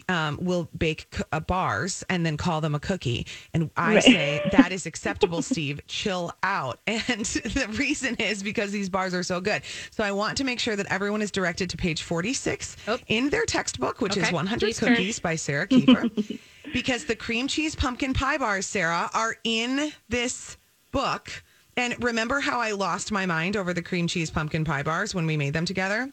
um, 0.10 0.38
will 0.40 0.70
bake 0.78 1.08
c- 1.12 1.24
uh, 1.32 1.40
bars 1.40 2.04
and 2.08 2.24
then 2.24 2.38
call 2.38 2.62
them 2.62 2.76
a 2.76 2.80
cookie, 2.80 3.26
and 3.56 3.72
I 3.76 3.96
Right. 3.96 4.04
say 4.04 4.50
that 4.52 4.72
is 4.72 4.86
acceptable, 4.92 5.42
Steve. 5.42 5.82
Chill 5.88 6.32
out. 6.44 6.80
And 6.88 7.26
the 7.26 7.68
reason 7.80 8.16
is 8.18 8.44
because 8.44 8.72
these 8.72 8.88
bars 8.90 9.16
are 9.16 9.24
so 9.24 9.42
good. 9.42 9.64
So 9.90 10.04
I 10.04 10.12
want 10.12 10.38
to 10.38 10.44
make 10.44 10.60
sure 10.60 10.76
that 10.76 10.86
everyone 10.92 11.24
is 11.24 11.32
directed 11.32 11.72
to 11.72 11.78
page 11.78 12.04
forty-six 12.04 12.78
Oh. 12.88 13.00
in 13.08 13.32
their 13.32 13.46
textbook, 13.46 14.02
which 14.02 14.18
is 14.18 14.32
one 14.32 14.46
hundred 14.46 14.68
Please 14.68 14.78
turn. 14.78 14.90
cookies 14.96 15.20
by 15.20 15.36
Sarah 15.36 15.68
Kieffer, 15.68 16.40
because 16.74 17.06
the 17.06 17.16
cream 17.16 17.48
cheese 17.48 17.76
pumpkin 17.76 18.14
pie 18.14 18.38
bars, 18.38 18.66
Sarah, 18.66 19.10
are 19.14 19.36
in 19.44 19.92
this 20.10 20.58
book. 20.92 21.44
And 21.78 22.02
remember 22.04 22.40
how 22.40 22.60
I 22.60 22.72
lost 22.72 23.12
my 23.12 23.26
mind 23.26 23.56
over 23.56 23.74
the 23.74 23.82
cream 23.82 24.08
cheese 24.08 24.30
pumpkin 24.30 24.66
pie 24.66 24.84
bars 24.84 25.16
when 25.16 25.26
we 25.26 25.38
made 25.38 25.54
them 25.54 25.66
together? 25.66 26.12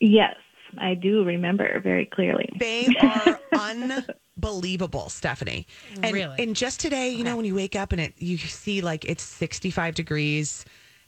Yes. 0.00 0.34
I 0.76 0.94
do 0.94 1.24
remember 1.24 1.80
very 1.80 2.06
clearly. 2.06 2.50
They 2.58 2.88
are 3.00 3.40
unbelievable, 3.52 5.08
Stephanie. 5.08 5.66
And, 6.02 6.12
Really? 6.12 6.36
And 6.38 6.54
just 6.54 6.80
today, 6.80 7.10
you 7.10 7.24
know, 7.24 7.36
when 7.36 7.46
you 7.46 7.54
wake 7.54 7.74
up 7.74 7.92
and 7.92 8.00
it, 8.00 8.14
you 8.18 8.36
see 8.36 8.80
like 8.80 9.04
it's 9.04 9.22
65 9.22 9.94
degrees 9.94 10.64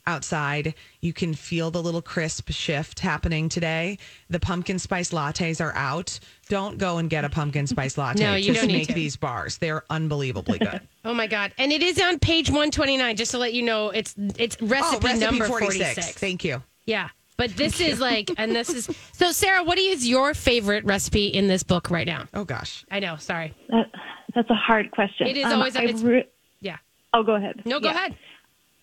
outside, 0.07 0.73
you 1.01 1.13
can 1.13 1.33
feel 1.33 1.71
the 1.71 1.81
little 1.81 2.01
crisp 2.01 2.49
shift 2.51 2.99
happening 2.99 3.49
today. 3.49 3.97
The 4.29 4.39
pumpkin 4.39 4.79
spice 4.79 5.11
lattes 5.11 5.59
are 5.63 5.73
out. 5.75 6.19
Don't 6.49 6.77
go 6.77 6.97
and 6.97 7.09
get 7.09 7.23
a 7.25 7.29
pumpkin 7.29 7.67
spice 7.67 7.97
latte. 7.97 8.23
No, 8.23 8.35
you 8.35 8.45
Just 8.47 8.59
don't 8.61 8.67
need 8.67 8.77
make 8.79 8.87
to. 8.89 8.93
these 8.93 9.15
bars. 9.15 9.57
They're 9.57 9.83
unbelievably 9.89 10.59
good. 10.59 10.81
Oh 11.03 11.15
my 11.15 11.25
god! 11.25 11.51
And 11.57 11.71
it 11.71 11.81
is 11.81 11.99
on 11.99 12.19
page 12.19 12.51
one 12.51 12.69
twenty 12.69 12.95
nine. 12.95 13.15
Just 13.15 13.31
to 13.31 13.39
let 13.39 13.53
you 13.53 13.63
know, 13.63 13.89
it's 13.89 14.13
it's 14.37 14.55
recipe, 14.61 14.97
oh, 14.97 14.99
recipe 15.09 15.19
number 15.25 15.45
46. 15.47 15.49
forty 15.49 16.01
six. 16.01 16.11
Thank 16.13 16.43
you. 16.43 16.61
Yeah, 16.85 17.09
but 17.37 17.49
this 17.57 17.79
is 17.81 17.99
like, 17.99 18.29
and 18.37 18.51
this 18.55 18.69
is 18.69 18.87
so. 19.13 19.31
Sarah, 19.31 19.63
what 19.63 19.79
is 19.79 20.07
your 20.07 20.35
favorite 20.35 20.85
recipe 20.85 21.25
in 21.25 21.47
this 21.47 21.63
book 21.63 21.89
right 21.89 22.05
now? 22.05 22.25
Oh 22.35 22.43
gosh. 22.43 22.85
I 22.91 22.99
know. 22.99 23.15
Sorry. 23.17 23.55
That, 23.69 23.87
that's 24.35 24.49
a 24.51 24.53
hard 24.55 24.91
question. 24.91 25.25
It 25.25 25.37
is 25.37 25.45
Um, 25.45 25.53
always- 25.53 25.75
I 25.75 25.85
it's- 25.85 26.03
re- 26.03 26.27
Yeah. 26.59 26.77
oh, 27.15 27.23
go 27.23 27.33
ahead. 27.33 27.63
No, 27.65 27.79
go 27.79 27.89
Yeah. 27.89 27.95
ahead. 27.95 28.15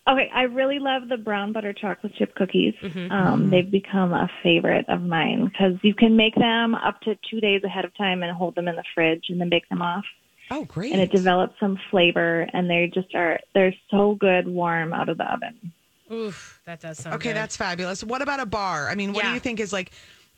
Okay, 0.07 0.29
I 0.33 0.43
really 0.43 0.79
love 0.79 1.07
the 1.07 1.17
brown 1.17 1.53
butter 1.53 1.73
chocolate 1.73 2.13
chip 2.15 2.33
cookies. 2.35 2.73
Mm-hmm. 2.81 3.11
Um, 3.11 3.49
they've 3.49 3.69
become 3.69 4.13
a 4.13 4.29
favorite 4.41 4.85
of 4.89 5.01
mine 5.01 5.45
because 5.45 5.73
you 5.83 5.93
can 5.93 6.15
make 6.15 6.33
them 6.35 6.73
up 6.73 6.99
to 7.01 7.15
two 7.29 7.39
days 7.39 7.63
ahead 7.63 7.85
of 7.85 7.95
time 7.95 8.23
and 8.23 8.35
hold 8.35 8.55
them 8.55 8.67
in 8.67 8.75
the 8.75 8.83
fridge 8.95 9.25
and 9.29 9.39
then 9.39 9.49
bake 9.49 9.69
them 9.69 9.81
off. 9.81 10.05
Oh, 10.51 10.65
great. 10.65 10.93
And 10.93 11.01
it 11.01 11.11
develops 11.11 11.59
some 11.59 11.77
flavor, 11.91 12.47
and 12.53 12.67
they 12.67 12.89
just 12.91 13.13
are, 13.13 13.39
they're 13.53 13.75
so 13.91 14.15
good 14.15 14.47
warm 14.47 14.93
out 14.93 15.09
of 15.09 15.17
the 15.19 15.31
oven. 15.31 15.71
Oof, 16.11 16.59
that 16.65 16.79
does 16.79 16.97
sound 16.97 17.15
Okay, 17.17 17.29
good. 17.29 17.35
that's 17.35 17.55
fabulous. 17.55 18.03
What 18.03 18.23
about 18.23 18.39
a 18.39 18.47
bar? 18.47 18.89
I 18.89 18.95
mean, 18.95 19.13
what 19.13 19.25
do 19.25 19.31
you 19.31 19.39
think 19.39 19.59
is 19.59 19.71
like 19.71 19.91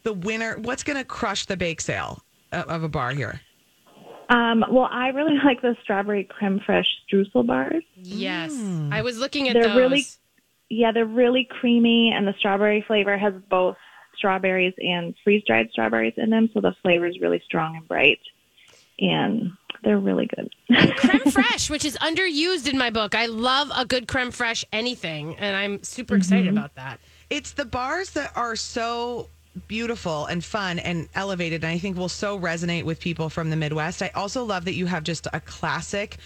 the 0.04 0.12
winner? 0.12 0.58
What's 0.58 0.84
going 0.84 0.97
to 0.97 1.06
crush 1.06 1.45
the 1.45 1.56
bake 1.56 1.80
sale 1.80 2.21
of 2.52 2.67
of 2.67 2.84
a 2.84 2.89
bar 2.89 3.12
here? 3.12 3.39
Um, 4.32 4.63
well, 4.70 4.88
I 4.91 5.10
really 5.10 5.38
like 5.46 5.62
the 5.62 5.76
strawberry 5.84 6.24
creme 6.24 6.60
fraiche 6.67 6.86
streusel 7.12 7.46
bars. 7.46 7.84
yes. 7.96 8.54
Mm. 8.54 8.91
I 8.94 9.02
was 9.02 9.17
looking 9.20 9.48
at 9.50 9.54
They're 9.54 9.63
those. 9.67 9.76
really- 9.78 10.06
Yeah, 10.70 10.91
they're 10.91 11.06
really 11.06 11.48
creamy, 11.50 12.12
and 12.15 12.26
the 12.28 12.34
strawberry 12.39 12.84
flavor 12.88 13.17
has 13.17 13.34
both 13.50 13.76
strawberries 14.17 14.74
and 14.78 15.13
freeze 15.24 15.44
dried 15.46 15.70
strawberries 15.72 16.13
in 16.17 16.30
them, 16.30 16.50
so 16.54 16.62
the 16.62 16.74
flavor 16.82 17.06
is 17.08 17.20
really 17.20 17.41
strong 17.46 17.76
and 17.76 17.88
bright, 17.88 18.20
and 19.00 19.52
they're 19.84 19.98
really 20.00 20.28
good. 20.36 20.50
creme 20.98 21.24
fraiche, 21.24 21.70
which 21.70 21.84
is 21.84 21.98
underused 21.98 22.70
in 22.72 22.78
my 22.78 22.89
book. 22.89 23.15
I 23.15 23.26
love 23.26 23.72
a 23.76 23.84
good 23.86 24.08
creme 24.08 24.32
fraiche 24.32 24.63
anything, 24.72 25.36
and 25.38 25.56
I'm 25.56 25.84
super 25.84 26.15
excited 26.15 26.46
Mm-hmm. 26.48 26.58
about 26.58 26.76
that. 26.76 27.00
It's 27.30 27.52
the 27.54 27.65
bars 27.65 28.12
that 28.12 28.32
are 28.38 28.56
so 28.56 29.28
beautiful 29.68 30.26
and 30.28 30.44
fun 30.44 30.80
and 30.80 31.10
elevated, 31.16 31.64
and 31.64 31.72
I 31.74 31.78
think 31.78 31.98
will 31.98 32.10
so 32.10 32.40
resonate 32.40 32.84
with 32.84 33.00
people 33.00 33.30
from 33.30 33.50
the 33.50 33.56
Midwest. 33.56 34.02
I 34.02 34.10
also 34.16 34.44
love 34.44 34.66
that 34.66 34.76
you 34.76 34.86
have 34.86 35.04
just 35.04 35.28
a 35.34 35.40
classic, 35.42 36.18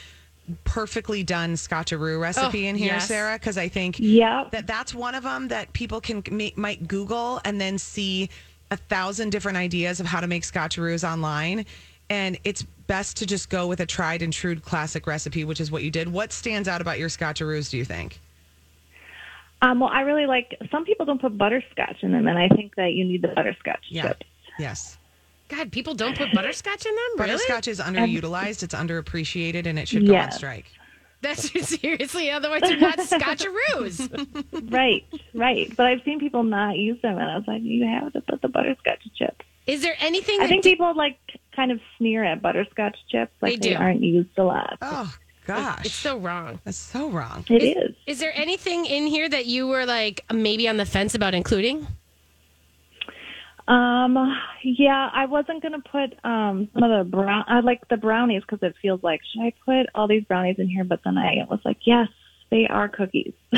perfectly 0.63 1.23
done 1.23 1.53
scotcheroo 1.53 2.19
recipe 2.19 2.65
Oh, 2.65 2.69
in 2.69 2.75
here, 2.75 2.93
yes. 2.93 3.07
Sarah, 3.07 3.37
because 3.39 3.57
I 3.57 3.67
think 3.67 3.95
Yep. 3.99 4.51
that 4.51 4.67
that's 4.67 4.93
one 4.93 5.15
of 5.15 5.23
them 5.23 5.47
that 5.47 5.73
people 5.73 5.99
can 6.01 6.23
ma- 6.29 6.49
might 6.55 6.87
Google 6.87 7.41
and 7.45 7.59
then 7.59 7.77
see 7.79 8.29
a 8.71 8.77
thousand 8.77 9.31
different 9.31 9.57
ideas 9.57 9.99
of 9.99 10.05
how 10.05 10.19
to 10.19 10.27
make 10.27 10.43
scotcheroos 10.43 11.03
online. 11.07 11.65
And 12.11 12.37
it's 12.43 12.61
best 12.85 13.17
to 13.17 13.25
just 13.25 13.49
go 13.49 13.65
with 13.65 13.79
a 13.79 13.85
tried 13.87 14.21
and 14.21 14.31
true 14.31 14.55
classic 14.59 15.07
recipe, 15.07 15.43
which 15.43 15.59
is 15.59 15.71
what 15.71 15.81
you 15.81 15.89
did. 15.89 16.07
What 16.11 16.31
stands 16.31 16.67
out 16.67 16.79
about 16.81 16.99
your 16.99 17.09
scotcheroos, 17.09 17.71
do 17.71 17.77
you 17.77 17.85
think? 17.85 18.19
Um, 19.61 19.79
well, 19.79 19.89
I 19.91 20.01
really 20.01 20.25
like. 20.25 20.57
Some 20.71 20.85
people 20.85 21.05
don't 21.05 21.19
put 21.21 21.37
butterscotch 21.37 21.97
in 22.03 22.11
them, 22.11 22.27
and 22.27 22.37
I 22.37 22.49
think 22.49 22.75
that 22.75 22.91
you 22.93 23.05
need 23.05 23.21
the 23.21 23.29
butterscotch 23.29 23.83
chips. 23.91 24.27
Yes. 24.59 24.97
God, 25.47 25.71
people 25.71 25.93
don't 25.93 26.17
put 26.17 26.31
butterscotch 26.33 26.85
in 26.85 26.93
them. 26.95 27.03
Really? 27.17 27.31
Butterscotch 27.33 27.67
is 27.67 27.79
underutilized, 27.79 28.63
it's 28.63 28.73
underappreciated, 28.73 29.65
and 29.67 29.77
it 29.77 29.87
should 29.87 30.07
go 30.07 30.15
on 30.15 30.31
strike. 30.31 30.65
That's 31.21 31.51
seriously. 31.79 32.29
Otherwise, 32.31 32.61
they're 32.61 32.77
not 32.77 32.97
scotcheroos. 32.97 34.09
Right, 34.71 35.05
right. 35.33 35.73
But 35.75 35.85
I've 35.87 36.01
seen 36.03 36.19
people 36.19 36.43
not 36.43 36.77
use 36.77 37.01
them, 37.01 37.17
and 37.17 37.29
I 37.29 37.35
was 37.37 37.47
like, 37.47 37.61
you 37.63 37.85
have 37.85 38.13
to 38.13 38.21
put 38.21 38.41
the 38.41 38.47
butterscotch 38.47 39.03
chips. 39.15 39.45
Is 39.67 39.81
there 39.81 39.95
anything? 39.99 40.39
I 40.39 40.43
that 40.43 40.49
think 40.49 40.63
di- 40.63 40.71
people 40.71 40.93
like 40.95 41.17
kind 41.55 41.71
of 41.71 41.79
sneer 41.97 42.23
at 42.23 42.41
butterscotch 42.41 42.97
chips, 43.09 43.31
like 43.41 43.59
They 43.61 43.69
they, 43.69 43.75
do. 43.75 43.81
aren't 43.81 44.01
used 44.01 44.37
a 44.37 44.43
lot. 44.43 44.77
Oh, 44.81 45.11
gosh. 45.45 45.85
it's 45.85 45.93
so 45.95 46.17
wrong. 46.17 46.59
That's 46.63 46.77
so 46.77 47.09
wrong. 47.09 47.45
It 47.49 47.63
is. 47.63 47.95
Is 48.07 48.19
there 48.19 48.31
anything 48.35 48.85
in 48.85 49.05
here 49.07 49.27
that 49.29 49.45
you 49.45 49.67
were 49.67 49.85
like 49.85 50.23
maybe 50.33 50.67
on 50.67 50.77
the 50.77 50.85
fence 50.85 51.15
about 51.15 51.33
including? 51.33 51.87
Um, 53.67 54.15
yeah, 54.63 55.09
I 55.11 55.25
wasn't 55.25 55.63
gonna 55.63 55.81
put 55.91 56.13
um 56.23 56.69
some 56.73 56.83
of 56.83 57.05
the 57.05 57.09
brown. 57.09 57.45
I 57.47 57.61
like 57.61 57.87
the 57.87 57.97
brownies 57.97 58.43
because 58.47 58.59
it 58.61 58.75
feels 58.81 59.01
like 59.01 59.21
should 59.33 59.41
I 59.41 59.53
put 59.65 59.87
all 59.95 60.07
these 60.07 60.23
brownies 60.25 60.57
in 60.59 60.69
here? 60.69 60.83
But 60.83 60.99
then 61.03 61.17
I 61.17 61.45
was 61.49 61.59
like, 61.65 61.77
yes, 61.85 62.07
they 62.51 62.67
are 62.67 62.87
cookies. 62.89 63.33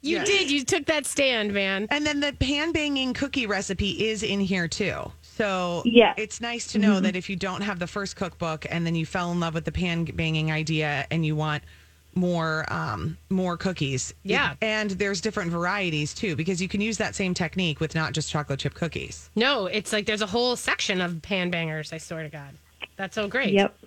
You 0.00 0.16
Yes. 0.18 0.26
did. 0.28 0.50
You 0.50 0.64
took 0.64 0.86
that 0.86 1.06
stand, 1.06 1.52
man. 1.52 1.88
And 1.90 2.06
then 2.06 2.20
the 2.20 2.32
pan 2.32 2.70
banging 2.72 3.12
cookie 3.14 3.46
recipe 3.46 4.08
is 4.08 4.22
in 4.22 4.38
here 4.40 4.68
too. 4.68 5.10
So 5.38 5.82
Yes. 5.84 6.14
it's 6.18 6.40
nice 6.40 6.66
to 6.72 6.78
know 6.78 6.98
that 6.98 7.14
if 7.14 7.30
you 7.30 7.36
don't 7.36 7.60
have 7.62 7.78
the 7.78 7.86
first 7.86 8.16
cookbook 8.16 8.66
and 8.68 8.84
then 8.84 8.96
you 8.96 9.06
fell 9.06 9.30
in 9.30 9.38
love 9.38 9.54
with 9.54 9.64
the 9.64 9.70
pan 9.72 10.04
banging 10.04 10.50
idea 10.50 11.06
and 11.12 11.24
you 11.24 11.36
want 11.36 11.62
more 12.14 12.64
um 12.72 13.16
more 13.30 13.56
cookies. 13.56 14.12
Yeah. 14.24 14.54
And 14.60 14.90
there's 14.90 15.20
different 15.20 15.52
varieties 15.52 16.12
too 16.12 16.34
because 16.34 16.60
you 16.60 16.66
can 16.66 16.80
use 16.80 16.98
that 16.98 17.14
same 17.14 17.34
technique 17.34 17.78
with 17.78 17.94
not 17.94 18.12
just 18.14 18.28
chocolate 18.30 18.58
chip 18.58 18.74
cookies. 18.74 19.30
No, 19.36 19.66
it's 19.66 19.92
like 19.92 20.06
there's 20.06 20.22
a 20.22 20.26
whole 20.26 20.56
section 20.56 21.00
of 21.00 21.22
pan 21.22 21.50
bangers. 21.50 21.92
I 21.92 21.98
swear 21.98 22.24
to 22.24 22.28
God, 22.28 22.50
that's 22.96 23.14
so 23.14 23.28
great. 23.28 23.52
Yep. 23.52 23.78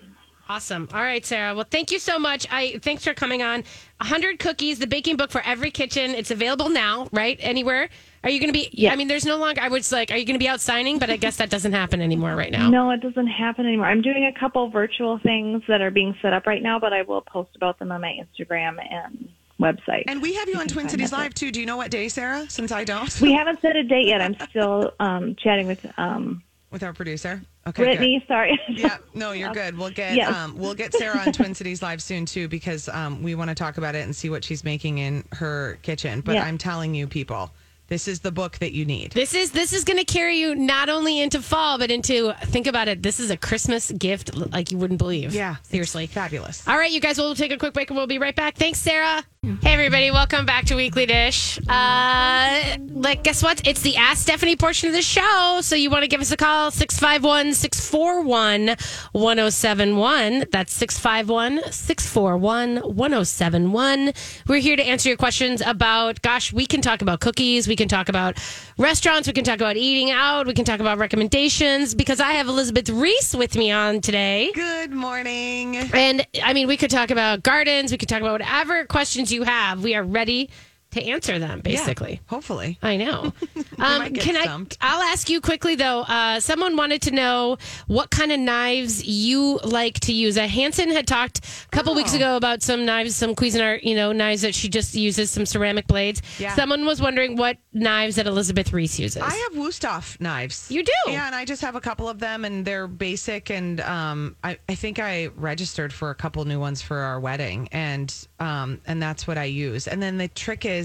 Awesome. 0.48 0.88
All 0.94 1.02
right, 1.02 1.24
Sarah. 1.24 1.54
Well, 1.54 1.66
thank 1.70 1.90
you 1.90 1.98
so 1.98 2.18
much. 2.18 2.46
I 2.50 2.78
thanks 2.82 3.04
for 3.04 3.12
coming 3.14 3.42
on. 3.42 3.64
100 3.98 4.38
cookies, 4.38 4.78
the 4.78 4.86
baking 4.86 5.16
book 5.16 5.30
for 5.30 5.42
every 5.42 5.70
kitchen. 5.70 6.10
It's 6.14 6.30
available 6.30 6.68
now, 6.70 7.08
right? 7.12 7.36
Anywhere. 7.40 7.90
Are 8.24 8.30
you 8.30 8.38
going 8.38 8.52
to 8.52 8.58
be 8.58 8.68
Yes. 8.72 8.92
I 8.92 8.96
mean, 8.96 9.08
there's 9.08 9.24
no 9.26 9.36
longer 9.36 9.60
I 9.60 9.68
was 9.68 9.90
like, 9.92 10.10
are 10.10 10.16
you 10.16 10.24
going 10.24 10.34
to 10.34 10.38
be 10.38 10.48
out 10.48 10.60
signing, 10.60 10.98
but 10.98 11.10
I 11.10 11.16
guess 11.16 11.36
that 11.36 11.50
doesn't 11.50 11.72
happen 11.72 12.00
anymore 12.00 12.34
right 12.36 12.52
now. 12.52 12.68
No, 12.70 12.90
it 12.90 13.00
doesn't 13.00 13.26
happen 13.26 13.66
anymore. 13.66 13.86
I'm 13.86 14.02
doing 14.02 14.26
a 14.26 14.38
couple 14.38 14.68
virtual 14.70 15.18
things 15.18 15.62
that 15.68 15.80
are 15.80 15.90
being 15.90 16.14
set 16.22 16.32
up 16.32 16.46
right 16.46 16.62
now, 16.62 16.78
but 16.78 16.92
I 16.92 17.02
will 17.02 17.20
post 17.22 17.50
about 17.56 17.78
them 17.78 17.90
on 17.92 18.00
my 18.00 18.16
Instagram 18.20 18.76
and 18.90 19.28
website. 19.60 20.04
And 20.06 20.22
we 20.22 20.34
have 20.34 20.48
you 20.48 20.56
on 20.56 20.68
Twin 20.68 20.88
Cities 20.88 21.10
that 21.10 21.18
Live 21.18 21.34
too. 21.34 21.50
Do 21.50 21.60
you 21.60 21.66
know 21.66 21.76
what 21.76 21.90
day, 21.90 22.08
Sarah? 22.08 22.48
Since 22.48 22.72
I 22.72 22.84
don't. 22.84 23.20
we 23.20 23.32
haven't 23.38 23.60
set 23.60 23.76
a 23.76 23.82
date 23.82 24.06
yet. 24.06 24.20
I'm 24.20 24.36
still 24.50 24.92
um, 25.00 25.34
chatting 25.36 25.66
with 25.66 25.84
um, 25.98 26.42
with 26.70 26.82
our 26.82 26.92
producer. 26.92 27.42
Okay. 27.66 27.82
good. 27.84 27.88
Brittany. 27.98 28.24
Sorry. 28.26 28.58
Yeah, 28.68 28.96
no, 29.14 29.32
you're 29.32 29.52
good. 29.54 29.76
We'll 29.78 29.90
get 29.90 30.14
Yes. 30.16 30.34
um, 30.34 30.56
we'll 30.58 30.74
get 30.74 30.92
Sarah 30.94 31.18
on 31.18 31.32
Twin 31.32 31.54
Cities 31.54 31.82
Live 31.82 32.02
soon 32.02 32.26
too 32.26 32.48
because 32.48 32.88
um, 32.88 33.22
we 33.22 33.34
want 33.34 33.50
to 33.50 33.54
talk 33.54 33.78
about 33.78 33.94
it 33.94 34.04
and 34.04 34.14
see 34.16 34.30
what 34.30 34.42
she's 34.42 34.64
making 34.64 34.98
in 34.98 35.24
her 35.32 35.78
kitchen. 35.82 36.22
But 36.22 36.34
Yeah. 36.36 36.44
I'm 36.44 36.58
telling 36.58 36.94
you, 36.94 37.06
people, 37.06 37.52
this 37.92 38.08
is 38.08 38.20
the 38.20 38.32
book 38.32 38.56
that 38.60 38.72
you 38.72 38.86
need. 38.86 39.12
This 39.12 39.34
is 39.34 39.50
this 39.50 39.74
is 39.74 39.84
going 39.84 39.98
to 39.98 40.04
carry 40.06 40.38
you 40.38 40.54
not 40.54 40.88
only 40.88 41.20
into 41.20 41.42
fall, 41.42 41.76
but 41.76 41.90
into 41.90 42.32
think 42.44 42.66
about 42.66 42.88
it. 42.88 43.02
This 43.02 43.20
is 43.20 43.30
a 43.30 43.36
Christmas 43.36 43.90
gift 43.90 44.34
like 44.34 44.70
you 44.70 44.78
wouldn't 44.78 44.96
believe. 44.96 45.34
Yeah, 45.34 45.56
seriously. 45.62 46.06
fabulous. 46.06 46.66
All 46.66 46.78
right, 46.78 46.90
you 46.90 47.00
guys, 47.00 47.18
we'll 47.18 47.34
take 47.34 47.52
a 47.52 47.58
quick 47.58 47.74
break 47.74 47.90
and 47.90 47.98
we'll 47.98 48.06
be 48.06 48.18
right 48.18 48.34
back. 48.34 48.56
Thanks, 48.56 48.78
Sarah. 48.78 49.22
Hey, 49.60 49.72
everybody, 49.72 50.12
welcome 50.12 50.46
back 50.46 50.66
to 50.66 50.76
Weekly 50.76 51.04
Dish. 51.04 51.58
Uh, 51.68 52.76
like, 52.90 53.24
guess 53.24 53.42
what? 53.42 53.66
It's 53.66 53.82
the 53.82 53.96
Ask 53.96 54.22
Stephanie 54.22 54.54
portion 54.54 54.88
of 54.88 54.94
the 54.94 55.02
show. 55.02 55.58
So 55.62 55.74
you 55.74 55.90
want 55.90 56.04
to 56.04 56.08
give 56.08 56.20
us 56.20 56.30
a 56.30 56.36
call, 56.36 56.70
651 56.70 57.52
641 57.54 58.76
1071. 59.10 60.44
That's 60.52 60.72
651 60.72 61.72
641 61.72 62.76
1071. 62.94 64.12
We're 64.46 64.60
here 64.60 64.76
to 64.76 64.82
answer 64.84 65.08
your 65.08 65.18
questions 65.18 65.60
about, 65.60 66.22
gosh, 66.22 66.52
we 66.52 66.64
can 66.64 66.80
talk 66.80 67.02
about 67.02 67.18
cookies, 67.18 67.66
we 67.66 67.74
can 67.74 67.81
talk 67.88 68.08
about 68.08 68.38
restaurants, 68.78 69.26
we 69.26 69.32
can 69.32 69.44
talk 69.44 69.56
about 69.56 69.76
eating 69.76 70.10
out, 70.10 70.46
we 70.46 70.54
can 70.54 70.64
talk 70.64 70.80
about 70.80 70.98
recommendations 70.98 71.94
because 71.94 72.20
I 72.20 72.32
have 72.32 72.48
Elizabeth 72.48 72.88
Reese 72.88 73.34
with 73.34 73.56
me 73.56 73.70
on 73.70 74.00
today. 74.00 74.52
Good 74.54 74.92
morning. 74.92 75.76
And 75.76 76.26
I 76.42 76.52
mean, 76.52 76.68
we 76.68 76.76
could 76.76 76.90
talk 76.90 77.10
about 77.10 77.42
gardens. 77.42 77.92
We 77.92 77.98
could 77.98 78.08
talk 78.08 78.20
about 78.20 78.32
whatever 78.32 78.84
questions 78.86 79.32
you 79.32 79.42
have. 79.42 79.82
We 79.82 79.94
are 79.94 80.02
ready 80.02 80.50
to 80.92 81.02
answer 81.02 81.38
them, 81.38 81.60
basically. 81.60 82.12
Yeah, 82.12 82.18
hopefully. 82.28 82.78
I 82.82 82.96
know. 82.96 83.32
Um, 83.78 84.12
can 84.12 84.36
I? 84.36 84.44
I'll 84.80 85.02
ask 85.02 85.28
you 85.28 85.40
quickly 85.40 85.74
though. 85.74 86.02
Uh, 86.02 86.38
someone 86.38 86.76
wanted 86.76 87.02
to 87.02 87.10
know 87.10 87.58
what 87.88 88.10
kind 88.10 88.30
of 88.30 88.38
knives 88.38 89.04
you 89.04 89.58
like 89.64 89.98
to 90.00 90.12
use. 90.12 90.38
Uh, 90.38 90.46
Hansen 90.46 90.90
had 90.90 91.08
talked 91.08 91.40
a 91.66 91.68
couple 91.74 91.92
weeks 91.96 92.12
Oh. 92.12 92.16
ago 92.16 92.36
about 92.36 92.62
some 92.62 92.84
knives, 92.84 93.16
some 93.16 93.34
Cuisinart, 93.34 93.82
you 93.82 93.96
know, 93.96 94.12
knives 94.12 94.42
that 94.42 94.54
she 94.54 94.68
just 94.68 94.94
uses, 94.94 95.32
some 95.32 95.46
ceramic 95.46 95.88
blades. 95.88 96.22
Yeah. 96.38 96.54
Someone 96.54 96.86
was 96.86 97.00
wondering 97.02 97.34
what 97.36 97.56
knives 97.72 98.14
that 98.16 98.28
Elizabeth 98.28 98.72
Reese 98.72 99.00
uses. 99.00 99.20
I 99.20 99.30
have 99.34 99.52
Wusthof 99.54 100.20
knives. 100.20 100.70
You 100.70 100.84
do? 100.84 100.92
Yeah, 101.08 101.26
and 101.26 101.34
I 101.34 101.44
just 101.44 101.62
have 101.62 101.74
a 101.74 101.80
couple 101.80 102.08
of 102.08 102.20
them, 102.20 102.44
and 102.44 102.64
they're 102.64 102.86
basic. 102.86 103.50
And 103.50 103.80
um, 103.80 104.36
I, 104.44 104.58
I 104.68 104.76
think 104.76 105.00
I 105.00 105.26
registered 105.34 105.92
for 105.92 106.10
a 106.10 106.14
couple 106.14 106.44
new 106.44 106.60
ones 106.60 106.82
for 106.82 106.98
our 106.98 107.18
wedding, 107.18 107.68
and 107.72 108.14
um, 108.38 108.80
and 108.86 109.02
that's 109.02 109.26
what 109.26 109.38
I 109.38 109.44
use. 109.44 109.88
And 109.88 110.00
then 110.00 110.18
the 110.18 110.28
trick 110.28 110.64
is 110.64 110.81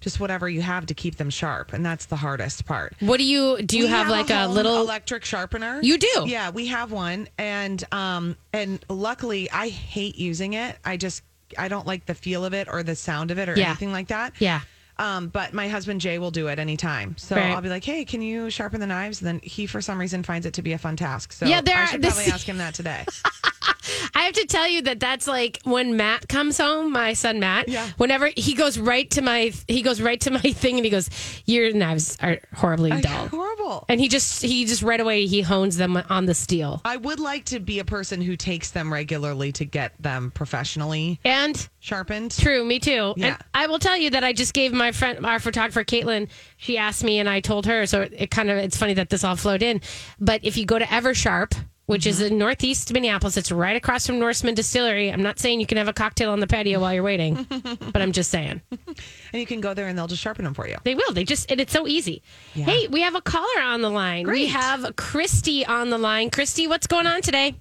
just 0.00 0.18
whatever 0.18 0.48
you 0.48 0.60
have 0.62 0.86
to 0.86 0.94
keep 0.94 1.14
them 1.16 1.30
sharp, 1.30 1.72
and 1.72 1.86
that's 1.86 2.06
the 2.06 2.16
hardest 2.16 2.64
part. 2.66 2.94
what 3.00 3.18
do 3.18 3.24
you 3.24 3.62
do? 3.62 3.78
You 3.78 3.84
We 3.84 3.90
have, 3.90 4.08
like 4.08 4.30
a, 4.30 4.46
home 4.46 4.54
little. 4.54 4.80
electric 4.80 5.24
sharpener. 5.24 5.78
You 5.82 5.96
do? 5.98 6.24
Yeah, 6.26 6.50
we 6.50 6.66
have 6.68 6.90
one, 6.90 7.28
and 7.38 7.82
um, 7.92 8.36
and 8.52 8.84
luckily, 8.88 9.48
I 9.50 9.68
hate 9.68 10.16
using 10.16 10.54
it. 10.54 10.76
I 10.84 10.96
just 10.96 11.22
I 11.56 11.68
don't 11.68 11.86
like 11.86 12.06
the 12.06 12.14
feel 12.14 12.44
of 12.44 12.52
it 12.54 12.66
or 12.68 12.82
the 12.82 12.96
sound 12.96 13.30
of 13.30 13.38
it 13.38 13.48
or 13.48 13.54
Yeah. 13.56 13.68
anything 13.68 13.92
like 13.92 14.08
that. 14.08 14.32
Yeah. 14.40 14.60
Um, 14.98 15.28
but 15.28 15.52
my 15.54 15.68
husband 15.68 16.00
Jay 16.00 16.18
will 16.18 16.30
do 16.30 16.48
it 16.48 16.58
anytime. 16.58 17.16
So 17.16 17.36
Right. 17.36 17.50
I'll 17.50 17.60
be 17.62 17.68
like, 17.68 17.84
"Hey, 17.84 18.04
can 18.04 18.22
you 18.22 18.50
sharpen 18.50 18.80
the 18.80 18.86
knives?" 18.86 19.20
And 19.20 19.26
then 19.28 19.40
he, 19.42 19.66
for 19.66 19.80
some 19.80 19.98
reason, 20.00 20.22
finds 20.22 20.46
it 20.46 20.54
to 20.54 20.62
be 20.62 20.72
a 20.72 20.78
fun 20.78 20.96
task. 20.96 21.32
So 21.32 21.46
Yeah, 21.46 21.60
there 21.60 21.76
I 21.76 21.82
are- 21.82 21.86
should 21.86 22.02
this- 22.02 22.14
probably 22.14 22.32
ask 22.32 22.46
him 22.48 22.58
that 22.58 22.74
today. 22.74 23.04
I 24.14 24.22
have 24.22 24.34
to 24.34 24.46
tell 24.46 24.68
you 24.68 24.82
that 24.82 25.00
that's 25.00 25.26
like 25.26 25.60
when 25.64 25.96
Matt 25.96 26.28
comes 26.28 26.58
home, 26.58 26.92
my 26.92 27.12
son 27.12 27.40
Matt. 27.40 27.68
Yeah. 27.68 27.88
Whenever 27.96 28.30
he 28.36 28.54
goes 28.54 28.78
right 28.78 29.10
to 29.10 29.22
my, 29.22 29.52
he 29.68 29.82
goes 29.82 30.00
right 30.00 30.20
to 30.22 30.30
my 30.30 30.40
thing, 30.40 30.76
and 30.76 30.84
he 30.84 30.90
goes, 30.90 31.10
"Your 31.46 31.72
knives 31.72 32.16
are 32.20 32.38
horribly 32.54 32.90
dull." 33.00 33.28
Horrible. 33.28 33.84
And 33.88 34.00
he 34.00 34.08
just, 34.08 34.42
he 34.42 34.64
just 34.64 34.82
right 34.82 35.00
away 35.00 35.26
he 35.26 35.40
hones 35.40 35.76
them 35.76 35.96
on 36.08 36.26
the 36.26 36.34
steel. 36.34 36.80
I 36.84 36.96
would 36.96 37.20
like 37.20 37.44
to 37.46 37.60
be 37.60 37.78
a 37.78 37.84
person 37.84 38.20
who 38.20 38.36
takes 38.36 38.70
them 38.70 38.92
regularly 38.92 39.52
to 39.52 39.64
get 39.64 40.00
them 40.00 40.30
professionally 40.30 41.20
And 41.24 41.68
sharpened. 41.80 42.32
True, 42.32 42.64
me 42.64 42.78
too. 42.78 43.14
Yeah. 43.16 43.26
And 43.26 43.36
I 43.54 43.66
will 43.66 43.78
tell 43.78 43.96
you 43.96 44.10
that 44.10 44.24
I 44.24 44.32
just 44.32 44.54
gave 44.54 44.72
my 44.72 44.92
friend, 44.92 45.24
our 45.24 45.40
photographer, 45.40 45.84
Caitlin, 45.84 46.28
she 46.56 46.78
asked 46.78 47.04
me 47.04 47.18
and 47.18 47.28
I 47.28 47.40
told 47.40 47.66
her. 47.66 47.86
So 47.86 48.02
it, 48.02 48.30
kind 48.30 48.50
of, 48.50 48.58
it's 48.58 48.76
funny 48.76 48.94
that 48.94 49.10
this 49.10 49.24
all 49.24 49.36
flowed 49.36 49.62
in. 49.62 49.80
But 50.20 50.44
if 50.44 50.56
you 50.56 50.66
go 50.66 50.78
to 50.78 50.84
Eversharp, 50.84 51.54
which 51.86 52.06
is 52.06 52.20
Mm-hmm. 52.20 52.32
in 52.32 52.38
Northeast 52.38 52.92
Minneapolis, 52.92 53.36
it's 53.36 53.50
right 53.52 53.76
across 53.76 54.06
from 54.06 54.18
Norseman 54.18 54.54
Distillery. 54.54 55.12
I'm 55.12 55.22
not 55.22 55.38
saying 55.38 55.60
you 55.60 55.66
can 55.66 55.78
have 55.78 55.88
a 55.88 55.92
cocktail 55.92 56.30
on 56.30 56.40
the 56.40 56.46
patio 56.46 56.80
while 56.80 56.94
you're 56.94 57.02
waiting, 57.02 57.46
but 57.92 58.00
I'm 58.00 58.12
just 58.12 58.30
saying 58.30 58.60
And 58.70 59.40
you 59.40 59.46
can 59.46 59.60
go 59.60 59.74
there 59.74 59.88
and 59.88 59.98
they'll 59.98 60.06
just 60.06 60.22
sharpen 60.22 60.44
them 60.44 60.54
for 60.54 60.68
you. 60.68 60.76
they 60.84 60.94
will. 60.94 61.12
They 61.12 61.24
just, 61.24 61.50
and 61.50 61.60
it's 61.60 61.72
so 61.72 61.86
easy. 61.88 62.22
Hey, 62.52 62.86
we 62.88 63.00
have 63.02 63.14
a 63.14 63.20
caller 63.20 63.62
on 63.62 63.80
the 63.82 63.90
line. 63.90 64.26
We 64.28 64.46
have 64.46 64.94
Christy 64.96 65.66
on 65.66 65.90
the 65.90 65.98
line. 65.98 66.30
Christy, 66.30 66.66
what's 66.66 66.86
going 66.86 67.06
on 67.06 67.20
today? 67.22 67.54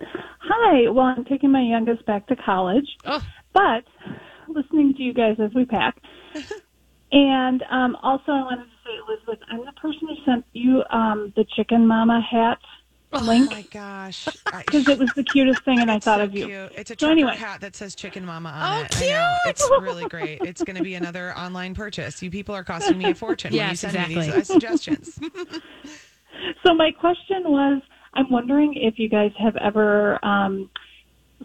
Hi. 0.00 0.88
Well, 0.90 1.06
I'm 1.06 1.24
taking 1.24 1.50
my 1.52 1.62
youngest 1.62 2.04
back 2.06 2.26
to 2.28 2.36
college, 2.36 2.86
Oh, 3.04 3.24
but 3.52 3.84
listening 4.48 4.94
to 4.94 5.02
you 5.02 5.12
guys 5.14 5.36
as 5.42 5.52
we 5.54 5.64
pack. 5.64 5.96
and 7.12 7.62
um, 7.70 7.96
also, 8.02 8.32
I 8.32 8.42
wanted 8.42 8.64
to 8.64 8.70
say, 8.84 8.90
Elizabeth, 9.08 9.38
I'm 9.50 9.64
the 9.64 9.72
person 9.80 10.00
who 10.08 10.14
sent 10.24 10.44
you 10.52 10.82
um, 10.90 11.32
the 11.36 11.44
Chicken 11.56 11.86
Mama 11.86 12.20
hat 12.20 12.58
Oh 13.16 13.20
my 13.50 13.62
gosh. 13.70 14.26
Because 14.44 14.88
it 14.88 14.98
was 14.98 15.08
the 15.14 15.22
cutest 15.22 15.64
thing, 15.64 15.80
and 15.80 15.90
I 15.90 15.98
thought 16.00 16.18
so 16.18 16.24
of 16.24 16.34
you. 16.34 16.46
cute. 16.46 16.72
It's 16.76 16.90
a 16.90 16.96
So 16.98 17.10
anyway. 17.10 17.36
hat 17.36 17.60
that 17.60 17.76
says 17.76 17.94
Chicken 17.94 18.24
Mama 18.26 18.48
on 18.50 18.78
Oh, 18.78 18.82
it. 18.82 18.96
I 18.96 19.06
know. 19.06 19.34
cute. 19.44 19.56
It's 19.56 19.70
really 19.80 20.06
great. 20.06 20.40
It's 20.42 20.62
going 20.62 20.76
to 20.76 20.82
be 20.82 20.94
another 20.96 21.36
online 21.38 21.74
purchase. 21.74 22.22
You 22.22 22.30
people 22.30 22.54
are 22.54 22.64
costing 22.64 22.98
me 22.98 23.10
a 23.10 23.14
fortune 23.14 23.52
when 23.52 23.60
you 23.60 23.66
Yes, 23.68 23.80
send 23.80 23.94
me 23.94 24.06
these 24.14 24.28
exactly. 24.28 24.40
uh, 24.40 24.44
suggestions. 24.44 25.18
So 26.64 26.74
my 26.74 26.90
question 26.90 27.44
was, 27.44 27.80
I'm 28.14 28.28
wondering 28.30 28.74
if 28.76 28.98
you 28.98 29.08
guys 29.08 29.30
have 29.38 29.54
ever 29.56 30.22
um, 30.24 30.68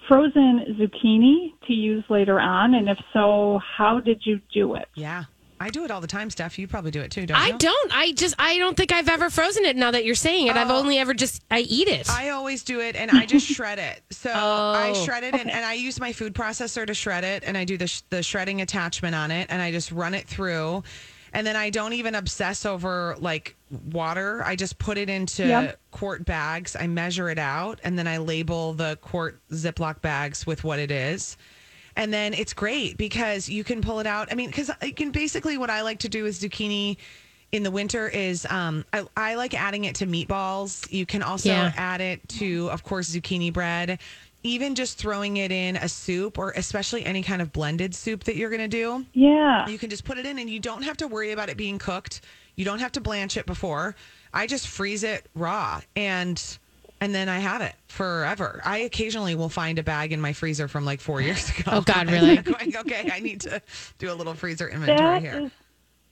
frozen 0.08 0.66
zucchini 0.80 1.54
to 1.68 1.74
use 1.74 2.04
later 2.10 2.40
on, 2.40 2.74
and 2.74 2.90
if 2.90 2.98
so, 3.14 3.60
how 3.78 4.00
did 4.00 4.22
you 4.26 4.40
do 4.54 4.76
it? 4.76 4.88
yeah. 4.96 5.26
I 5.60 5.70
do 5.70 5.84
it 5.84 5.92
all 5.92 6.00
the 6.02 6.08
time, 6.08 6.30
Steph. 6.30 6.58
You 6.58 6.68
probably 6.68 6.92
do 6.92 7.02
it 7.02 7.12
too, 7.12 7.26
don't 7.26 7.38
you? 7.48 7.54
I 7.54 7.58
don't. 7.58 7.92
I 7.94 8.12
just, 8.14 8.36
I 8.40 8.58
don't 8.58 8.78
think 8.78 8.94
I've 8.94 9.10
ever 9.10 9.30
frozen 9.30 9.66
it 9.66 9.76
now 9.76 9.92
that 9.92 10.06
you're 10.06 10.16
saying 10.16 10.48
it. 10.48 10.56
I've 10.56 10.70
Oh. 10.70 10.78
only 10.78 10.98
ever 10.98 11.14
just, 11.14 11.44
I 11.52 11.60
eat 11.60 11.88
it. 11.88 12.10
I 12.10 12.30
always 12.30 12.64
do 12.64 12.80
it 12.80 12.96
and 12.96 13.12
I 13.12 13.26
just 13.26 13.46
shred 13.56 13.78
it. 13.80 14.02
So 14.12 14.32
I 14.32 14.94
Oh. 14.96 15.04
shred 15.06 15.24
it 15.24 15.34
and, 15.36 15.50
and 15.52 15.66
I 15.66 15.74
use 15.74 16.00
my 16.00 16.14
food 16.14 16.34
processor 16.34 16.88
to 16.88 16.94
shred 16.94 17.24
it 17.24 17.44
and 17.46 17.58
I 17.58 17.66
do 17.66 17.78
the, 17.78 17.88
sh- 17.88 18.02
the 18.10 18.24
shredding 18.24 18.62
attachment 18.62 19.16
on 19.16 19.32
it 19.32 19.48
and 19.50 19.62
I 19.62 19.72
just 19.72 19.92
run 19.92 20.14
it 20.14 20.28
through. 20.28 20.84
And 21.34 21.46
then 21.46 21.56
I 21.56 21.70
don't 21.70 21.94
even 21.94 22.16
obsess 22.16 22.66
over 22.66 23.16
like 23.20 23.56
water. 23.92 24.42
I 24.44 24.56
just 24.56 24.80
put 24.80 24.98
it 24.98 25.10
into 25.10 25.46
Yep. 25.46 25.80
quart 25.92 26.26
bags. 26.26 26.76
I 26.76 26.88
measure 26.88 27.30
it 27.30 27.38
out 27.38 27.80
and 27.84 28.00
then 28.00 28.08
I 28.08 28.18
label 28.18 28.74
the 28.74 28.98
quart 29.02 29.40
Ziploc 29.52 30.02
bags 30.02 30.48
with 30.48 30.64
what 30.64 30.80
it 30.80 30.90
is. 30.90 31.38
And 31.96 32.14
then 32.14 32.34
it's 32.34 32.54
great 32.54 32.98
because 32.98 33.50
you 33.50 33.64
can 33.64 33.82
pull 33.82 34.00
it 34.00 34.08
out. 34.08 34.30
I 34.32 34.36
mean, 34.36 34.50
because 34.50 34.72
you 34.82 34.94
can 34.94 35.12
basically 35.12 35.58
what 35.58 35.70
I 35.70 35.82
like 35.82 36.00
to 36.00 36.10
do 36.10 36.24
with 36.24 36.40
zucchini 36.40 36.98
in 37.52 37.64
the 37.64 37.72
winter 37.72 38.08
is 38.08 38.46
um, 38.50 38.86
I, 38.94 39.06
I 39.18 39.36
like 39.36 39.54
adding 39.54 39.86
it 39.86 39.96
to 39.96 40.06
meatballs. 40.06 40.92
You 40.92 41.06
can 41.06 41.24
also 41.24 41.50
Yeah. 41.50 41.74
add 41.76 42.00
it 42.02 42.28
to, 42.30 42.70
of 42.72 42.84
course, 42.84 43.10
zucchini 43.14 43.52
bread. 43.52 44.00
Even 44.44 44.76
just 44.76 44.98
throwing 44.98 45.38
it 45.38 45.52
in 45.52 45.76
a 45.76 45.90
soup 45.90 46.38
or 46.38 46.52
especially 46.52 47.06
any 47.06 47.24
kind 47.24 47.42
of 47.42 47.52
blended 47.52 47.94
soup 47.94 48.24
that 48.26 48.38
you're 48.38 48.50
going 48.50 48.62
to 48.62 48.68
do. 48.70 49.06
Yeah. 49.14 49.68
You 49.68 49.78
can 49.78 49.90
just 49.90 50.06
put 50.06 50.18
it 50.18 50.26
in 50.26 50.40
and 50.40 50.50
you 50.50 50.60
don't 50.60 50.84
have 50.84 50.96
to 50.98 51.08
worry 51.08 51.32
about 51.32 51.50
it 51.50 51.58
being 51.58 51.78
cooked. 51.78 52.22
You 52.56 52.64
don't 52.64 52.80
have 52.80 52.94
to 52.94 53.02
blanch 53.02 53.36
it 53.36 53.46
before. 53.46 53.96
I 54.34 54.48
just 54.48 54.68
freeze 54.68 55.04
it 55.04 55.26
raw 55.36 55.82
and 55.96 56.42
and 57.02 57.14
then 57.14 57.30
I 57.30 57.40
have 57.40 57.62
it 57.62 57.74
forever. 57.88 58.62
I 58.66 58.80
occasionally 58.80 59.36
will 59.36 59.50
find 59.50 59.80
a 59.80 59.84
bag 59.84 60.12
in 60.12 60.20
my 60.22 60.34
freezer 60.34 60.68
from 60.68 60.86
like 60.86 61.00
4 61.02 61.22
years 61.22 61.50
ago. 61.50 61.72
Oh, 61.74 61.82
God, 61.82 62.08
really? 62.12 62.38
I'm 62.38 62.44
going, 62.44 62.76
okay, 62.78 63.10
I 63.12 63.20
need 63.20 63.42
to 63.42 63.62
do 63.98 64.12
a 64.12 64.16
little 64.16 64.34
freezer 64.34 64.68
inventory 64.68 64.98
That 64.98 65.22
here. 65.22 65.40
is 65.46 65.52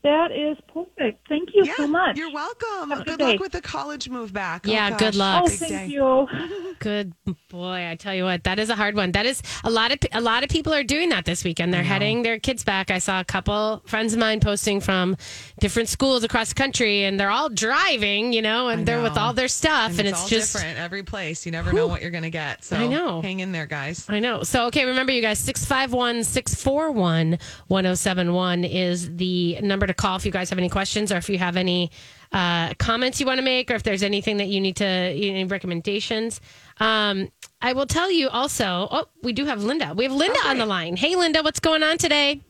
that 0.07 0.31
is 0.31 0.57
perfect. 0.73 1.27
Thank 1.27 1.49
you 1.53 1.65
so 1.75 1.85
much. 1.85 2.15
You're 2.15 2.31
welcome. 2.31 2.91
Have 2.91 2.99
Good 2.99 3.17
good 3.17 3.19
luck 3.19 3.39
with 3.41 3.51
the 3.51 3.61
college 3.61 4.07
move 4.09 4.31
back. 4.31 4.65
Oh, 4.65 4.71
yeah, 4.71 4.91
oh, 4.93 4.97
good 4.97 5.15
luck. 5.15 5.43
Oh, 5.45 5.49
thank 5.49 5.71
day. 5.71 5.87
you. 5.87 6.27
Good 6.79 7.13
boy, 7.49 7.89
I 7.89 7.95
tell 7.95 8.13
you 8.13 8.23
what, 8.23 8.43
that 8.43 8.59
is 8.59 8.69
a 8.69 8.75
hard 8.75 8.95
one. 8.95 9.11
That 9.13 9.25
is 9.25 9.41
a 9.63 9.69
lot 9.71 9.91
of 9.91 9.97
a 10.11 10.21
lot 10.21 10.43
of 10.43 10.49
people 10.49 10.75
are 10.75 10.83
doing 10.83 11.09
that 11.09 11.25
this 11.25 11.43
weekend. 11.43 11.73
They're 11.73 11.81
heading 11.81 12.21
their 12.21 12.37
kids 12.37 12.63
back. 12.63 12.91
I 12.91 12.99
saw 12.99 13.19
a 13.19 13.25
couple 13.25 13.81
friends 13.87 14.13
of 14.13 14.19
mine 14.19 14.41
posting 14.41 14.79
from 14.79 15.17
different 15.59 15.89
schools 15.89 16.23
across 16.23 16.49
the 16.49 16.55
country, 16.55 17.03
and 17.03 17.19
they're 17.19 17.31
all 17.31 17.49
driving, 17.49 18.31
you 18.31 18.43
know, 18.43 18.67
and 18.67 18.81
I 18.81 18.83
they're 18.83 19.01
with 19.01 19.17
all 19.17 19.33
their 19.33 19.47
stuff, 19.47 19.97
and, 19.97 20.01
it's, 20.01 20.09
it's, 20.09 20.21
all 20.21 20.27
just. 20.27 20.53
different 20.53 20.77
every 20.77 21.01
place. 21.01 21.47
You 21.47 21.51
never 21.51 21.73
know 21.73 21.87
what 21.87 22.03
you're 22.03 22.11
going 22.11 22.23
to 22.23 22.29
get. 22.29 22.63
So 22.63 22.77
I 22.77 22.85
know. 22.85 23.21
hang 23.23 23.39
in 23.39 23.51
there, 23.51 23.65
guys. 23.65 24.05
I 24.07 24.19
know. 24.19 24.43
So, 24.43 24.67
okay, 24.67 24.85
remember, 24.85 25.11
you 25.11 25.21
guys, 25.23 25.39
651 25.39 26.25
641 26.25 27.39
1071 27.67 28.63
is 28.65 29.15
the 29.15 29.59
number 29.61 29.87
to 29.87 29.95
call 29.97 30.15
if 30.15 30.25
you 30.25 30.31
guys 30.31 30.49
have 30.49 30.59
any 30.59 30.69
questions 30.69 31.11
or 31.11 31.17
if 31.17 31.29
you 31.29 31.37
have 31.37 31.57
any 31.57 31.91
uh, 32.31 32.73
comments 32.75 33.19
you 33.19 33.25
want 33.25 33.37
to 33.39 33.43
make 33.43 33.69
or 33.71 33.75
if 33.75 33.83
there's 33.83 34.03
anything 34.03 34.37
that 34.37 34.47
you 34.47 34.59
need 34.61 34.75
to, 34.77 34.85
any 34.85 35.43
recommendations. 35.45 36.39
Um, 36.79 37.29
I 37.61 37.73
will 37.73 37.85
tell 37.87 38.11
you 38.11 38.29
also, 38.29 38.87
oh, 38.91 39.05
we 39.23 39.33
do 39.33 39.45
have 39.45 39.63
Linda. 39.63 39.93
We 39.95 40.03
have 40.05 40.13
Linda 40.13 40.39
on 40.45 40.57
the 40.57 40.65
line. 40.65 40.95
Hey, 40.97 41.15
Linda, 41.15 41.41
what's 41.43 41.59
going 41.59 41.83
on 41.83 41.97
today? 41.97 42.41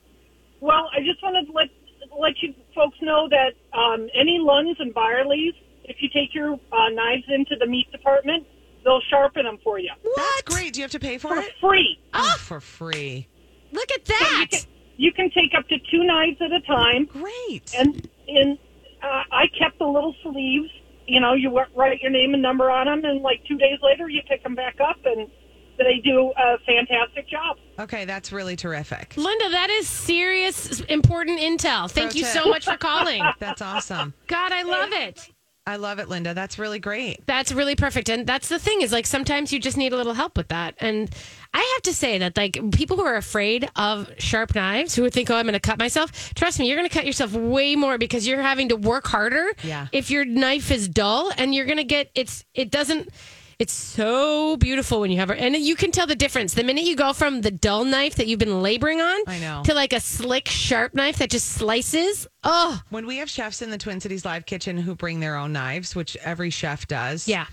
Well, 0.59 0.89
I 0.95 0.99
just 1.01 1.21
wanted 1.23 1.45
to 1.47 1.51
let 1.53 1.67
let 2.19 2.33
you 2.41 2.53
folks 2.73 2.97
know 3.01 3.29
that 3.29 3.51
um, 3.77 4.07
any 4.15 4.39
Lunds 4.39 4.79
and 4.79 4.93
Byerlys, 4.93 5.53
if 5.83 5.97
you 5.99 6.09
take 6.09 6.33
your 6.33 6.53
uh, 6.53 6.89
knives 6.89 7.23
into 7.29 7.55
the 7.59 7.67
meat 7.67 7.91
department, 7.91 8.45
they'll 8.83 9.01
sharpen 9.11 9.43
them 9.45 9.59
for 9.63 9.77
you 9.77 9.91
That's 10.15 10.41
great. 10.43 10.73
Do 10.73 10.79
you 10.79 10.83
have 10.83 10.91
to 10.91 10.99
pay 10.99 11.19
for 11.19 11.27
for 11.35 11.37
it? 11.41 11.51
free. 11.61 11.99
Oh, 12.15 12.35
for 12.39 12.59
free. 12.59 13.27
Look 13.71 13.91
at 13.91 14.07
So 14.07 14.13
you 14.13 14.19
that. 14.19 14.47
can, 14.49 14.59
you 14.97 15.11
can 15.13 15.29
take 15.31 15.53
up 15.57 15.67
to 15.69 15.77
two 15.91 16.03
knives 16.03 16.37
at 16.41 16.51
a 16.51 16.61
time, 16.61 17.05
Great. 17.05 17.73
and 17.77 18.07
in 18.27 18.57
uh, 19.01 19.23
I 19.31 19.45
kept 19.57 19.79
the 19.79 19.85
little 19.85 20.15
sleeves. 20.23 20.69
You 21.07 21.21
know, 21.21 21.33
you 21.33 21.57
write 21.75 22.01
your 22.01 22.11
name 22.11 22.33
and 22.33 22.41
number 22.41 22.69
on 22.69 22.87
them, 22.87 23.05
and 23.05 23.21
like 23.21 23.41
two 23.47 23.57
days 23.57 23.79
later, 23.81 24.09
you 24.09 24.21
pick 24.27 24.43
them 24.43 24.55
back 24.55 24.75
up, 24.81 24.97
and 25.05 25.27
they 25.77 26.01
do 26.03 26.33
a 26.35 26.57
fantastic 26.65 27.29
job. 27.29 27.57
okay, 27.79 28.03
that's 28.05 28.31
really 28.31 28.55
terrific. 28.55 29.15
Linda, 29.15 29.49
that 29.51 29.69
is 29.69 29.87
serious, 29.87 30.81
important 30.81 31.39
intel. 31.39 31.89
Thank 31.89 32.11
Pro 32.11 32.17
you 32.17 32.23
tip. 32.25 32.33
so 32.33 32.49
much 32.49 32.65
for 32.65 32.75
calling. 32.77 33.23
That's 33.39 33.61
awesome. 33.61 34.15
God, 34.25 34.51
I 34.51 34.63
love 34.63 34.91
it. 34.91 35.29
I 35.67 35.75
love 35.75 35.99
it, 35.99 36.07
Linda. 36.09 36.33
That's 36.33 36.57
really 36.57 36.79
great. 36.79 37.25
That's 37.27 37.51
really 37.51 37.75
perfect. 37.75 38.09
And 38.09 38.25
that's 38.25 38.47
the 38.47 38.57
thing 38.57 38.81
is 38.81 38.91
like 38.93 39.05
sometimes 39.05 39.51
you 39.53 39.59
just 39.59 39.75
need 39.77 39.91
a 39.93 39.97
little 39.97 40.13
help 40.13 40.35
with 40.37 40.47
that. 40.47 40.75
And 40.79 41.09
I 41.57 41.73
have 41.75 41.81
to 41.83 41.93
say 41.93 42.19
that 42.19 42.37
like 42.37 42.59
people 42.71 42.97
who 42.97 43.03
are 43.03 43.15
afraid 43.15 43.67
of 43.75 44.09
sharp 44.19 44.53
knives, 44.53 44.95
who 44.95 45.01
would 45.01 45.13
think, 45.13 45.29
oh, 45.31 45.35
I'm 45.35 45.45
going 45.45 45.53
to 45.53 45.59
cut 45.59 45.79
myself, 45.79 46.33
trust 46.35 46.59
me, 46.59 46.67
you're 46.67 46.77
going 46.77 46.87
to 46.87 46.93
cut 46.93 47.05
yourself 47.05 47.33
way 47.33 47.75
more 47.75 47.97
because 47.97 48.27
you're 48.27 48.41
having 48.41 48.69
to 48.69 48.75
work 48.75 49.07
harder. 49.07 49.53
Yeah. 49.63 49.87
If 49.91 50.11
your 50.11 50.23
knife 50.23 50.69
is 50.71 50.87
dull 50.87 51.31
and 51.37 51.55
you're 51.55 51.65
going 51.65 51.77
to 51.79 51.83
get, 51.83 52.11
it's, 52.13 52.45
it 52.53 52.69
doesn't, 52.69 53.09
it's 53.57 53.73
so 53.73 54.55
beautiful 54.57 54.99
when 54.99 55.09
you 55.09 55.17
have 55.17 55.31
it. 55.31 55.39
And 55.39 55.55
you 55.57 55.75
can 55.75 55.91
tell 55.91 56.05
the 56.05 56.15
difference. 56.15 56.53
The 56.53 56.63
minute 56.63 56.83
you 56.83 56.95
go 56.95 57.11
from 57.11 57.41
the 57.41 57.49
dull 57.49 57.85
knife 57.85 58.13
that 58.17 58.27
you've 58.27 58.37
been 58.37 58.61
laboring 58.61 59.01
on 59.01 59.19
I 59.25 59.39
know. 59.39 59.63
to 59.65 59.73
like 59.73 59.93
a 59.93 59.99
slick, 59.99 60.47
sharp 60.47 60.93
knife 60.93 61.17
that 61.17 61.31
just 61.31 61.47
slices. 61.47 62.27
Oh, 62.43 62.79
When 62.91 63.07
we 63.07 63.17
have 63.17 63.31
chefs 63.31 63.63
in 63.63 63.71
the 63.71 63.79
Twin 63.79 63.99
Cities 63.99 64.23
Live 64.25 64.45
Kitchen 64.45 64.77
who 64.77 64.93
bring 64.93 65.19
their 65.21 65.35
own 65.35 65.53
knives, 65.53 65.95
which 65.95 66.15
every 66.17 66.51
chef 66.51 66.87
does. 66.87 67.27
yeah. 67.27 67.47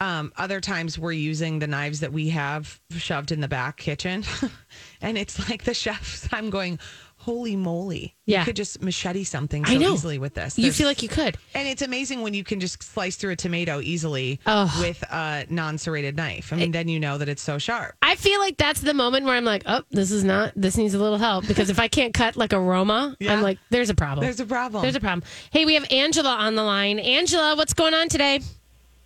Um, 0.00 0.32
other 0.36 0.60
times 0.60 0.98
we're 0.98 1.12
using 1.12 1.58
the 1.58 1.66
knives 1.66 2.00
that 2.00 2.12
we 2.12 2.28
have 2.28 2.80
shoved 2.90 3.32
in 3.32 3.40
the 3.40 3.48
back 3.48 3.76
kitchen. 3.78 4.24
and 5.00 5.18
it's 5.18 5.48
like 5.48 5.64
the 5.64 5.74
chefs, 5.74 6.28
I'm 6.32 6.50
going, 6.50 6.78
holy 7.16 7.56
moly. 7.56 8.14
Yeah. 8.24 8.40
You 8.40 8.44
could 8.44 8.54
just 8.56 8.80
machete 8.80 9.24
something 9.24 9.64
so 9.64 9.72
easily 9.72 10.18
with 10.20 10.34
this. 10.34 10.56
You 10.56 10.70
feel 10.70 10.86
like 10.86 11.02
you 11.02 11.08
could. 11.08 11.36
And 11.52 11.66
it's 11.66 11.82
amazing 11.82 12.22
when 12.22 12.32
you 12.32 12.44
can 12.44 12.60
just 12.60 12.80
slice 12.80 13.16
through 13.16 13.32
a 13.32 13.36
tomato 13.36 13.80
easily 13.80 14.38
Oh. 14.46 14.72
with 14.80 15.02
a 15.10 15.46
non 15.50 15.78
serrated 15.78 16.16
knife. 16.16 16.52
I 16.52 16.56
mean, 16.56 16.70
then 16.70 16.86
you 16.86 17.00
know 17.00 17.18
that 17.18 17.28
it's 17.28 17.42
so 17.42 17.58
sharp. 17.58 17.96
I 18.00 18.14
feel 18.14 18.38
like 18.38 18.56
that's 18.56 18.80
the 18.80 18.94
moment 18.94 19.24
where 19.26 19.34
I'm 19.34 19.44
like, 19.44 19.64
oh, 19.66 19.82
this 19.90 20.12
is 20.12 20.22
not, 20.22 20.52
this 20.54 20.76
needs 20.76 20.94
a 20.94 20.98
little 20.98 21.18
help. 21.18 21.48
Because 21.48 21.70
if 21.70 21.80
I 21.80 21.88
can't 21.88 22.14
cut 22.14 22.36
like 22.36 22.52
a 22.52 22.60
Roma, 22.60 23.16
Yeah. 23.18 23.32
I'm 23.32 23.42
like, 23.42 23.58
there's 23.70 23.90
a 23.90 23.94
problem. 23.96 24.24
There's 24.24 24.38
a 24.38 24.46
problem. 24.46 24.82
There's 24.82 24.94
a 24.96 25.00
problem. 25.00 25.24
Hey, 25.50 25.64
we 25.64 25.74
have 25.74 25.90
Angela 25.90 26.36
on 26.36 26.54
the 26.54 26.62
line. 26.62 27.00
Angela, 27.00 27.56
what's 27.56 27.74
going 27.74 27.94
on 27.94 28.08
today? 28.08 28.40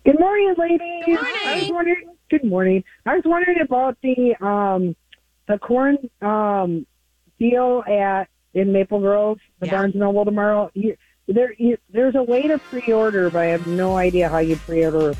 Good 0.05 0.19
morning, 0.19 0.53
ladies. 0.57 0.79
Good 1.05 1.15
morning. 1.15 1.41
I 1.45 1.59
was 1.61 1.71
wondering. 1.71 2.09
Good 2.29 2.43
morning. 2.43 2.83
I 3.05 3.15
was 3.15 3.23
wondering 3.25 3.61
about 3.61 3.97
the 4.01 4.35
um 4.45 4.95
the 5.47 5.57
corn 5.59 5.97
um 6.21 6.85
deal 7.39 7.83
at 7.87 8.27
in 8.53 8.71
Maple 8.71 8.99
Grove, 8.99 9.39
the 9.59 9.67
Yeah. 9.67 9.73
Barnes 9.73 9.93
and 9.93 10.01
Noble 10.01 10.25
tomorrow. 10.25 10.69
You, 10.73 10.95
there, 11.27 11.53
you, 11.57 11.77
there's 11.89 12.15
a 12.15 12.21
way 12.21 12.43
to 12.43 12.59
pre-order, 12.59 13.29
but 13.29 13.39
I 13.39 13.45
have 13.45 13.65
no 13.65 13.95
idea 13.95 14.27
how 14.29 14.39
you 14.39 14.57
pre-order 14.57 15.15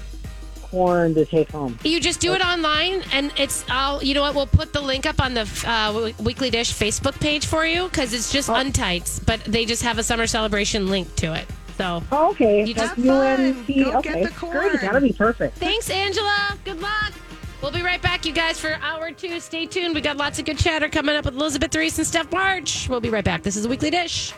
corn 0.73 1.13
to 1.13 1.23
take 1.25 1.51
home? 1.51 1.77
You 1.83 1.99
just 1.99 2.19
do 2.19 2.33
it 2.33 2.41
online, 2.41 3.03
and 3.13 3.31
it's 3.37 3.63
all. 3.69 4.03
You 4.03 4.15
know 4.15 4.21
what? 4.21 4.35
We'll 4.35 4.47
put 4.47 4.73
the 4.73 4.81
link 4.81 5.05
up 5.05 5.21
on 5.21 5.35
the 5.35 5.47
uh, 5.65 6.11
Weekly 6.21 6.49
Dish 6.49 6.73
Facebook 6.73 7.19
page 7.19 7.45
for 7.45 7.65
you 7.65 7.85
because 7.85 8.13
it's 8.13 8.31
just 8.31 8.49
Untiedt's, 8.49 9.19
but 9.19 9.39
they 9.45 9.65
just 9.65 9.83
have 9.83 9.99
a 9.99 10.03
summer 10.03 10.25
celebration 10.25 10.89
link 10.89 11.15
to 11.17 11.33
it. 11.33 11.45
So 11.77 12.03
Oh, 12.11 12.31
okay. 12.31 12.63
You 12.65 12.73
just- 12.73 12.97
UNT. 12.97 13.67
Go 13.67 13.73
get 13.73 13.95
okay. 13.95 14.23
the 14.25 14.29
corn. 14.31 14.57
Great. 14.69 14.81
That'll 14.81 15.01
be 15.01 15.13
perfect. 15.13 15.57
thanks, 15.57 15.89
Angela. 15.89 16.57
Good 16.65 16.81
luck. 16.81 17.13
We'll 17.61 17.71
be 17.71 17.81
right 17.81 18.01
back, 18.01 18.25
you 18.25 18.33
guys, 18.33 18.59
for 18.59 18.77
hour 18.81 19.11
two. 19.11 19.39
Stay 19.39 19.65
tuned. 19.65 19.95
We 19.95 20.01
got 20.01 20.17
lots 20.17 20.37
of 20.37 20.43
good 20.45 20.57
chatter 20.57 20.89
coming 20.89 21.15
up 21.15 21.23
with 21.25 21.35
Elizabeth 21.35 21.73
Reese 21.75 21.97
and 21.97 22.05
Steph 22.05 22.29
March. 22.31 22.89
We'll 22.89 22.99
be 22.99 23.09
right 23.09 23.23
back. 23.23 23.41
This 23.41 23.55
is 23.55 23.63
the 23.63 23.69
Weekly 23.69 23.89
Dish. 23.89 24.33